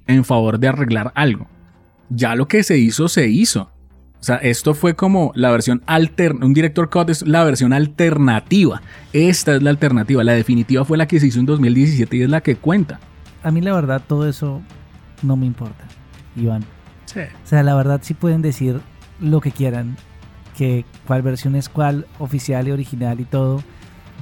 en 0.06 0.24
favor 0.24 0.58
de 0.58 0.68
arreglar 0.68 1.12
algo. 1.14 1.46
Ya 2.10 2.34
lo 2.34 2.48
que 2.48 2.62
se 2.62 2.78
hizo, 2.78 3.08
se 3.08 3.28
hizo. 3.28 3.70
O 4.20 4.24
sea, 4.24 4.36
esto 4.36 4.74
fue 4.74 4.94
como 4.94 5.32
la 5.34 5.50
versión 5.50 5.82
alterna. 5.86 6.46
Un 6.46 6.54
director 6.54 6.90
cut 6.90 7.10
es 7.10 7.26
la 7.26 7.42
versión 7.42 7.72
alternativa. 7.72 8.82
Esta 9.12 9.56
es 9.56 9.62
la 9.62 9.70
alternativa. 9.70 10.22
La 10.22 10.32
definitiva 10.32 10.84
fue 10.84 10.96
la 10.96 11.08
que 11.08 11.18
se 11.18 11.26
hizo 11.26 11.40
en 11.40 11.46
2017 11.46 12.16
y 12.16 12.22
es 12.22 12.30
la 12.30 12.40
que 12.40 12.56
cuenta. 12.56 13.00
A 13.42 13.50
mí 13.50 13.60
la 13.60 13.74
verdad 13.74 14.02
todo 14.06 14.28
eso 14.28 14.62
no 15.22 15.36
me 15.36 15.46
importa, 15.46 15.84
Iván. 16.36 16.64
Sí. 17.12 17.20
O 17.20 17.46
sea, 17.46 17.62
la 17.62 17.74
verdad 17.74 18.00
sí 18.02 18.14
pueden 18.14 18.42
decir 18.42 18.80
lo 19.20 19.40
que 19.40 19.52
quieran, 19.52 19.96
que 20.56 20.84
cuál 21.06 21.22
versión 21.22 21.56
es 21.56 21.68
cuál, 21.68 22.06
oficial 22.18 22.68
y 22.68 22.70
original 22.70 23.20
y 23.20 23.24
todo. 23.24 23.62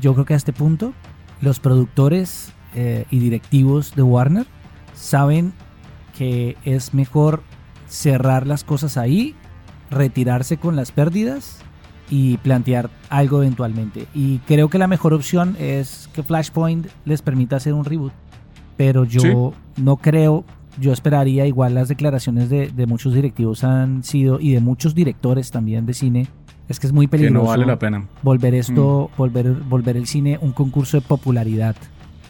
Yo 0.00 0.14
creo 0.14 0.24
que 0.24 0.34
a 0.34 0.36
este 0.36 0.52
punto 0.52 0.92
los 1.40 1.60
productores 1.60 2.52
eh, 2.74 3.04
y 3.10 3.18
directivos 3.18 3.94
de 3.94 4.02
Warner 4.02 4.46
saben 4.94 5.52
que 6.16 6.56
es 6.64 6.94
mejor 6.94 7.42
cerrar 7.88 8.46
las 8.46 8.62
cosas 8.62 8.96
ahí, 8.96 9.34
retirarse 9.90 10.58
con 10.58 10.76
las 10.76 10.92
pérdidas 10.92 11.58
y 12.10 12.36
plantear 12.38 12.90
algo 13.08 13.42
eventualmente. 13.42 14.06
Y 14.14 14.38
creo 14.40 14.68
que 14.68 14.78
la 14.78 14.86
mejor 14.86 15.14
opción 15.14 15.56
es 15.58 16.08
que 16.12 16.22
Flashpoint 16.22 16.88
les 17.04 17.22
permita 17.22 17.56
hacer 17.56 17.72
un 17.72 17.84
reboot. 17.84 18.12
Pero 18.76 19.04
yo 19.04 19.52
no 19.76 19.96
creo, 19.96 20.44
yo 20.80 20.92
esperaría 20.92 21.46
igual 21.46 21.74
las 21.74 21.88
declaraciones 21.88 22.48
de, 22.50 22.68
de 22.70 22.86
muchos 22.86 23.14
directivos 23.14 23.62
han 23.64 24.02
sido 24.02 24.40
y 24.40 24.52
de 24.52 24.60
muchos 24.60 24.94
directores 24.94 25.50
también 25.50 25.86
de 25.86 25.94
cine. 25.94 26.26
Es 26.68 26.78
que 26.80 26.86
es 26.86 26.92
muy 26.92 27.06
Que 27.06 27.12
peligroso 27.12 27.42
no 27.44 27.48
vale 27.48 27.66
la 27.66 27.78
pena. 27.78 28.06
volver 28.22 28.54
esto, 28.54 29.10
volver, 29.16 29.50
volver 29.50 29.96
el 29.96 30.06
cine 30.06 30.38
un 30.40 30.52
concurso 30.52 30.96
de 30.98 31.00
popularidad. 31.02 31.74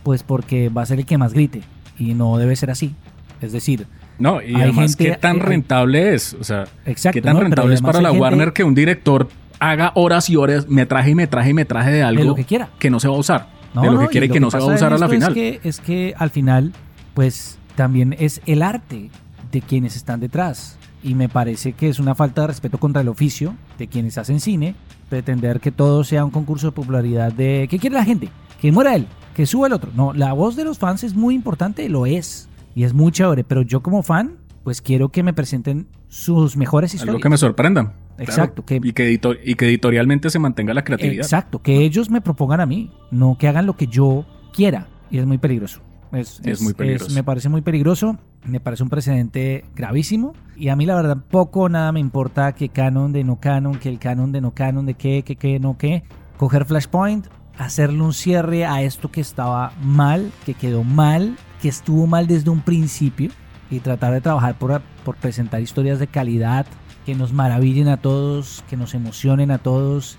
Pues 0.03 0.23
porque 0.23 0.69
va 0.71 0.83
a 0.83 0.87
ser 0.87 0.99
el 0.99 1.07
que 1.07 1.19
más 1.19 1.35
grite. 1.35 1.61
Y 1.99 2.15
no 2.15 2.39
debe 2.39 2.57
ser 2.57 2.71
así. 2.71 2.95
Es 3.43 3.53
decir, 3.53 3.87
No, 4.19 4.41
y 4.43 4.55
además, 4.55 4.97
gente- 4.97 5.13
¿qué 5.13 5.17
tan 5.19 5.37
eh, 5.37 5.43
rentable 5.43 6.15
es? 6.15 6.35
O 6.41 6.45
sea, 6.45 6.65
exacto. 6.87 7.15
¿qué 7.15 7.23
tan 7.23 7.39
rentable 7.39 7.75
es 7.75 7.83
para 7.83 8.01
la 8.01 8.09
gente 8.11 8.21
Warner 8.23 8.53
que 8.55 8.65
un 8.65 8.75
director 8.75 9.29
haga 9.59 9.93
horas 9.95 10.31
y 10.31 10.37
horas, 10.37 10.69
me 10.69 10.87
traje 10.87 11.11
y 11.11 11.15
me 11.15 11.27
traje 11.27 11.51
y 11.51 11.55
me 11.55 11.67
traje 11.67 11.91
de 11.91 11.97
de 11.99 12.03
algo 12.03 12.25
lo 12.25 12.35
que 12.35 12.45
quiera. 12.45 12.71
que 12.79 12.89
no 12.91 12.99
se 12.99 13.09
va 13.09 13.15
a 13.17 13.19
usar? 13.19 13.49
No, 13.75 13.83
de 13.83 13.91
lo 13.91 14.01
que 14.01 14.09
quiere 14.09 14.27
y 14.27 14.31
y 14.31 14.33
que 14.33 14.41
no 14.41 14.51
se 14.51 14.57
va 14.59 14.65
a 14.65 14.75
usar 14.75 14.93
a 14.95 14.99
la 14.99 15.09
final. 15.09 15.29
Es 15.31 15.35
que, 15.35 15.61
es 15.69 15.81
que 15.81 16.15
al 16.19 16.31
final, 16.31 16.73
pues 17.15 17.59
también 17.81 18.15
es 18.19 18.43
el 18.45 18.61
arte 18.61 19.09
de 19.51 19.63
quienes 19.63 19.97
están 19.97 20.21
detrás. 20.21 20.77
Y 21.03 21.15
me 21.15 21.31
parece 21.31 21.73
que 21.73 21.89
es 21.89 21.99
una 21.99 22.15
falta 22.15 22.43
de 22.43 22.49
respeto 22.49 22.77
contra 22.77 23.01
el 23.01 23.09
oficio 23.09 23.55
de 23.79 23.87
quienes 23.89 24.19
hacen 24.19 24.39
cine, 24.39 24.75
pretender 25.09 25.61
que 25.61 25.73
todo 25.73 26.05
sea 26.05 26.27
un 26.27 26.31
concurso 26.31 26.67
de 26.67 26.73
popularidad 26.73 27.33
de 27.33 27.67
¿qué 27.71 27.79
quiere 27.79 27.95
la 27.97 28.05
gente? 28.05 28.29
Que 28.61 28.71
muera 28.71 28.95
él, 28.97 29.07
que 29.33 29.47
suba 29.47 29.67
el 29.69 29.73
otro. 29.73 29.91
No, 29.97 30.13
la 30.13 30.35
voz 30.35 30.57
de 30.57 30.65
los 30.65 30.79
fans 30.79 31.05
es 31.05 31.15
muy 31.15 31.35
importante, 31.35 31.89
lo 31.89 32.05
es. 32.05 32.51
Y 32.75 32.85
es 32.85 32.93
muy 32.93 33.13
chévere, 33.13 33.45
pero 33.45 33.63
yo 33.63 33.81
como 33.83 34.03
fan, 34.03 34.37
pues 34.63 34.83
quiero 34.83 35.09
que 35.09 35.23
me 35.23 35.33
presenten 35.33 35.87
sus 36.09 36.59
mejores 36.59 36.93
historias. 36.93 37.15
Algo 37.15 37.23
que 37.23 37.31
me 37.31 37.39
sorprenda. 37.39 37.95
Exacto, 38.19 38.63
Claro. 38.63 38.83
que- 38.83 38.89
y, 38.89 38.93
que 38.93 39.09
editor- 39.11 39.39
y 39.43 39.55
que 39.55 39.69
editorialmente 39.69 40.29
se 40.29 40.39
mantenga 40.39 40.75
la 40.75 40.85
creatividad. 40.85 41.25
Exacto, 41.25 41.63
que 41.63 41.79
ellos 41.83 42.11
me 42.11 42.21
propongan 42.21 42.61
a 42.61 42.67
mí, 42.67 42.91
no 43.11 43.39
que 43.39 43.49
hagan 43.49 43.65
lo 43.65 43.75
que 43.75 43.87
yo 43.87 44.27
quiera. 44.53 44.87
Y 45.11 45.17
es 45.17 45.25
muy 45.25 45.39
peligroso. 45.39 45.81
Es, 46.13 46.41
Es 46.45 46.61
muy 46.61 46.75
peligroso. 46.75 47.15
me 47.15 47.23
parece 47.23 47.49
muy 47.49 47.63
peligroso, 47.63 48.17
me 48.45 48.61
parece 48.61 48.83
un 48.83 48.89
precedente 48.89 49.65
gravísimo. 49.75 50.35
Y 50.57 50.69
a 50.69 50.77
mí 50.77 50.87
la 50.87 50.97
verdad 50.97 51.19
poco 51.31 51.61
o 51.63 51.69
nada 51.69 51.93
me 51.93 52.01
importa 52.01 52.53
que 52.53 52.69
canon 52.69 53.13
de 53.13 53.25
no 53.25 53.37
canon, 53.41 53.79
que 53.79 53.89
el 53.89 53.99
canon 53.99 54.33
de 54.33 54.41
no 54.41 54.53
canon, 54.53 54.87
de 54.87 54.95
qué, 54.95 55.23
qué, 55.23 55.37
qué, 55.37 55.61
no 55.61 55.79
qué. 55.79 56.03
Coger 56.37 56.65
Flashpoint, 56.65 57.27
hacerle 57.59 58.03
un 58.03 58.13
cierre 58.13 58.65
a 58.65 58.83
esto 58.83 59.11
que 59.11 59.21
estaba 59.21 59.73
mal, 59.83 60.33
que 60.45 60.55
quedó 60.55 60.85
mal, 60.85 61.37
que 61.63 61.69
estuvo 61.69 62.07
mal 62.07 62.27
desde 62.27 62.51
un 62.51 62.63
principio. 62.63 63.31
Y 63.71 63.79
tratar 63.79 64.13
de 64.13 64.21
trabajar 64.21 64.59
por, 64.59 64.83
por 65.05 65.15
presentar 65.17 65.61
historias 65.61 66.01
de 66.01 66.09
calidad, 66.09 66.67
que 67.07 67.15
nos 67.15 67.33
maravillen 67.33 67.87
a 67.87 67.99
todos, 67.99 68.65
que 68.69 68.77
nos 68.77 68.95
emocionen 68.95 69.53
a 69.53 69.59
todos 69.59 70.19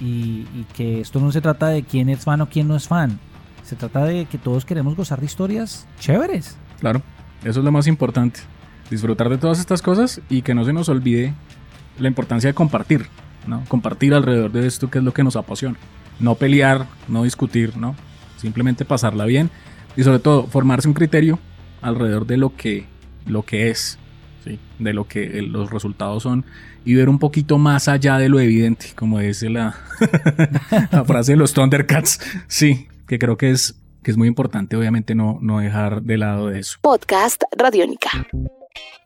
y, 0.00 0.46
y 0.54 0.66
que 0.74 1.00
esto 1.00 1.18
no 1.18 1.32
se 1.32 1.40
trata 1.40 1.68
de 1.68 1.82
quién 1.82 2.08
es 2.08 2.24
fan 2.24 2.40
o 2.40 2.48
quién 2.48 2.68
no 2.68 2.76
es 2.76 2.86
fan. 2.86 3.18
Se 3.64 3.76
trata 3.76 4.04
de 4.04 4.26
que 4.26 4.38
todos 4.38 4.64
queremos 4.64 4.94
gozar 4.94 5.20
de 5.20 5.26
historias 5.26 5.86
chéveres. 5.98 6.56
Claro, 6.80 7.02
eso 7.44 7.60
es 7.60 7.64
lo 7.64 7.72
más 7.72 7.86
importante. 7.86 8.40
Disfrutar 8.90 9.30
de 9.30 9.38
todas 9.38 9.58
estas 9.58 9.80
cosas 9.80 10.20
y 10.28 10.42
que 10.42 10.54
no 10.54 10.64
se 10.64 10.72
nos 10.72 10.88
olvide 10.90 11.32
la 11.98 12.08
importancia 12.08 12.48
de 12.48 12.54
compartir, 12.54 13.06
¿no? 13.46 13.64
Compartir 13.68 14.12
alrededor 14.12 14.52
de 14.52 14.66
esto 14.66 14.90
que 14.90 14.98
es 14.98 15.04
lo 15.04 15.14
que 15.14 15.24
nos 15.24 15.36
apasiona. 15.36 15.76
No 16.20 16.34
pelear, 16.34 16.86
no 17.08 17.24
discutir, 17.24 17.76
¿no? 17.76 17.94
Simplemente 18.36 18.84
pasarla 18.84 19.24
bien 19.24 19.50
y 19.96 20.02
sobre 20.02 20.18
todo 20.18 20.46
formarse 20.46 20.86
un 20.86 20.94
criterio 20.94 21.38
alrededor 21.80 22.26
de 22.26 22.36
lo 22.36 22.54
que, 22.54 22.86
lo 23.26 23.44
que 23.44 23.70
es, 23.70 23.98
¿sí? 24.44 24.58
De 24.78 24.92
lo 24.92 25.08
que 25.08 25.38
eh, 25.38 25.42
los 25.42 25.70
resultados 25.70 26.22
son 26.22 26.44
y 26.84 26.94
ver 26.94 27.08
un 27.08 27.18
poquito 27.18 27.56
más 27.56 27.88
allá 27.88 28.18
de 28.18 28.28
lo 28.28 28.40
evidente, 28.40 28.88
como 28.94 29.20
dice 29.20 29.48
la, 29.48 29.74
la 30.92 31.04
frase 31.06 31.32
de 31.32 31.38
los 31.38 31.54
Thundercats. 31.54 32.20
Sí, 32.46 32.88
que 33.06 33.18
creo 33.18 33.36
que 33.36 33.50
es, 33.50 33.80
que 34.02 34.10
es 34.10 34.16
muy 34.16 34.28
importante, 34.28 34.76
obviamente, 34.76 35.14
no, 35.14 35.38
no 35.40 35.60
dejar 35.60 36.02
de 36.02 36.18
lado 36.18 36.48
de 36.48 36.60
eso. 36.60 36.78
Podcast 36.80 37.42
Radiónica. 37.56 38.10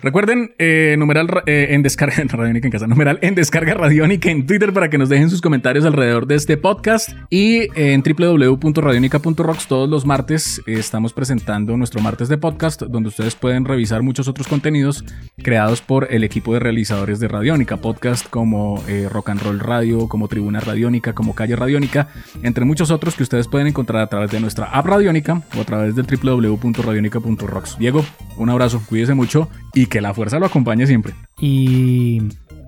Recuerden, 0.08 0.52
eh, 0.60 0.94
numeral 0.96 1.26
ra- 1.26 1.42
eh, 1.46 1.70
en 1.70 1.82
descarga 1.82 2.14
Radiónica 2.28 2.68
en 2.68 2.70
casa, 2.70 2.86
numeral 2.86 3.18
en 3.20 3.34
descarga 3.34 3.74
Radiónica 3.74 4.30
en 4.30 4.46
Twitter 4.46 4.72
para 4.72 4.88
que 4.90 4.96
nos 4.96 5.08
dejen 5.08 5.28
sus 5.28 5.40
comentarios 5.40 5.84
alrededor 5.84 6.28
de 6.28 6.36
este 6.36 6.56
podcast 6.56 7.08
y 7.30 7.62
eh, 7.62 7.94
en 7.94 8.04
www.radionica.rocks 8.04 9.66
todos 9.66 9.90
los 9.90 10.06
martes 10.06 10.62
eh, 10.68 10.74
estamos 10.74 11.12
presentando 11.12 11.76
nuestro 11.76 12.00
martes 12.00 12.28
de 12.28 12.38
podcast 12.38 12.82
donde 12.82 13.08
ustedes 13.08 13.34
pueden 13.34 13.64
revisar 13.64 14.04
muchos 14.04 14.28
otros 14.28 14.46
contenidos 14.46 15.04
creados 15.42 15.80
por 15.80 16.06
el 16.14 16.22
equipo 16.22 16.54
de 16.54 16.60
realizadores 16.60 17.18
de 17.18 17.26
Radiónica, 17.26 17.78
podcast 17.78 18.28
como 18.30 18.80
Rock 19.10 19.30
and 19.30 19.42
Roll 19.42 19.58
Radio, 19.58 20.08
como 20.08 20.28
Tribuna 20.28 20.60
Radiónica, 20.60 21.12
como 21.12 21.34
Calle 21.34 21.56
Radiónica, 21.56 22.06
entre 22.44 22.64
muchos 22.64 22.92
otros 22.92 23.16
que 23.16 23.24
ustedes 23.24 23.48
pueden 23.48 23.66
encontrar 23.66 24.02
a 24.02 24.06
través 24.06 24.30
de 24.30 24.38
nuestra 24.38 24.66
app 24.66 24.86
Radiónica 24.86 25.42
o 25.56 25.60
a 25.60 25.64
través 25.64 25.96
del 25.96 26.06
www.radionica.rocks. 26.06 27.78
Diego, 27.80 28.04
un 28.36 28.50
abrazo, 28.50 28.80
cuídese 28.88 29.14
mucho 29.14 29.48
y 29.82 29.86
que 29.86 30.00
la 30.00 30.12
fuerza 30.12 30.40
lo 30.40 30.46
acompañe 30.46 30.86
siempre. 30.88 31.14
Y 31.38 32.20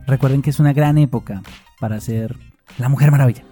recuerden 0.07 0.43
que 0.43 0.51
es 0.51 0.61
una 0.61 0.73
gran 0.73 0.97
época 0.97 1.43
para 1.81 2.01
ser 2.01 2.37
la 2.79 2.89
Mujer 2.89 3.11
Maravilla. 3.11 3.43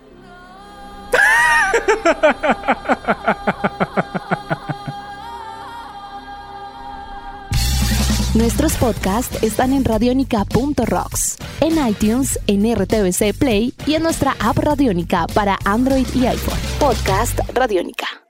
Nuestros 8.35 8.77
podcasts 8.77 9.43
están 9.43 9.73
en 9.73 9.85
radionica.rocks, 9.85 11.39
en 11.61 11.89
iTunes, 11.89 12.39
en 12.47 12.73
RTVC 12.73 13.37
Play 13.37 13.75
y 13.87 13.95
en 13.95 14.05
nuestra 14.05 14.37
app 14.39 14.59
Radiónica 14.59 15.27
para 15.35 15.59
Android 15.65 16.07
y 16.15 16.27
iPhone. 16.27 16.59
Podcast 16.79 17.41
Radiónica. 17.53 18.28